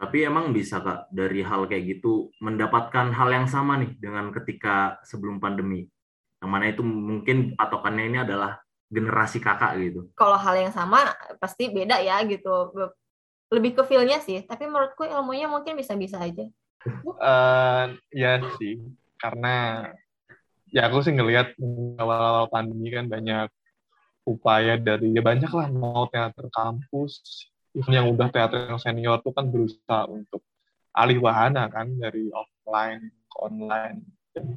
tapi 0.00 0.24
emang 0.24 0.56
bisa 0.56 0.80
kak 0.80 1.12
dari 1.12 1.44
hal 1.44 1.68
kayak 1.68 1.84
gitu 2.00 2.32
mendapatkan 2.40 3.12
hal 3.12 3.28
yang 3.28 3.44
sama 3.44 3.76
nih 3.76 3.92
dengan 4.00 4.32
ketika 4.32 4.96
sebelum 5.04 5.36
pandemi. 5.36 5.84
Yang 6.40 6.48
mana 6.48 6.64
itu 6.72 6.80
mungkin 6.80 7.52
patokannya 7.52 8.08
ini 8.08 8.18
adalah 8.24 8.64
generasi 8.88 9.44
kakak 9.44 9.76
gitu. 9.76 10.08
Kalau 10.16 10.40
hal 10.40 10.56
yang 10.56 10.72
sama 10.72 11.12
pasti 11.36 11.68
beda 11.68 12.00
ya 12.00 12.24
gitu. 12.24 12.72
Lebih 13.52 13.76
ke 13.76 13.82
feel-nya 13.84 14.24
sih. 14.24 14.40
Tapi 14.48 14.64
menurutku 14.64 15.04
ilmunya 15.04 15.52
mungkin 15.52 15.76
bisa-bisa 15.76 16.16
aja. 16.16 16.48
Uh, 17.04 17.92
ya 18.08 18.40
sih. 18.56 18.80
Karena 19.20 19.84
ya 20.72 20.88
aku 20.88 21.04
sih 21.04 21.12
ngelihat 21.12 21.60
awal-awal 22.00 22.48
pandemi 22.48 22.88
kan 22.88 23.04
banyak 23.04 23.52
upaya 24.24 24.80
dari 24.80 25.12
ya 25.12 25.20
banyak 25.20 25.52
lah 25.52 25.68
mau 25.68 26.08
teater 26.08 26.48
kampus 26.48 27.20
even 27.76 27.92
yang 27.94 28.06
udah 28.10 28.28
teater 28.32 28.70
yang 28.70 28.80
senior 28.80 29.18
tuh 29.22 29.34
kan 29.34 29.46
berusaha 29.48 30.06
untuk 30.10 30.42
alih 30.94 31.22
wahana 31.22 31.70
kan 31.70 31.86
dari 31.98 32.30
offline 32.34 33.10
ke 33.30 33.36
online. 33.38 33.98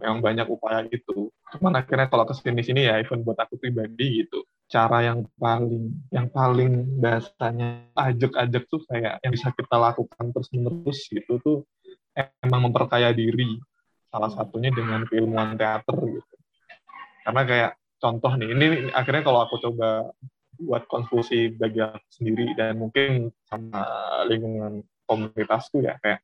Memang 0.02 0.22
banyak 0.22 0.48
upaya 0.48 0.86
itu 0.90 1.34
cuman 1.54 1.78
akhirnya 1.78 2.10
kalau 2.10 2.26
ke 2.26 2.34
sini 2.34 2.66
sini 2.66 2.90
ya 2.90 2.98
even 2.98 3.22
buat 3.22 3.38
aku 3.38 3.62
pribadi 3.62 4.26
gitu 4.26 4.42
cara 4.74 5.06
yang 5.06 5.22
paling 5.38 5.94
yang 6.10 6.26
paling 6.34 6.98
dasarnya 6.98 7.86
ajak-ajak 7.94 8.64
tuh 8.74 8.82
kayak 8.90 9.22
yang 9.22 9.30
bisa 9.30 9.54
kita 9.54 9.78
lakukan 9.78 10.34
terus 10.34 10.50
menerus 10.50 11.06
gitu 11.14 11.38
tuh 11.46 11.58
emang 12.18 12.70
memperkaya 12.70 13.14
diri. 13.14 13.62
Salah 14.14 14.30
satunya 14.30 14.70
dengan 14.70 15.06
keilmuan 15.10 15.58
teater 15.58 15.98
gitu. 16.06 16.36
Karena 17.26 17.42
kayak 17.46 17.72
contoh 17.98 18.34
nih 18.38 18.50
ini 18.54 18.66
akhirnya 18.94 19.24
kalau 19.26 19.46
aku 19.46 19.58
coba 19.62 20.10
buat 20.60 20.86
konfusi 20.86 21.54
bagi 21.54 21.82
sendiri 22.14 22.54
dan 22.58 22.78
mungkin 22.78 23.34
sama 23.50 23.82
lingkungan 24.30 24.86
komunitasku 25.08 25.84
ya 25.84 25.98
kayak 26.00 26.22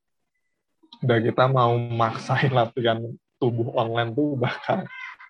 udah 1.06 1.20
kita 1.24 1.44
mau 1.48 1.76
maksain 1.78 2.52
latihan 2.52 3.00
tubuh 3.40 3.72
online 3.74 4.12
tuh 4.14 4.36
bahkan 4.36 4.84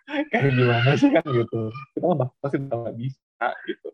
kayak 0.34 0.52
gimana 0.54 0.92
sih 0.98 1.10
kan 1.14 1.24
gitu. 1.30 1.70
Kita 1.94 2.06
kan 2.06 2.18
pasti 2.42 2.58
nggak 2.58 2.96
bisa 2.98 3.48
gitu. 3.70 3.90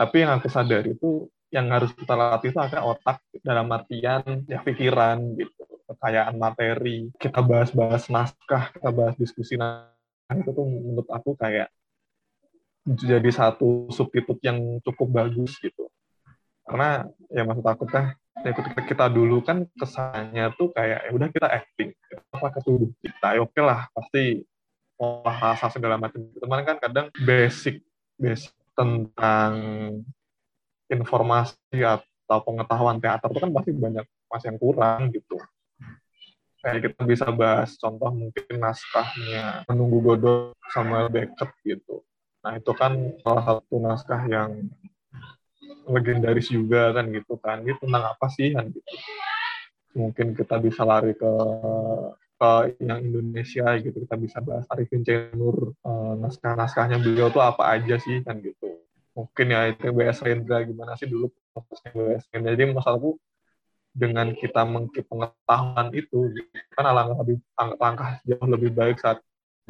Tapi 0.00 0.16
yang 0.24 0.30
aku 0.40 0.48
sadar 0.48 0.84
itu 0.88 1.28
yang 1.50 1.66
harus 1.74 1.90
kita 1.92 2.14
latih 2.14 2.54
itu 2.54 2.60
agak 2.62 2.82
otak 2.86 3.18
dalam 3.42 3.66
artian 3.74 4.22
ya 4.46 4.62
pikiran 4.62 5.34
gitu 5.34 5.66
kekayaan 5.90 6.38
materi 6.38 7.10
kita 7.18 7.42
bahas-bahas 7.42 8.06
naskah 8.06 8.70
kita 8.70 8.88
bahas 8.94 9.18
diskusi 9.18 9.58
naskah 9.58 10.38
itu 10.38 10.50
tuh 10.54 10.62
menurut 10.62 11.10
aku 11.10 11.34
kayak 11.34 11.66
jadi 12.86 13.28
satu 13.28 13.92
subtitut 13.92 14.40
yang 14.40 14.80
cukup 14.80 15.08
bagus 15.22 15.56
gitu. 15.60 15.88
Karena 16.64 17.04
ya 17.28 17.42
maksud 17.44 17.66
aku 17.66 17.84
teh 17.90 18.14
ya 18.40 18.52
ketika 18.56 18.80
kita 18.86 19.06
dulu 19.12 19.44
kan 19.44 19.68
kesannya 19.76 20.54
tuh 20.56 20.72
kayak 20.72 21.04
ya 21.08 21.10
udah 21.12 21.28
kita 21.28 21.48
acting 21.50 21.92
apa 22.32 22.46
ketuduh 22.56 22.88
kita 23.04 23.36
ya 23.36 23.40
oke 23.44 23.60
lah 23.60 23.90
pasti 23.92 24.46
olah 24.96 25.36
rasa 25.36 25.68
segala 25.68 26.00
macam. 26.00 26.24
Teman 26.24 26.64
kan 26.64 26.76
kadang 26.80 27.06
basic 27.20 27.84
basic 28.16 28.52
tentang 28.72 29.52
informasi 30.88 31.78
atau 31.84 32.38
pengetahuan 32.40 32.96
teater 32.96 33.28
itu 33.28 33.40
kan 33.44 33.52
pasti 33.52 33.70
banyak 33.76 34.06
masih 34.30 34.46
yang 34.54 34.58
kurang 34.60 35.00
gitu. 35.12 35.36
Kayak 36.60 36.92
kita 36.92 37.00
bisa 37.08 37.26
bahas 37.32 37.72
contoh 37.80 38.12
mungkin 38.12 38.56
naskahnya 38.60 39.64
menunggu 39.64 39.98
Godot 40.04 40.52
Samuel 40.72 41.08
Beckett 41.08 41.48
gitu 41.64 42.04
Nah, 42.40 42.52
itu 42.56 42.72
kan 42.72 42.92
salah 43.20 43.44
satu 43.44 43.74
naskah 43.76 44.22
yang 44.24 44.50
legendaris 45.84 46.48
juga 46.48 46.96
kan 46.96 47.10
gitu 47.12 47.36
kan. 47.36 47.60
Ini 47.60 47.76
tentang 47.76 48.04
apa 48.16 48.26
sih 48.32 48.56
kan 48.56 48.72
gitu. 48.72 48.92
Mungkin 49.96 50.32
kita 50.38 50.56
bisa 50.62 50.86
lari 50.86 51.12
ke 51.12 51.32
ke 52.40 52.50
yang 52.80 53.04
Indonesia 53.04 53.76
gitu. 53.76 53.96
Kita 54.08 54.16
bisa 54.16 54.38
bahas 54.40 54.64
Arifin 54.72 55.04
Cenur, 55.04 55.76
uh, 55.84 56.16
naskah-naskahnya 56.16 56.96
beliau 57.02 57.28
tuh 57.28 57.44
apa 57.44 57.76
aja 57.76 58.00
sih 58.00 58.24
kan 58.24 58.40
gitu. 58.40 58.80
Mungkin 59.12 59.46
ya 59.52 59.68
itu 59.68 59.92
BS 59.92 60.24
Rendra 60.24 60.64
gimana 60.64 60.96
sih 60.96 61.10
dulu 61.10 61.28
prosesnya 61.52 61.92
BS 61.92 62.24
Rendra. 62.32 62.56
Jadi 62.56 62.64
masalahku 62.72 63.20
dengan 63.90 64.30
kita 64.32 64.62
mengkip 64.62 65.04
pengetahuan 65.10 65.90
itu 65.90 66.30
gitu, 66.30 66.46
kan 66.70 66.86
alangkah 66.86 67.26
lebih 67.26 67.36
langkah 67.58 68.22
jauh 68.22 68.46
lebih 68.46 68.70
baik 68.70 69.02
saat 69.02 69.18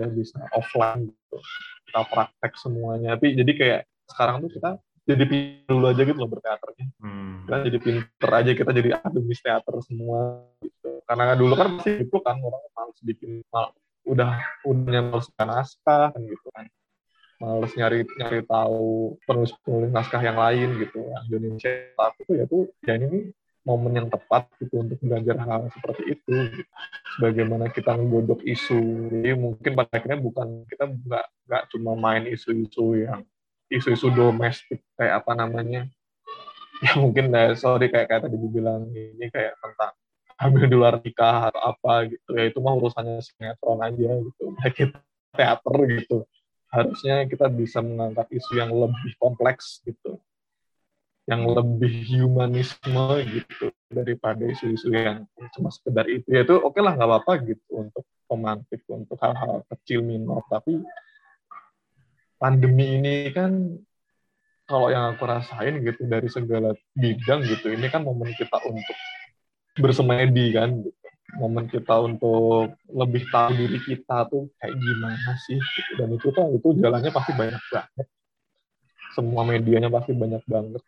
dan 0.01 0.17
bisa 0.17 0.41
offline 0.57 1.13
gitu. 1.13 1.37
Kita 1.85 2.01
praktek 2.09 2.53
semuanya. 2.57 3.21
Tapi 3.21 3.37
jadi 3.37 3.53
kayak 3.53 3.81
sekarang 4.09 4.41
tuh 4.49 4.51
kita 4.57 4.71
jadi 5.05 5.25
pinter 5.27 5.67
dulu 5.69 5.87
aja 5.91 6.03
gitu 6.07 6.19
loh 6.19 6.31
berteaternya. 6.31 6.87
Hmm. 7.03 7.45
kita 7.49 7.57
jadi 7.67 7.79
pinter 7.83 8.31
aja 8.31 8.51
kita 8.55 8.71
jadi 8.71 8.89
akademis 9.01 9.41
teater 9.43 9.75
semua 9.85 10.47
gitu. 10.63 10.91
Karena 11.05 11.35
dulu 11.35 11.55
kan 11.59 11.69
masih 11.77 12.07
itu 12.07 12.17
kan 12.23 12.37
orang 12.39 12.63
males 12.77 12.99
bikin 13.03 13.43
mal, 13.51 13.75
udah 14.07 14.39
udah 14.63 15.01
males 15.11 15.27
naskah 15.35 16.15
kan 16.15 16.23
gitu 16.23 16.47
kan. 16.55 16.67
Males 17.41 17.73
nyari 17.75 18.05
nyari 18.21 18.45
tahu 18.45 19.17
penulis 19.25 19.53
penulis 19.65 19.91
naskah 19.91 20.23
yang 20.23 20.39
lain 20.39 20.69
gitu 20.79 21.01
yang 21.11 21.23
Indonesia. 21.27 21.73
Aku 21.99 22.21
tuh 22.29 22.35
ya 22.39 22.45
tuh 22.47 22.69
ya 22.87 22.95
ini 23.01 23.33
momen 23.71 23.93
yang 24.03 24.09
tepat 24.11 24.51
gitu 24.59 24.83
untuk 24.83 24.99
belajar 24.99 25.39
hal, 25.39 25.71
seperti 25.71 26.19
itu. 26.19 26.35
Gitu. 26.51 26.63
bagaimana 27.19 27.67
kita 27.69 27.95
menggodok 27.99 28.41
isu 28.47 29.11
jadi 29.11 29.35
mungkin 29.35 29.75
pada 29.75 29.99
akhirnya 29.99 30.19
bukan 30.23 30.63
kita 30.71 30.89
nggak 30.89 31.27
nggak 31.47 31.63
cuma 31.75 31.93
main 31.99 32.25
isu-isu 32.31 33.03
yang 33.03 33.27
isu-isu 33.67 34.11
domestik 34.11 34.83
kayak 34.99 35.23
apa 35.23 35.33
namanya. 35.39 35.87
Ya 36.81 36.97
mungkin 36.97 37.29
ya 37.29 37.53
sorry 37.61 37.93
kayak 37.93 38.09
kayak 38.09 38.23
tadi 38.25 38.41
dibilang 38.41 38.89
ini 38.89 39.29
kayak 39.29 39.53
tentang 39.61 39.93
hamil 40.41 40.65
di 40.65 40.77
luar 40.81 40.97
nikah 40.97 41.53
atau 41.53 41.61
apa 41.61 42.09
gitu. 42.09 42.31
Ya 42.33 42.49
itu 42.49 42.57
mah 42.57 42.73
urusannya 42.73 43.21
sinetron 43.21 43.85
aja 43.85 44.11
gitu. 44.17 44.45
Nah, 44.57 44.73
kita 44.73 44.97
teater 45.37 45.77
gitu. 45.93 46.17
Harusnya 46.73 47.29
kita 47.29 47.53
bisa 47.53 47.85
mengangkat 47.85 48.33
isu 48.33 48.57
yang 48.57 48.73
lebih 48.73 49.13
kompleks 49.21 49.85
gitu 49.85 50.10
yang 51.31 51.47
lebih 51.47 52.11
humanisme 52.11 53.23
gitu 53.31 53.71
daripada 53.87 54.43
isu-isu 54.51 54.91
yang 54.91 55.23
cuma 55.55 55.71
sekedar 55.71 56.11
itu 56.11 56.27
ya 56.27 56.43
itu 56.43 56.59
oke 56.59 56.75
okay 56.75 56.83
lah 56.83 56.99
nggak 56.99 57.07
apa-apa 57.07 57.33
gitu 57.47 57.87
untuk 57.87 58.03
pemantik 58.27 58.83
untuk 58.91 59.15
hal-hal 59.23 59.63
kecil 59.71 60.03
minor 60.03 60.43
tapi 60.51 60.83
pandemi 62.35 62.99
ini 62.99 63.31
kan 63.31 63.79
kalau 64.67 64.91
yang 64.91 65.15
aku 65.15 65.23
rasain 65.23 65.79
gitu 65.87 66.03
dari 66.11 66.27
segala 66.27 66.75
bidang 66.99 67.47
gitu 67.47 67.79
ini 67.79 67.87
kan 67.87 68.03
momen 68.03 68.35
kita 68.35 68.59
untuk 68.67 68.99
bersemedi 69.79 70.51
kan 70.51 70.83
gitu. 70.83 70.99
momen 71.39 71.71
kita 71.71 71.95
untuk 71.95 72.75
lebih 72.91 73.23
tahu 73.31 73.55
diri 73.55 73.79
kita 73.87 74.27
tuh 74.27 74.51
kayak 74.59 74.75
gimana 74.75 75.31
sih 75.47 75.63
gitu. 75.63 75.91
dan 75.95 76.11
itu 76.11 76.27
tuh 76.35 76.59
itu 76.59 76.69
jalannya 76.75 77.11
pasti 77.15 77.33
banyak 77.39 77.63
banget 77.71 78.07
semua 79.15 79.43
medianya 79.43 79.91
pasti 79.91 80.15
banyak 80.15 80.43
banget. 80.47 80.83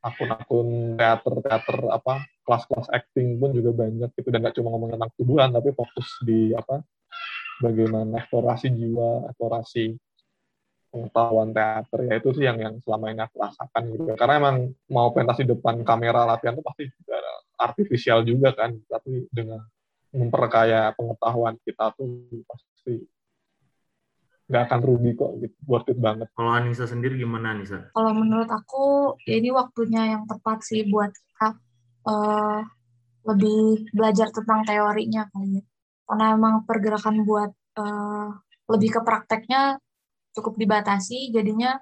Akun-akun 0.00 0.96
teater 0.96 1.34
teater 1.44 1.78
apa 1.92 2.24
kelas-kelas 2.44 2.88
acting 2.90 3.36
pun 3.36 3.52
juga 3.52 3.70
banyak 3.86 4.10
gitu. 4.16 4.28
Dan 4.32 4.44
gak 4.44 4.56
cuma 4.56 4.72
ngomong 4.72 4.96
tentang 4.96 5.12
tubuhan 5.16 5.48
tapi 5.52 5.70
fokus 5.76 6.08
di 6.24 6.56
apa 6.56 6.80
bagaimana 7.60 8.24
eksplorasi 8.24 8.66
jiwa 8.72 9.28
eksplorasi 9.32 9.84
pengetahuan 10.90 11.54
teater. 11.54 12.00
Ya 12.08 12.14
itu 12.18 12.28
sih 12.34 12.44
yang 12.48 12.58
yang 12.58 12.74
selama 12.82 13.12
ini 13.12 13.22
aku 13.22 13.36
rasakan 13.38 13.82
gitu. 13.94 14.02
Karena 14.16 14.34
emang 14.40 14.56
mau 14.90 15.08
pentas 15.14 15.38
di 15.38 15.46
depan 15.46 15.84
kamera 15.86 16.26
latihan 16.26 16.56
itu 16.56 16.64
pasti 16.64 16.84
juga 16.90 17.18
artifisial 17.60 18.24
juga 18.26 18.50
kan. 18.56 18.74
Tapi 18.88 19.30
dengan 19.30 19.62
memperkaya 20.10 20.90
pengetahuan 20.98 21.54
kita 21.62 21.94
tuh 21.94 22.42
pasti 22.48 22.98
nggak 24.50 24.62
akan 24.66 24.80
rugi 24.82 25.10
kok 25.14 25.32
gitu. 25.38 25.56
Worth 25.70 25.94
it 25.94 25.98
banget. 26.02 26.26
Kalau 26.34 26.50
Anissa 26.50 26.90
sendiri 26.90 27.14
gimana 27.14 27.54
Anissa? 27.54 27.86
Kalau 27.94 28.12
menurut 28.18 28.50
aku 28.50 29.14
ya 29.22 29.38
ini 29.38 29.54
waktunya 29.54 30.18
yang 30.18 30.26
tepat 30.26 30.66
sih 30.66 30.82
buat 30.90 31.14
kita 31.14 31.48
uh, 32.10 32.60
lebih 33.30 33.94
belajar 33.94 34.34
tentang 34.34 34.66
teorinya 34.66 35.30
kali 35.30 35.62
ya. 35.62 35.64
Karena 36.10 36.24
emang 36.34 36.66
pergerakan 36.66 37.22
buat 37.22 37.54
uh, 37.78 38.34
lebih 38.74 38.98
ke 38.98 39.00
prakteknya 39.06 39.78
cukup 40.34 40.58
dibatasi 40.58 41.30
jadinya 41.30 41.78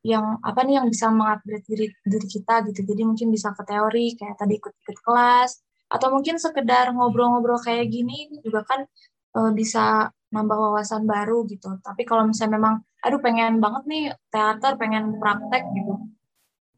yang 0.00 0.40
apa 0.40 0.64
nih 0.64 0.80
yang 0.80 0.88
bisa 0.88 1.12
mengupgrade 1.12 1.64
diri 1.68 1.92
diri 2.00 2.26
kita 2.28 2.64
gitu. 2.72 2.80
Jadi 2.80 3.02
mungkin 3.04 3.28
bisa 3.28 3.52
ke 3.52 3.62
teori 3.68 4.16
kayak 4.16 4.40
tadi 4.40 4.56
ikut-ikut 4.56 4.98
kelas 5.04 5.60
atau 5.90 6.08
mungkin 6.14 6.40
sekedar 6.40 6.94
ngobrol-ngobrol 6.96 7.60
kayak 7.60 7.90
gini 7.90 8.30
juga 8.40 8.62
kan 8.62 8.86
e, 9.34 9.40
bisa 9.52 10.08
nambah 10.30 10.58
wawasan 10.58 11.04
baru 11.06 11.46
gitu 11.46 11.78
tapi 11.82 12.02
kalau 12.06 12.26
misalnya 12.26 12.58
memang 12.58 12.74
aduh 13.02 13.20
pengen 13.22 13.58
banget 13.58 13.82
nih 13.90 14.04
teater 14.30 14.78
pengen 14.78 15.18
praktek 15.18 15.62
gitu 15.74 15.94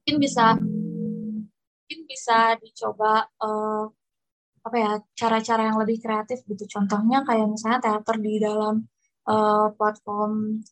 mungkin 0.03 0.16
bisa 0.18 0.57
mungkin 0.57 2.00
bisa 2.09 2.57
dicoba 2.59 3.28
e, 3.36 3.48
apa 4.62 4.76
ya 4.78 4.92
cara-cara 5.12 5.68
yang 5.68 5.78
lebih 5.82 6.00
kreatif 6.00 6.40
gitu 6.48 6.64
contohnya 6.70 7.26
kayak 7.26 7.50
misalnya 7.50 7.80
teater 7.82 8.16
di 8.18 8.40
dalam 8.40 8.88
e, 9.26 9.34
platform 9.76 10.62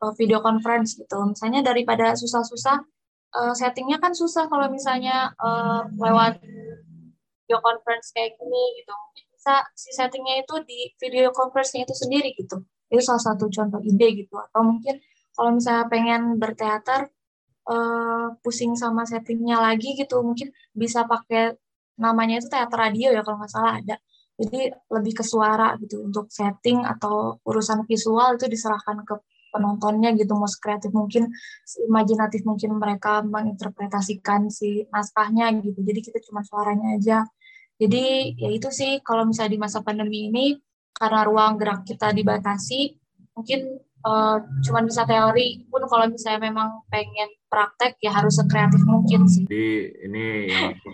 uh, 0.00 0.12
video 0.16 0.40
conference 0.40 0.96
gitu. 0.96 1.18
Misalnya 1.28 1.60
daripada 1.60 2.16
susah-susah, 2.16 2.78
uh, 3.36 3.54
settingnya 3.54 4.00
kan 4.00 4.16
susah 4.16 4.48
kalau 4.48 4.72
misalnya 4.72 5.32
uh, 5.36 5.84
lewat 6.00 6.40
video 7.44 7.58
conference 7.60 8.10
kayak 8.16 8.34
gini 8.40 8.62
gitu. 8.80 8.96
Bisa 9.40 9.64
si 9.72 9.88
settingnya 9.96 10.44
itu 10.44 10.54
di 10.68 10.92
video 11.00 11.32
conference-nya 11.32 11.88
itu 11.88 11.96
sendiri 11.96 12.36
gitu. 12.36 12.60
Itu 12.92 13.00
salah 13.00 13.24
satu 13.32 13.48
contoh 13.48 13.80
ide 13.80 14.08
gitu. 14.20 14.36
Atau 14.36 14.60
mungkin 14.68 15.00
kalau 15.32 15.56
misalnya 15.56 15.88
pengen 15.88 16.36
berteater, 16.36 17.08
uh, 17.64 18.36
pusing 18.44 18.76
sama 18.76 19.08
settingnya 19.08 19.56
lagi 19.56 19.96
gitu, 19.96 20.20
mungkin 20.20 20.52
bisa 20.76 21.08
pakai 21.08 21.56
namanya 21.96 22.44
itu 22.44 22.52
teater 22.52 22.76
radio 22.76 23.08
ya 23.16 23.24
kalau 23.24 23.40
nggak 23.40 23.48
salah 23.48 23.80
ada. 23.80 23.96
Jadi 24.36 24.60
lebih 24.92 25.12
ke 25.16 25.24
suara 25.24 25.72
gitu 25.80 26.04
untuk 26.04 26.28
setting 26.28 26.84
atau 26.84 27.40
urusan 27.48 27.88
visual 27.88 28.36
itu 28.36 28.44
diserahkan 28.44 29.00
ke 29.08 29.14
penontonnya 29.56 30.12
gitu 30.20 30.36
mau 30.38 30.46
kreatif 30.46 30.94
mungkin 30.94 31.26
imajinatif 31.90 32.46
mungkin 32.46 32.78
mereka 32.78 33.18
menginterpretasikan 33.26 34.46
si 34.46 34.86
naskahnya 34.94 35.50
gitu 35.58 35.82
jadi 35.82 36.00
kita 36.06 36.18
cuma 36.22 36.46
suaranya 36.46 36.94
aja 36.94 37.26
jadi 37.80 38.36
ya 38.36 38.50
itu 38.52 38.68
sih 38.68 39.00
kalau 39.00 39.24
misalnya 39.24 39.56
di 39.56 39.60
masa 39.60 39.80
pandemi 39.80 40.28
ini 40.28 40.60
karena 40.92 41.24
ruang 41.24 41.56
gerak 41.56 41.88
kita 41.88 42.12
dibatasi 42.12 43.00
mungkin 43.32 43.80
uh, 44.04 44.36
cuma 44.64 44.84
bisa 44.84 45.08
teori 45.08 45.64
pun 45.68 45.84
kalau 45.88 46.08
misalnya 46.12 46.52
memang 46.52 46.84
pengen 46.92 47.32
praktek 47.50 47.96
ya 48.04 48.14
harus 48.14 48.38
sekreatif 48.38 48.84
mungkin 48.86 49.26
sih. 49.26 49.44
Jadi 49.48 49.68
ini 50.06 50.24
yang 50.52 50.76
aku, 50.76 50.88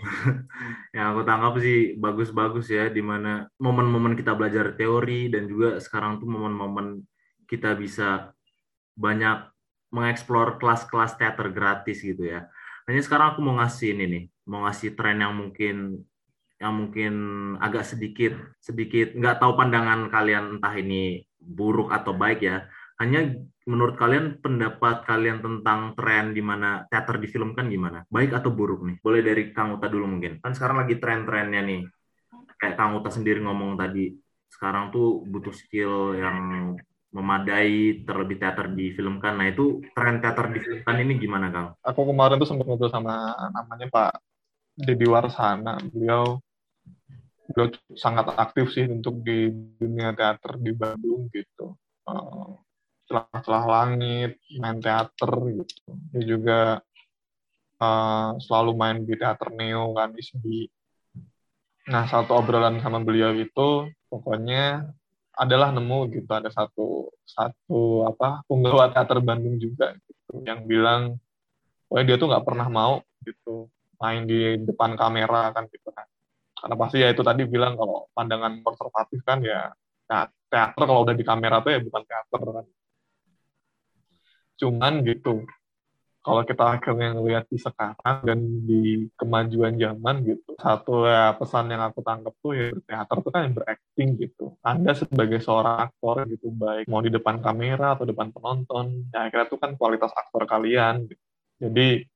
yang 0.97 1.05
aku 1.12 1.20
tangkap 1.26 1.55
sih 1.61 1.78
bagus-bagus 1.99 2.66
ya 2.72 2.89
di 2.89 3.03
mana 3.03 3.51
momen-momen 3.61 4.16
kita 4.16 4.32
belajar 4.32 4.72
teori 4.74 5.28
dan 5.28 5.51
juga 5.51 5.76
sekarang 5.82 6.22
tuh 6.22 6.28
momen-momen 6.30 7.05
kita 7.47 7.76
bisa 7.76 8.30
banyak 8.97 9.53
mengeksplor 9.93 10.59
kelas-kelas 10.59 11.20
teater 11.20 11.53
gratis 11.53 12.01
gitu 12.03 12.26
ya. 12.26 12.49
Hanya 12.89 13.03
sekarang 13.03 13.34
aku 13.34 13.41
mau 13.43 13.59
ngasih 13.59 13.99
ini 13.99 14.05
nih, 14.07 14.24
mau 14.49 14.64
ngasih 14.66 14.95
tren 14.95 15.18
yang 15.20 15.34
mungkin 15.34 16.07
yang 16.57 16.73
mungkin 16.73 17.15
agak 17.61 17.85
sedikit 17.85 18.33
sedikit 18.65 19.13
nggak 19.13 19.45
tahu 19.45 19.53
pandangan 19.61 20.09
kalian 20.09 20.57
entah 20.57 20.73
ini 20.73 21.21
buruk 21.37 21.93
atau 21.93 22.17
baik 22.17 22.41
ya. 22.43 22.65
Hanya 22.97 23.29
menurut 23.69 24.01
kalian 24.01 24.41
pendapat 24.41 25.05
kalian 25.05 25.45
tentang 25.45 25.93
tren 25.93 26.33
di 26.33 26.41
mana 26.41 26.89
teater 26.89 27.21
difilmkan 27.21 27.69
gimana? 27.69 28.09
Baik 28.09 28.41
atau 28.41 28.49
buruk 28.49 28.89
nih? 28.89 28.97
Boleh 29.05 29.21
dari 29.21 29.53
Kang 29.53 29.77
Uta 29.77 29.93
dulu 29.93 30.09
mungkin. 30.09 30.41
Kan 30.41 30.57
sekarang 30.57 30.81
lagi 30.81 30.97
tren-trennya 30.97 31.61
nih. 31.61 31.85
Kayak 32.57 32.81
Kang 32.81 32.97
Uta 32.97 33.13
sendiri 33.13 33.45
ngomong 33.45 33.77
tadi, 33.77 34.17
sekarang 34.49 34.89
tuh 34.89 35.21
butuh 35.29 35.53
skill 35.53 36.17
yang 36.17 36.39
memadai 37.13 38.01
terlebih 38.09 38.41
teater 38.41 38.73
difilmkan. 38.73 39.37
Nah 39.37 39.53
itu 39.53 39.85
tren 39.93 40.25
teater 40.25 40.49
difilmkan 40.57 40.97
ini 41.05 41.13
gimana 41.21 41.53
Kang? 41.53 41.77
Aku 41.85 42.09
kemarin 42.09 42.41
tuh 42.41 42.49
sempat 42.49 42.65
ngobrol 42.65 42.89
sama 42.89 43.37
namanya 43.53 43.93
Pak 43.93 44.13
Dedi 44.77 45.05
Warsana. 45.05 45.77
Beliau 45.93 46.41
beliau 47.51 47.70
sangat 47.95 48.34
aktif 48.37 48.74
sih 48.74 48.84
untuk 48.91 49.22
di 49.22 49.49
dunia 49.78 50.12
teater 50.12 50.59
di 50.59 50.72
Bandung 50.74 51.30
gitu. 51.30 51.78
Uh, 52.07 52.59
celah-celah 53.07 53.64
langit, 53.66 54.39
main 54.59 54.78
teater 54.82 55.32
gitu. 55.55 55.91
Dia 56.11 56.22
juga 56.26 56.61
uh, 57.78 58.30
selalu 58.43 58.72
main 58.74 58.99
di 59.07 59.14
teater 59.14 59.55
neo 59.55 59.95
kan 59.95 60.12
di 60.14 60.66
Nah, 61.87 62.03
satu 62.11 62.34
obrolan 62.34 62.82
sama 62.82 62.99
beliau 62.99 63.30
itu 63.39 63.87
pokoknya 64.11 64.91
adalah 65.37 65.68
nemu 65.70 66.11
gitu 66.16 66.30
ada 66.32 66.49
satu 66.49 67.12
satu 67.22 68.09
apa 68.09 68.43
penggawa 68.49 68.89
teater 68.89 69.20
Bandung 69.20 69.61
juga 69.61 69.93
gitu 70.09 70.41
yang 70.49 70.64
bilang 70.64 71.20
oh 71.93 72.01
dia 72.01 72.16
tuh 72.16 72.32
nggak 72.32 72.43
pernah 72.43 72.66
mau 72.72 73.05
gitu 73.20 73.68
main 74.01 74.24
di 74.24 74.57
depan 74.64 74.97
kamera 74.97 75.53
kan 75.53 75.68
gitu 75.68 75.93
kan 75.93 76.09
karena 76.67 76.83
pasti 76.83 76.99
ya 76.99 77.14
itu 77.14 77.23
tadi 77.23 77.47
bilang 77.47 77.79
kalau 77.79 78.11
pandangan 78.11 78.59
konservatif 78.59 79.23
kan 79.23 79.39
ya 79.39 79.71
teater 80.51 80.83
kalau 80.83 81.07
udah 81.07 81.14
di 81.14 81.23
kamera 81.23 81.62
tuh 81.62 81.71
ya 81.71 81.79
bukan 81.79 82.03
teater 82.03 82.43
kan. 82.43 82.67
Cuman 84.59 84.93
gitu 85.07 85.47
kalau 86.27 86.43
kita 86.43 86.64
akhirnya 86.67 87.14
ngelihat 87.14 87.47
di 87.47 87.59
sekarang 87.62 88.19
dan 88.27 88.41
di 88.67 89.07
kemajuan 89.14 89.79
zaman 89.79 90.27
gitu 90.27 90.59
satu 90.59 91.07
ya 91.07 91.39
pesan 91.39 91.71
yang 91.71 91.87
aku 91.87 92.03
tangkap 92.03 92.35
tuh 92.43 92.51
ya 92.51 92.75
teater 92.83 93.17
tuh 93.23 93.31
kan 93.31 93.47
yang 93.47 93.55
berakting 93.55 94.19
gitu. 94.19 94.59
Anda 94.59 94.99
sebagai 94.99 95.39
seorang 95.39 95.87
aktor 95.87 96.27
gitu 96.27 96.51
baik 96.51 96.91
mau 96.91 96.99
di 96.99 97.14
depan 97.14 97.39
kamera 97.39 97.95
atau 97.95 98.11
depan 98.11 98.35
penonton 98.35 99.07
ya 99.14 99.31
akhirnya 99.31 99.47
tuh 99.47 99.62
kan 99.62 99.79
kualitas 99.79 100.11
aktor 100.11 100.51
kalian 100.51 101.07
gitu. 101.07 101.23
jadi 101.62 102.11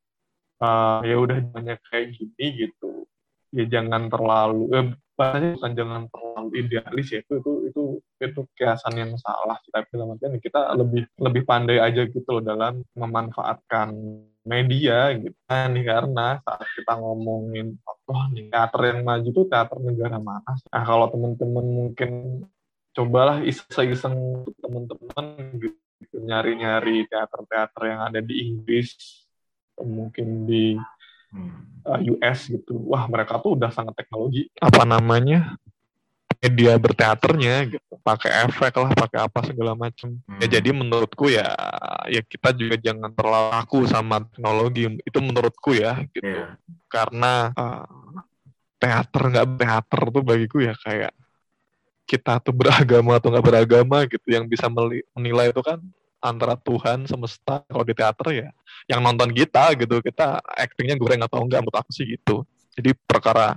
uh, 0.59 1.07
ya 1.07 1.17
udah 1.23 1.39
banyak 1.55 1.79
kayak 1.87 2.19
gini 2.19 2.67
gitu 2.67 3.07
ya 3.51 3.65
jangan 3.67 4.07
terlalu 4.07 4.63
eh, 4.75 4.87
bahasanya 5.19 5.61
bukan 5.61 5.73
jangan 5.77 6.03
terlalu 6.09 6.49
idealis 6.57 7.07
ya 7.13 7.21
itu 7.21 7.35
itu 7.43 7.53
itu 7.69 7.83
itu 8.25 8.41
kiasan 8.57 8.95
yang 8.97 9.13
salah 9.21 9.61
kita 9.61 9.85
dalam 9.93 10.17
artian 10.17 10.41
kita 10.41 10.61
lebih 10.79 11.03
lebih 11.21 11.43
pandai 11.45 11.77
aja 11.77 12.09
gitu 12.09 12.29
loh 12.31 12.45
dalam 12.45 12.81
memanfaatkan 12.97 13.93
media 14.49 15.13
gitu 15.19 15.37
nah, 15.45 15.69
nih 15.69 15.85
karena 15.85 16.27
saat 16.41 16.65
kita 16.73 16.93
ngomongin 16.97 17.77
oh 17.85 18.25
nih 18.33 18.49
teater 18.49 18.81
yang 18.97 19.01
maju 19.05 19.29
tuh 19.29 19.47
teater 19.51 19.79
negara 19.83 20.17
mana 20.17 20.53
nah 20.57 20.83
kalau 20.89 21.07
teman-teman 21.13 21.67
mungkin 21.69 22.11
cobalah 22.97 23.45
iseng-iseng 23.45 24.49
teman-teman 24.59 25.27
gitu 25.61 26.17
nyari-nyari 26.17 27.05
teater-teater 27.07 27.83
yang 27.87 28.01
ada 28.09 28.21
di 28.25 28.35
Inggris 28.49 28.97
mungkin 29.85 30.45
di. 30.45 30.77
Uh, 31.33 32.01
US 32.17 32.51
gitu. 32.51 32.75
Wah 32.89 33.07
mereka 33.07 33.39
tuh 33.41 33.57
udah 33.59 33.71
sangat 33.73 33.97
teknologi. 33.97 34.51
Apa 34.59 34.83
namanya? 34.85 35.57
Media 36.41 36.73
berteaternya 36.81 37.69
gitu. 37.69 37.93
Pakai 38.01 38.49
efek 38.49 38.73
lah 38.81 38.91
pakai 38.97 39.19
apa 39.29 39.39
segala 39.45 39.77
macam 39.77 40.17
ya, 40.17 40.25
hmm. 40.25 40.41
ya 40.41 40.47
jadi 40.57 40.71
menurutku 40.73 41.29
ya 41.29 41.53
ya 42.09 42.25
kita 42.25 42.57
juga 42.57 42.81
jangan 42.81 43.13
terlalu 43.13 43.85
sama 43.91 44.25
teknologi. 44.25 44.89
Itu 45.05 45.19
menurutku 45.21 45.77
ya 45.77 46.01
gitu. 46.09 46.25
Yeah. 46.25 46.57
karena 46.91 47.55
uh, 47.55 47.87
teater 48.81 49.23
nggak 49.31 49.47
teater 49.61 50.01
tuh 50.09 50.23
bagiku 50.25 50.59
ya 50.65 50.75
kayak 50.81 51.13
kita 52.09 52.43
tuh 52.43 52.51
beragama 52.57 53.21
atau 53.21 53.31
nggak 53.31 53.47
beragama 53.47 54.03
gitu 54.09 54.27
yang 54.27 54.49
bisa 54.51 54.67
menilai 55.15 55.55
itu 55.55 55.63
kan 55.63 55.79
antara 56.21 56.55
Tuhan 56.61 57.09
semesta 57.09 57.65
kalau 57.67 57.85
di 57.85 57.97
teater 57.97 58.29
ya 58.31 58.49
yang 58.87 59.01
nonton 59.01 59.33
kita 59.33 59.73
gitu 59.77 60.05
kita 60.05 60.41
actingnya 60.55 60.95
goreng 61.01 61.25
atau 61.25 61.41
enggak 61.41 61.65
menurut 61.65 61.81
aku 61.81 61.91
sih 61.91 62.05
gitu 62.05 62.45
jadi 62.77 62.93
perkara 63.09 63.57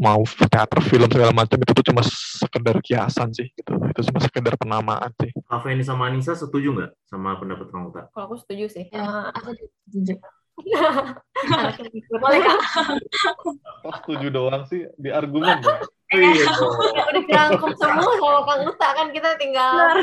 mau 0.00 0.24
teater 0.24 0.80
film 0.80 1.08
segala 1.12 1.32
macam 1.36 1.60
itu 1.60 1.72
tuh 1.76 1.84
cuma 1.92 2.00
sekedar 2.40 2.76
kiasan 2.80 3.28
sih 3.36 3.52
gitu 3.52 3.76
itu 3.76 4.00
cuma 4.08 4.18
sekedar 4.24 4.56
penamaan 4.56 5.12
sih 5.20 5.28
Kafe 5.44 5.76
ini 5.76 5.84
sama 5.84 6.08
Anissa 6.08 6.32
setuju 6.32 6.72
nggak 6.72 6.90
sama 7.04 7.36
pendapat 7.36 7.66
Kang 7.74 7.90
Uta? 7.90 8.06
Kalau 8.14 8.24
aku 8.30 8.36
setuju 8.38 8.70
sih. 8.70 8.86
Ya, 8.94 9.34
aku 9.34 9.50
setuju. 9.90 10.14
Boleh 12.20 12.40
kak? 12.44 12.60
Oh, 13.86 13.94
setuju 14.02 14.26
doang 14.28 14.64
sih 14.68 14.86
di 14.98 15.10
argumen 15.10 15.60
ya. 15.62 15.76
Iya, 16.10 16.42
ya, 16.42 17.02
udah 17.06 17.22
dirangkum 17.22 17.70
semua 17.78 18.02
sama 18.18 18.42
Kang 18.42 18.66
Uta 18.66 18.88
kan 18.98 19.08
kita 19.14 19.38
tinggal 19.38 19.94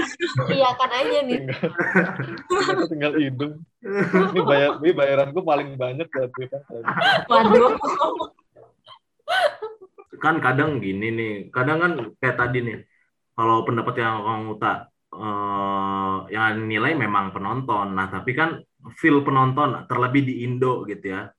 iya 0.47 0.71
kan 0.79 0.87
aja 0.87 1.19
nih. 1.19 1.39
Tinggal, 1.43 2.87
tinggal 2.87 3.13
hidung. 3.19 3.53
Ini 3.83 4.39
bayar 4.39 4.71
ini 4.79 4.91
bayaranku 4.95 5.43
paling 5.43 5.75
banyak 5.75 6.07
berarti 6.07 6.43
kan. 6.47 6.61
Waduh 7.27 7.75
kan 10.17 10.41
kadang 10.41 10.81
gini 10.81 11.13
nih, 11.13 11.33
kadang 11.53 11.77
kan 11.77 11.91
kayak 12.17 12.37
tadi 12.41 12.57
nih, 12.65 12.77
kalau 13.37 13.63
pendapat 13.63 13.95
yang 14.01 14.25
Kang 14.25 14.43
Uta 14.49 14.73
eh, 15.13 16.15
yang 16.33 16.65
nilai 16.65 16.97
memang 16.97 17.31
penonton. 17.31 17.93
Nah, 17.93 18.09
tapi 18.09 18.33
kan 18.33 18.57
feel 18.97 19.21
penonton 19.25 19.86
terlebih 19.89 20.23
di 20.25 20.45
Indo 20.45 20.86
gitu 20.86 21.13
ya. 21.13 21.30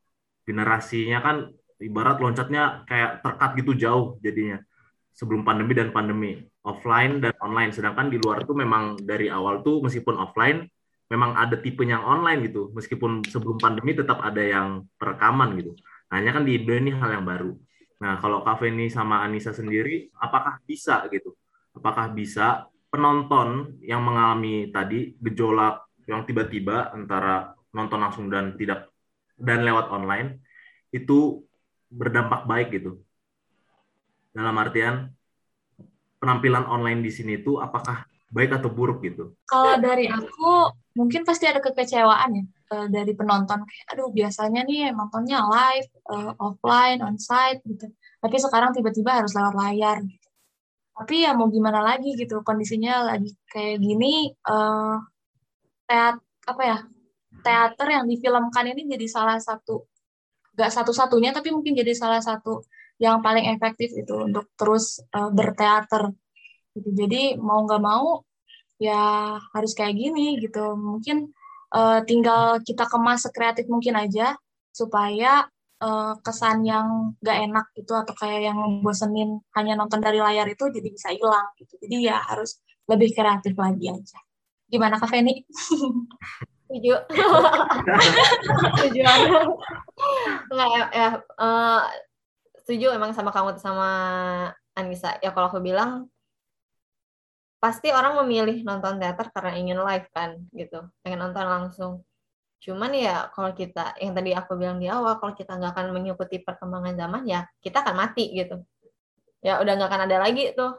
Generasinya 0.45 1.19
kan 1.21 1.37
ibarat 1.79 2.19
loncatnya 2.19 2.83
kayak 2.89 3.23
terkat 3.23 3.51
gitu 3.63 3.73
jauh 3.79 4.19
jadinya 4.19 4.59
sebelum 5.15 5.47
pandemi 5.47 5.75
dan 5.75 5.95
pandemi 5.95 6.43
offline 6.67 7.23
dan 7.23 7.35
online 7.39 7.71
sedangkan 7.71 8.11
di 8.11 8.19
luar 8.19 8.43
tuh 8.43 8.55
memang 8.55 8.99
dari 8.99 9.31
awal 9.31 9.63
tuh 9.63 9.83
meskipun 9.87 10.19
offline 10.19 10.67
memang 11.07 11.39
ada 11.39 11.55
tipe 11.55 11.87
yang 11.87 12.03
online 12.03 12.51
gitu 12.51 12.75
meskipun 12.75 13.23
sebelum 13.27 13.63
pandemi 13.63 13.95
tetap 13.95 14.19
ada 14.23 14.43
yang 14.43 14.87
perekaman 14.99 15.55
gitu 15.59 15.79
hanya 16.11 16.35
kan 16.35 16.43
di 16.43 16.59
Indo 16.59 16.75
ini 16.75 16.91
hal 16.91 17.15
yang 17.15 17.27
baru 17.27 17.55
Nah, 17.99 18.15
kalau 18.23 18.47
Kak 18.47 18.63
Feni 18.63 18.87
sama 18.87 19.27
Anissa 19.27 19.51
sendiri, 19.51 20.07
apakah 20.23 20.63
bisa 20.63 21.03
gitu? 21.11 21.35
Apakah 21.75 22.15
bisa 22.15 22.71
penonton 22.89 23.79
yang 23.83 24.01
mengalami 24.07 24.71
tadi 24.71 25.19
gejolak 25.19 25.88
yang 26.09 26.25
tiba-tiba 26.25 26.91
antara 26.97 27.53
nonton 27.77 28.01
langsung 28.01 28.27
dan 28.33 28.57
tidak 28.57 28.89
dan 29.37 29.63
lewat 29.63 29.93
online 29.93 30.41
itu 30.91 31.45
berdampak 31.93 32.49
baik 32.49 32.73
gitu? 32.73 32.99
Dalam 34.33 34.57
artian 34.57 35.13
penampilan 36.19 36.65
online 36.67 37.05
di 37.05 37.13
sini 37.13 37.39
itu 37.39 37.61
apakah 37.61 38.09
baik 38.33 38.57
atau 38.57 38.73
buruk 38.73 39.05
gitu? 39.05 39.37
Kalau 39.47 39.77
dari 39.79 40.09
aku 40.09 40.73
mungkin 40.99 41.23
pasti 41.23 41.47
ada 41.47 41.63
kekecewaan 41.63 42.31
ya 42.35 42.45
uh, 42.75 42.87
dari 42.91 43.13
penonton 43.15 43.65
kayak 43.65 43.87
aduh 43.95 44.11
biasanya 44.11 44.67
nih 44.67 44.91
nontonnya 44.91 45.47
live 45.47 45.89
uh, 46.11 46.33
offline 46.43 47.01
onsite 47.07 47.63
gitu 47.65 47.87
tapi 48.19 48.37
sekarang 48.43 48.75
tiba-tiba 48.75 49.23
harus 49.23 49.33
lewat 49.39 49.55
layar 49.55 50.03
gitu 50.03 50.29
tapi 50.99 51.23
ya 51.23 51.31
mau 51.39 51.47
gimana 51.47 51.79
lagi 51.79 52.19
gitu 52.19 52.43
kondisinya 52.43 53.15
lagi 53.15 53.31
kayak 53.55 53.79
gini 53.79 54.35
uh, 54.51 54.99
teat 55.89 56.17
apa 56.45 56.63
ya 56.63 56.79
teater 57.41 57.89
yang 57.89 58.05
difilmkan 58.05 58.65
ini 58.77 58.85
jadi 58.93 59.07
salah 59.09 59.39
satu 59.41 59.89
gak 60.59 60.75
satu-satunya 60.75 61.33
tapi 61.33 61.55
mungkin 61.55 61.73
jadi 61.73 61.95
salah 61.97 62.21
satu 62.21 62.67
yang 62.99 63.23
paling 63.23 63.47
efektif 63.55 63.95
itu 63.95 64.15
untuk 64.27 64.51
terus 64.59 65.01
uh, 65.15 65.31
berteater 65.31 66.13
gitu 66.75 66.91
jadi 66.93 67.39
mau 67.39 67.63
nggak 67.63 67.83
mau 67.83 68.27
ya 68.79 69.39
harus 69.55 69.73
kayak 69.75 69.95
gini 69.95 70.39
gitu 70.43 70.75
mungkin 70.75 71.31
uh, 71.75 72.03
tinggal 72.07 72.59
kita 72.63 72.87
kemas 72.91 73.27
sekreatif 73.27 73.67
mungkin 73.71 73.99
aja 73.99 74.35
supaya 74.75 75.47
uh, 75.83 76.15
kesan 76.23 76.67
yang 76.67 77.19
gak 77.23 77.39
enak 77.49 77.67
itu 77.75 77.93
atau 77.95 78.15
kayak 78.15 78.51
yang 78.53 78.59
bosenin 78.83 79.43
hanya 79.55 79.79
nonton 79.79 80.03
dari 80.03 80.19
layar 80.23 80.47
itu 80.47 80.71
jadi 80.71 80.89
bisa 80.91 81.09
hilang 81.15 81.55
gitu. 81.59 81.75
Jadi 81.83 81.97
ya 82.07 82.19
harus 82.23 82.63
lebih 82.87 83.11
kreatif 83.15 83.55
lagi 83.59 83.87
aja. 83.91 84.19
Gimana 84.69 85.01
Kak 85.01 85.09
Feni? 85.09 85.45
Setuju. 86.69 86.95
Setuju. 88.77 89.03
Enggak 90.53 90.69
ya, 90.69 90.85
ya 90.93 91.09
uh, 91.41 91.81
setuju 92.61 92.93
emang 92.93 93.17
sama 93.17 93.33
kamu 93.33 93.57
sama 93.57 93.89
Anissa. 94.77 95.17
Ya 95.25 95.33
kalau 95.33 95.49
aku 95.49 95.65
bilang 95.65 96.13
pasti 97.59 97.91
orang 97.91 98.15
memilih 98.23 98.63
nonton 98.63 99.03
teater 99.03 99.35
karena 99.35 99.53
ingin 99.59 99.79
live 99.83 100.07
kan 100.15 100.39
gitu 100.55 100.87
pengen 101.03 101.27
nonton 101.27 101.43
langsung 101.43 101.93
cuman 102.63 102.91
ya 102.95 103.31
kalau 103.35 103.51
kita 103.51 103.99
yang 103.99 104.15
tadi 104.15 104.31
aku 104.31 104.55
bilang 104.55 104.79
di 104.79 104.87
awal 104.87 105.19
kalau 105.19 105.35
kita 105.35 105.59
nggak 105.59 105.75
akan 105.75 105.91
mengikuti 105.91 106.39
perkembangan 106.39 106.95
zaman 106.95 107.23
ya 107.27 107.51
kita 107.59 107.83
akan 107.83 107.95
mati 107.99 108.31
gitu 108.31 108.63
ya 109.43 109.59
udah 109.59 109.73
nggak 109.75 109.91
akan 109.91 110.03
ada 110.07 110.17
lagi 110.23 110.55
tuh 110.55 110.75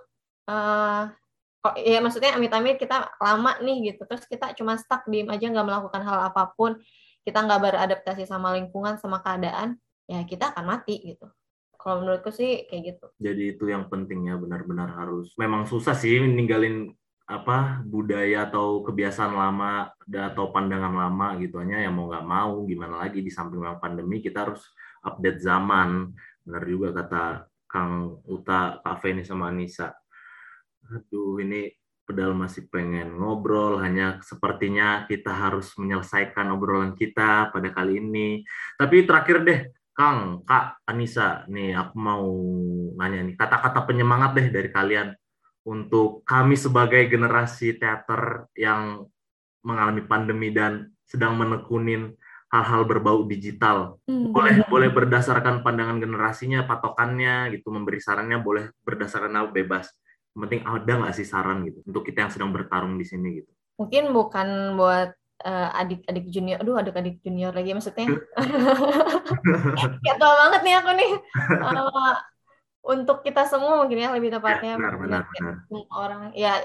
uh, 0.47 1.11
kok 1.59 1.75
ya 1.75 1.99
maksudnya 1.99 2.39
amit-amit 2.39 2.79
kita 2.79 3.11
lama 3.19 3.59
nih 3.59 3.91
gitu 3.93 4.07
terus 4.07 4.23
kita 4.23 4.55
cuma 4.55 4.79
stuck 4.79 5.03
diem 5.11 5.27
aja 5.27 5.51
nggak 5.51 5.67
melakukan 5.67 6.01
hal 6.07 6.31
apa 6.31 6.55
pun 6.55 6.79
kita 7.27 7.43
nggak 7.43 7.59
beradaptasi 7.59 8.23
sama 8.23 8.55
lingkungan 8.55 8.95
sama 8.95 9.19
keadaan 9.19 9.75
ya 10.07 10.23
kita 10.23 10.55
akan 10.55 10.65
mati 10.79 11.03
gitu 11.03 11.27
kalau 11.79 12.03
menurutku 12.03 12.27
sih 12.35 12.67
kayak 12.67 12.83
gitu. 12.91 13.07
Jadi 13.23 13.55
itu 13.55 13.71
yang 13.71 13.87
pentingnya 13.87 14.35
benar-benar 14.35 14.91
harus. 14.99 15.31
Memang 15.39 15.63
susah 15.63 15.95
sih 15.95 16.19
ninggalin 16.19 16.91
apa 17.29 17.85
budaya 17.85 18.49
atau 18.49 18.81
kebiasaan 18.81 19.37
lama 19.37 19.93
atau 20.01 20.49
pandangan 20.49 20.89
lama 20.89 21.37
gitu 21.37 21.61
hanya 21.61 21.85
yang 21.85 21.93
mau 21.93 22.09
nggak 22.09 22.25
mau 22.25 22.65
gimana 22.65 23.05
lagi 23.05 23.21
di 23.21 23.29
samping 23.29 23.61
memang 23.61 23.77
pandemi 23.77 24.17
kita 24.17 24.49
harus 24.49 24.65
update 25.05 25.37
zaman 25.37 26.09
benar 26.41 26.63
juga 26.65 26.89
kata 26.89 27.45
Kang 27.69 28.17
Uta 28.25 28.81
Kak 28.81 28.97
Feni 29.05 29.21
sama 29.21 29.53
Anissa 29.53 29.93
aduh 30.89 31.37
ini 31.41 31.69
pedal 32.03 32.33
masih 32.33 32.65
pengen 32.73 33.13
ngobrol 33.21 33.77
hanya 33.79 34.17
sepertinya 34.25 35.05
kita 35.05 35.29
harus 35.29 35.77
menyelesaikan 35.77 36.49
obrolan 36.49 36.97
kita 36.97 37.53
pada 37.53 37.69
kali 37.69 38.01
ini 38.01 38.41
tapi 38.73 39.05
terakhir 39.05 39.45
deh 39.45 39.61
Kang, 39.99 40.47
Kak, 40.47 40.79
Anissa, 40.87 41.43
nih 41.51 41.75
aku 41.75 41.99
mau 41.99 42.23
nanya 42.95 43.19
nih 43.19 43.35
kata-kata 43.35 43.83
penyemangat 43.83 44.31
deh 44.31 44.47
dari 44.47 44.71
kalian 44.71 45.11
untuk 45.67 46.23
kami 46.23 46.55
sebagai 46.55 47.03
generasi 47.11 47.75
teater 47.75 48.47
yang 48.55 49.03
mengalami 49.59 49.99
pandemi 50.07 50.55
dan 50.55 50.87
sedang 51.03 51.35
menekunin 51.35 52.15
hal-hal 52.47 52.87
berbau 52.87 53.27
digital. 53.27 53.99
Hmm. 54.07 54.31
Boleh 54.31 54.63
boleh 54.71 54.89
berdasarkan 54.89 55.67
pandangan 55.67 55.99
generasinya, 55.99 56.63
patokannya 56.63 57.51
gitu, 57.59 57.67
memberi 57.69 57.99
sarannya 57.99 58.39
boleh 58.39 58.71
berdasarkan 58.81 59.35
apa 59.35 59.51
bebas. 59.51 59.91
Yang 60.35 60.41
penting 60.45 60.61
ada 60.65 60.91
nggak 61.03 61.13
sih 61.15 61.27
saran 61.27 61.65
gitu 61.65 61.79
untuk 61.85 62.03
kita 62.05 62.27
yang 62.27 62.31
sedang 62.31 62.51
bertarung 62.53 62.95
di 62.97 63.05
sini 63.05 63.41
gitu. 63.43 63.51
Mungkin 63.79 64.11
bukan 64.11 64.75
buat 64.75 65.09
uh, 65.45 65.69
adik-adik 65.79 66.25
junior, 66.27 66.59
aduh 66.59 66.75
adik-adik 66.79 67.23
junior 67.23 67.55
lagi 67.55 67.71
maksudnya. 67.71 68.07
Kayak 70.03 70.17
tua 70.21 70.33
banget 70.45 70.61
nih 70.63 70.75
aku 70.79 70.91
nih. 70.95 71.11
Uh, 71.63 72.15
untuk 72.89 73.21
kita 73.21 73.45
semua 73.47 73.79
mungkin 73.79 73.99
ya 73.99 74.09
lebih 74.11 74.31
tepatnya. 74.33 74.75
Ya, 74.75 74.79
benar, 74.79 74.95
benar, 74.97 75.21
benar. 75.31 75.55
Orang 75.91 76.21
ya 76.35 76.63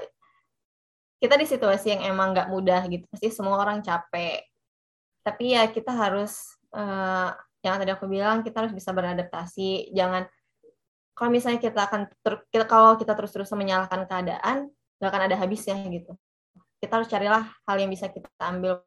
kita 1.19 1.35
di 1.39 1.47
situasi 1.47 1.95
yang 1.95 2.01
emang 2.15 2.35
nggak 2.35 2.49
mudah 2.51 2.81
gitu. 2.91 3.05
Pasti 3.09 3.31
semua 3.31 3.59
orang 3.59 3.79
capek. 3.83 4.43
Tapi 5.25 5.57
ya 5.57 5.65
kita 5.71 5.91
harus 5.91 6.55
uh, 6.75 7.33
yang 7.65 7.81
tadi 7.81 7.91
aku 7.91 8.05
bilang 8.05 8.45
kita 8.45 8.61
harus 8.61 8.73
bisa 8.75 8.93
beradaptasi. 8.93 9.89
Jangan 9.95 10.29
kalau 11.15 11.31
misalnya 11.31 11.63
kita 11.63 11.87
akan 11.87 12.11
ter, 12.19 12.43
kita, 12.51 12.67
kalau 12.67 12.99
kita 12.99 13.15
terus-terusan 13.15 13.55
menyalahkan 13.55 14.03
keadaan, 14.03 14.67
nggak 14.99 15.09
akan 15.09 15.23
ada 15.31 15.35
habisnya 15.39 15.79
gitu. 15.87 16.11
Kita 16.83 16.99
harus 16.99 17.07
carilah 17.07 17.47
hal 17.63 17.75
yang 17.79 17.87
bisa 17.87 18.11
kita 18.11 18.27
ambil 18.43 18.83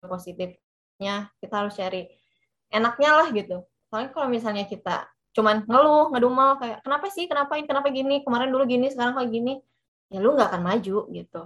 positifnya. 0.00 1.28
Kita 1.36 1.54
harus 1.60 1.76
cari 1.76 2.08
enaknya 2.72 3.10
lah 3.12 3.28
gitu. 3.28 3.68
Soalnya 3.92 4.10
kalau 4.16 4.28
misalnya 4.32 4.64
kita 4.64 5.04
cuman 5.36 5.68
ngeluh 5.68 6.16
ngedumel 6.16 6.56
kayak 6.56 6.78
kenapa 6.80 7.06
sih? 7.12 7.28
Kenapa 7.28 7.60
ini? 7.60 7.68
Kenapa 7.68 7.88
gini? 7.92 8.24
Kemarin 8.24 8.48
dulu 8.48 8.64
gini 8.64 8.88
sekarang 8.88 9.12
kayak 9.20 9.30
gini? 9.30 9.60
Ya 10.08 10.24
lu 10.24 10.32
nggak 10.32 10.48
akan 10.48 10.62
maju 10.64 10.98
gitu. 11.12 11.42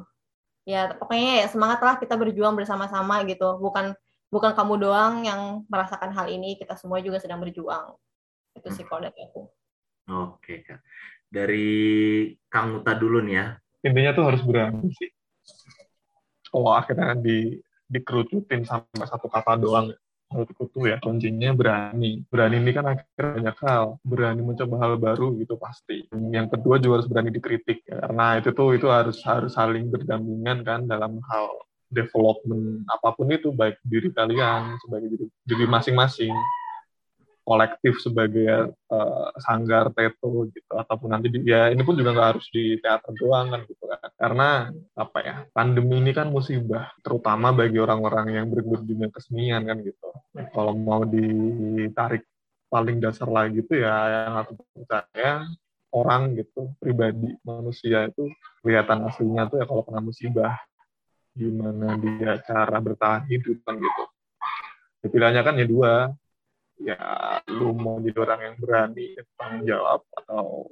Ya 0.63 0.95
pokoknya 0.95 1.43
ya 1.43 1.47
semangat 1.51 1.83
lah 1.83 1.99
kita 1.99 2.15
berjuang 2.15 2.55
bersama-sama 2.55 3.27
gitu. 3.27 3.59
Bukan 3.59 3.99
bukan 4.31 4.55
kamu 4.55 4.75
doang 4.79 5.27
yang 5.27 5.67
merasakan 5.67 6.15
hal 6.15 6.31
ini, 6.31 6.55
kita 6.55 6.79
semua 6.79 7.03
juga 7.03 7.19
sedang 7.19 7.43
berjuang. 7.43 7.99
Itu 8.55 8.71
sih 8.71 8.87
kalau 8.87 9.03
dari 9.03 9.27
aku. 9.27 9.60
Oke, 10.11 10.67
Kak. 10.67 10.83
Dari 11.31 11.69
Kang 12.51 12.83
Uta 12.83 12.93
dulu 12.99 13.23
nih 13.23 13.35
ya. 13.39 13.47
Intinya 13.87 14.11
tuh 14.13 14.25
harus 14.27 14.43
berani 14.43 14.91
sih. 14.99 15.11
Kalau 16.51 16.75
akhirnya 16.75 17.15
di 17.15 17.57
dikerucutin 17.87 18.67
sampai 18.67 19.07
satu 19.07 19.31
kata 19.31 19.59
doang, 19.59 19.95
menurutku 20.31 20.67
tuh 20.71 20.91
ya 20.91 20.99
kuncinya 20.99 21.55
berani. 21.55 22.27
Berani 22.27 22.59
ini 22.59 22.71
kan 22.75 22.87
akhirnya 22.91 23.39
banyak 23.39 23.57
hal. 23.63 23.85
Berani 24.03 24.43
mencoba 24.43 24.77
hal 24.83 24.93
baru 24.99 25.39
gitu 25.39 25.55
pasti. 25.55 26.07
Yang 26.11 26.59
kedua 26.59 26.83
juga 26.83 27.03
harus 27.03 27.09
berani 27.11 27.31
dikritik 27.31 27.87
ya. 27.87 28.03
karena 28.07 28.43
itu 28.43 28.51
tuh 28.51 28.75
itu 28.75 28.87
harus 28.91 29.19
harus 29.23 29.55
saling 29.55 29.87
berdampingan 29.91 30.67
kan 30.67 30.81
dalam 30.91 31.23
hal 31.31 31.47
development 31.91 32.87
apa 32.87 33.09
pun 33.19 33.27
itu 33.35 33.51
baik 33.51 33.83
diri 33.83 34.15
kalian 34.15 34.79
sebagai 34.79 35.27
diri 35.43 35.67
masing-masing 35.67 36.31
kolektif 37.41 37.99
sebagai 37.99 38.73
uh, 38.93 39.29
sanggar 39.41 39.91
teto 39.91 40.47
gitu. 40.53 40.73
Ataupun 40.77 41.09
nanti 41.11 41.33
di, 41.33 41.43
ya 41.49 41.73
ini 41.73 41.83
pun 41.83 41.97
juga 41.97 42.15
nggak 42.15 42.29
harus 42.37 42.47
di 42.53 42.79
teater 42.79 43.13
doang 43.17 43.51
kan 43.53 43.61
gitu 43.67 43.85
kan. 43.89 44.11
Karena 44.15 44.49
apa 44.95 45.19
ya 45.25 45.37
pandemi 45.51 45.99
ini 45.99 46.13
kan 46.15 46.29
musibah 46.29 46.93
terutama 47.01 47.51
bagi 47.51 47.81
orang-orang 47.81 48.37
yang 48.37 48.47
bergelut 48.49 48.85
dunia 48.85 49.09
kesenian 49.11 49.65
kan 49.67 49.81
gitu. 49.83 50.11
Kalau 50.55 50.73
mau 50.77 51.03
ditarik 51.03 52.25
paling 52.71 53.03
dasar 53.03 53.27
lagi 53.27 53.67
itu 53.67 53.83
ya 53.83 54.29
yang 54.31 54.35
aku 54.47 54.53
percaya 54.77 55.43
orang 55.91 56.39
gitu 56.39 56.71
pribadi 56.79 57.35
manusia 57.43 58.07
itu 58.07 58.31
kelihatan 58.63 59.11
aslinya 59.11 59.51
tuh 59.51 59.59
ya 59.59 59.67
kalau 59.67 59.83
kena 59.83 60.01
musibah. 60.05 60.55
Gimana 61.31 61.95
dia 61.99 62.43
cara 62.43 62.79
bertahan 62.83 63.27
hidup 63.31 63.63
kan 63.63 63.79
gitu. 63.79 64.03
Ya, 65.01 65.07
pilihannya 65.09 65.43
kan 65.43 65.55
ya 65.57 65.67
dua 65.67 65.93
ya 66.81 66.99
lu 67.53 67.77
mau 67.77 68.01
jadi 68.01 68.19
orang 68.25 68.41
yang 68.41 68.57
berani 68.57 69.07
tanggung 69.37 69.65
jawab 69.69 70.01
atau 70.25 70.65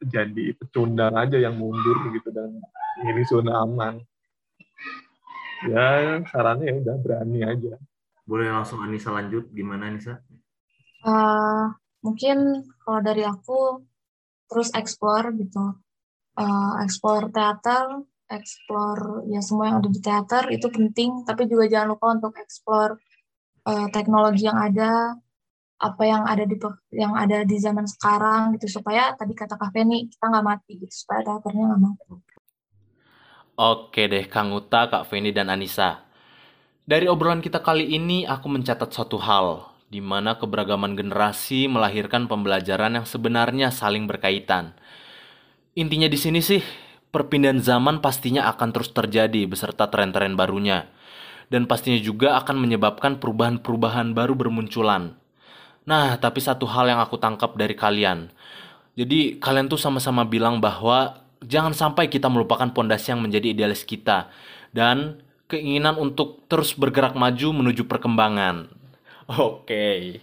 jadi 0.00 0.56
pecundang 0.56 1.12
aja 1.16 1.36
yang 1.36 1.56
mundur 1.56 2.08
gitu 2.12 2.28
dan 2.32 2.56
ini 3.04 3.22
zona 3.28 3.64
aman. 3.64 4.00
Ya 5.64 6.20
sarannya 6.28 6.68
ya 6.68 6.74
udah 6.84 6.96
berani 7.00 7.40
aja. 7.44 7.74
Boleh 8.24 8.52
langsung 8.52 8.80
Anissa 8.84 9.12
lanjut 9.12 9.48
gimana 9.52 9.88
Anissa? 9.88 10.20
Uh, 11.04 11.72
mungkin 12.04 12.66
kalau 12.82 13.00
dari 13.00 13.24
aku 13.24 13.84
terus 14.48 14.72
explore 14.76 15.32
gitu. 15.36 15.80
Uh, 16.36 16.76
explore 16.84 17.32
teater 17.32 18.04
explore 18.26 19.24
ya 19.30 19.38
semua 19.38 19.70
yang 19.70 19.78
ada 19.80 19.90
di 19.90 20.00
teater 20.02 20.44
itu 20.50 20.66
penting 20.66 21.22
tapi 21.22 21.46
juga 21.46 21.70
jangan 21.70 21.94
lupa 21.94 22.06
untuk 22.12 22.34
explore 22.36 22.98
uh, 23.66 23.86
teknologi 23.94 24.46
yang 24.46 24.58
ada 24.58 25.14
apa 25.76 26.02
yang 26.08 26.24
ada 26.24 26.48
di 26.48 26.56
yang 26.96 27.12
ada 27.12 27.44
di 27.44 27.56
zaman 27.60 27.84
sekarang 27.84 28.56
gitu 28.56 28.80
supaya 28.80 29.12
tadi 29.12 29.36
kata 29.36 29.60
Kak 29.60 29.76
Feni 29.76 30.08
kita 30.08 30.32
nggak 30.32 30.46
mati 30.46 30.72
gitu 30.80 30.94
supaya 31.04 31.20
teaternya 31.20 31.64
nggak 31.72 31.82
mati. 31.84 32.04
Oke 33.56 34.02
deh 34.08 34.24
Kang 34.28 34.52
Uta, 34.52 34.88
Kak 34.88 35.08
Feni 35.08 35.32
dan 35.32 35.48
Anissa. 35.48 36.04
Dari 36.86 37.08
obrolan 37.08 37.42
kita 37.42 37.60
kali 37.60 37.92
ini 37.92 38.28
aku 38.28 38.46
mencatat 38.52 38.92
satu 38.92 39.16
hal 39.20 39.76
di 39.86 40.00
mana 40.02 40.36
keberagaman 40.36 40.98
generasi 40.98 41.70
melahirkan 41.70 42.26
pembelajaran 42.26 43.00
yang 43.00 43.06
sebenarnya 43.06 43.68
saling 43.70 44.04
berkaitan. 44.04 44.74
Intinya 45.76 46.08
di 46.08 46.16
sini 46.16 46.40
sih 46.40 46.64
perpindahan 47.12 47.60
zaman 47.60 48.00
pastinya 48.00 48.48
akan 48.48 48.68
terus 48.72 48.92
terjadi 48.92 49.44
beserta 49.44 49.88
tren-tren 49.92 50.36
barunya 50.36 50.88
dan 51.52 51.68
pastinya 51.70 52.00
juga 52.00 52.36
akan 52.42 52.60
menyebabkan 52.64 53.22
perubahan-perubahan 53.22 54.16
baru 54.16 54.34
bermunculan. 54.34 55.25
Nah, 55.86 56.18
tapi 56.18 56.42
satu 56.42 56.66
hal 56.66 56.90
yang 56.90 56.98
aku 56.98 57.14
tangkap 57.14 57.54
dari 57.54 57.78
kalian. 57.78 58.28
Jadi, 58.98 59.38
kalian 59.38 59.70
tuh 59.70 59.78
sama-sama 59.78 60.26
bilang 60.26 60.58
bahwa 60.58 61.22
jangan 61.38 61.70
sampai 61.70 62.10
kita 62.10 62.26
melupakan 62.26 62.66
pondasi 62.74 63.14
yang 63.14 63.22
menjadi 63.22 63.54
idealis 63.54 63.86
kita 63.86 64.26
dan 64.74 65.22
keinginan 65.46 65.94
untuk 65.94 66.42
terus 66.50 66.74
bergerak 66.74 67.14
maju 67.14 67.62
menuju 67.62 67.86
perkembangan. 67.86 68.66
Oke. 69.30 70.18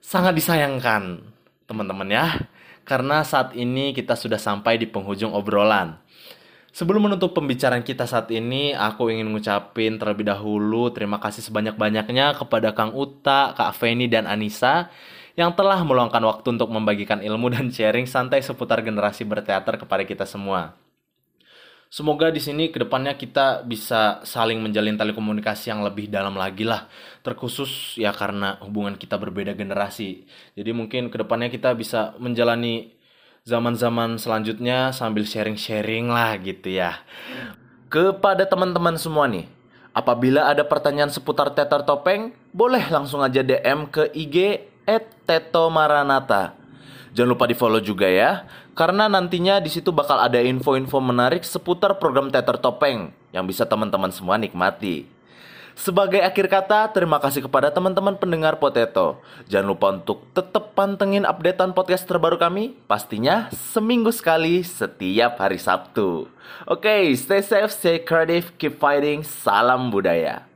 Sangat 0.00 0.32
disayangkan, 0.32 1.20
teman-teman 1.68 2.08
ya. 2.08 2.48
Karena 2.88 3.20
saat 3.20 3.52
ini 3.52 3.92
kita 3.92 4.16
sudah 4.16 4.40
sampai 4.40 4.80
di 4.80 4.88
penghujung 4.88 5.36
obrolan. 5.36 6.00
Sebelum 6.78 7.10
menutup 7.10 7.34
pembicaraan 7.34 7.82
kita 7.82 8.06
saat 8.06 8.30
ini, 8.30 8.70
aku 8.70 9.10
ingin 9.10 9.26
ngucapin 9.34 9.98
terlebih 9.98 10.30
dahulu 10.30 10.94
terima 10.94 11.18
kasih 11.18 11.42
sebanyak-banyaknya 11.50 12.38
kepada 12.38 12.70
Kang 12.70 12.94
Uta, 12.94 13.50
Kak 13.50 13.74
Feni, 13.74 14.06
dan 14.06 14.30
Anissa 14.30 14.86
yang 15.34 15.58
telah 15.58 15.82
meluangkan 15.82 16.22
waktu 16.22 16.54
untuk 16.54 16.70
membagikan 16.70 17.18
ilmu 17.18 17.50
dan 17.50 17.74
sharing 17.74 18.06
santai 18.06 18.46
seputar 18.46 18.86
generasi 18.86 19.26
berteater 19.26 19.74
kepada 19.74 20.06
kita 20.06 20.22
semua. 20.22 20.78
Semoga 21.90 22.30
di 22.30 22.38
sini 22.38 22.70
ke 22.70 22.86
depannya 22.86 23.18
kita 23.18 23.66
bisa 23.66 24.22
saling 24.22 24.62
menjalin 24.62 24.94
tali 24.94 25.10
komunikasi 25.10 25.74
yang 25.74 25.82
lebih 25.82 26.06
dalam 26.06 26.38
lagi 26.38 26.62
lah. 26.62 26.86
Terkhusus 27.26 27.98
ya 27.98 28.14
karena 28.14 28.54
hubungan 28.62 28.94
kita 28.94 29.18
berbeda 29.18 29.58
generasi. 29.58 30.30
Jadi 30.54 30.70
mungkin 30.70 31.10
ke 31.10 31.26
depannya 31.26 31.50
kita 31.50 31.74
bisa 31.74 32.14
menjalani 32.22 32.97
zaman-zaman 33.48 34.20
selanjutnya 34.20 34.92
sambil 34.92 35.24
sharing-sharing 35.24 36.12
lah 36.12 36.36
gitu 36.36 36.68
ya. 36.68 37.00
Kepada 37.88 38.44
teman-teman 38.44 39.00
semua 39.00 39.24
nih, 39.24 39.48
apabila 39.96 40.52
ada 40.52 40.60
pertanyaan 40.68 41.08
seputar 41.08 41.56
teater 41.56 41.80
topeng, 41.88 42.36
boleh 42.52 42.84
langsung 42.92 43.24
aja 43.24 43.40
DM 43.40 43.88
ke 43.88 44.12
IG 44.12 44.68
@tetomaranata. 45.24 46.52
Jangan 47.16 47.32
lupa 47.32 47.48
di 47.48 47.56
follow 47.56 47.80
juga 47.80 48.04
ya, 48.04 48.44
karena 48.76 49.08
nantinya 49.08 49.64
di 49.64 49.72
situ 49.72 49.96
bakal 49.96 50.20
ada 50.20 50.44
info-info 50.44 51.00
menarik 51.00 51.40
seputar 51.40 51.96
program 51.96 52.28
teater 52.28 52.60
topeng 52.60 53.16
yang 53.32 53.48
bisa 53.48 53.64
teman-teman 53.64 54.12
semua 54.12 54.36
nikmati. 54.36 55.08
Sebagai 55.78 56.18
akhir 56.18 56.50
kata, 56.50 56.90
terima 56.90 57.22
kasih 57.22 57.46
kepada 57.46 57.70
teman-teman 57.70 58.18
pendengar 58.18 58.58
Potato. 58.58 59.22
Jangan 59.46 59.68
lupa 59.70 59.94
untuk 59.94 60.26
tetap 60.34 60.74
pantengin 60.74 61.22
updatean 61.22 61.70
podcast 61.70 62.02
terbaru 62.02 62.34
kami, 62.34 62.74
pastinya 62.90 63.46
seminggu 63.54 64.10
sekali 64.10 64.66
setiap 64.66 65.38
hari 65.38 65.62
Sabtu. 65.62 66.26
Oke, 66.66 66.82
okay, 66.82 67.14
stay 67.14 67.46
safe, 67.46 67.70
stay 67.70 68.02
creative, 68.02 68.50
keep 68.58 68.82
fighting, 68.82 69.22
salam 69.22 69.94
budaya. 69.94 70.47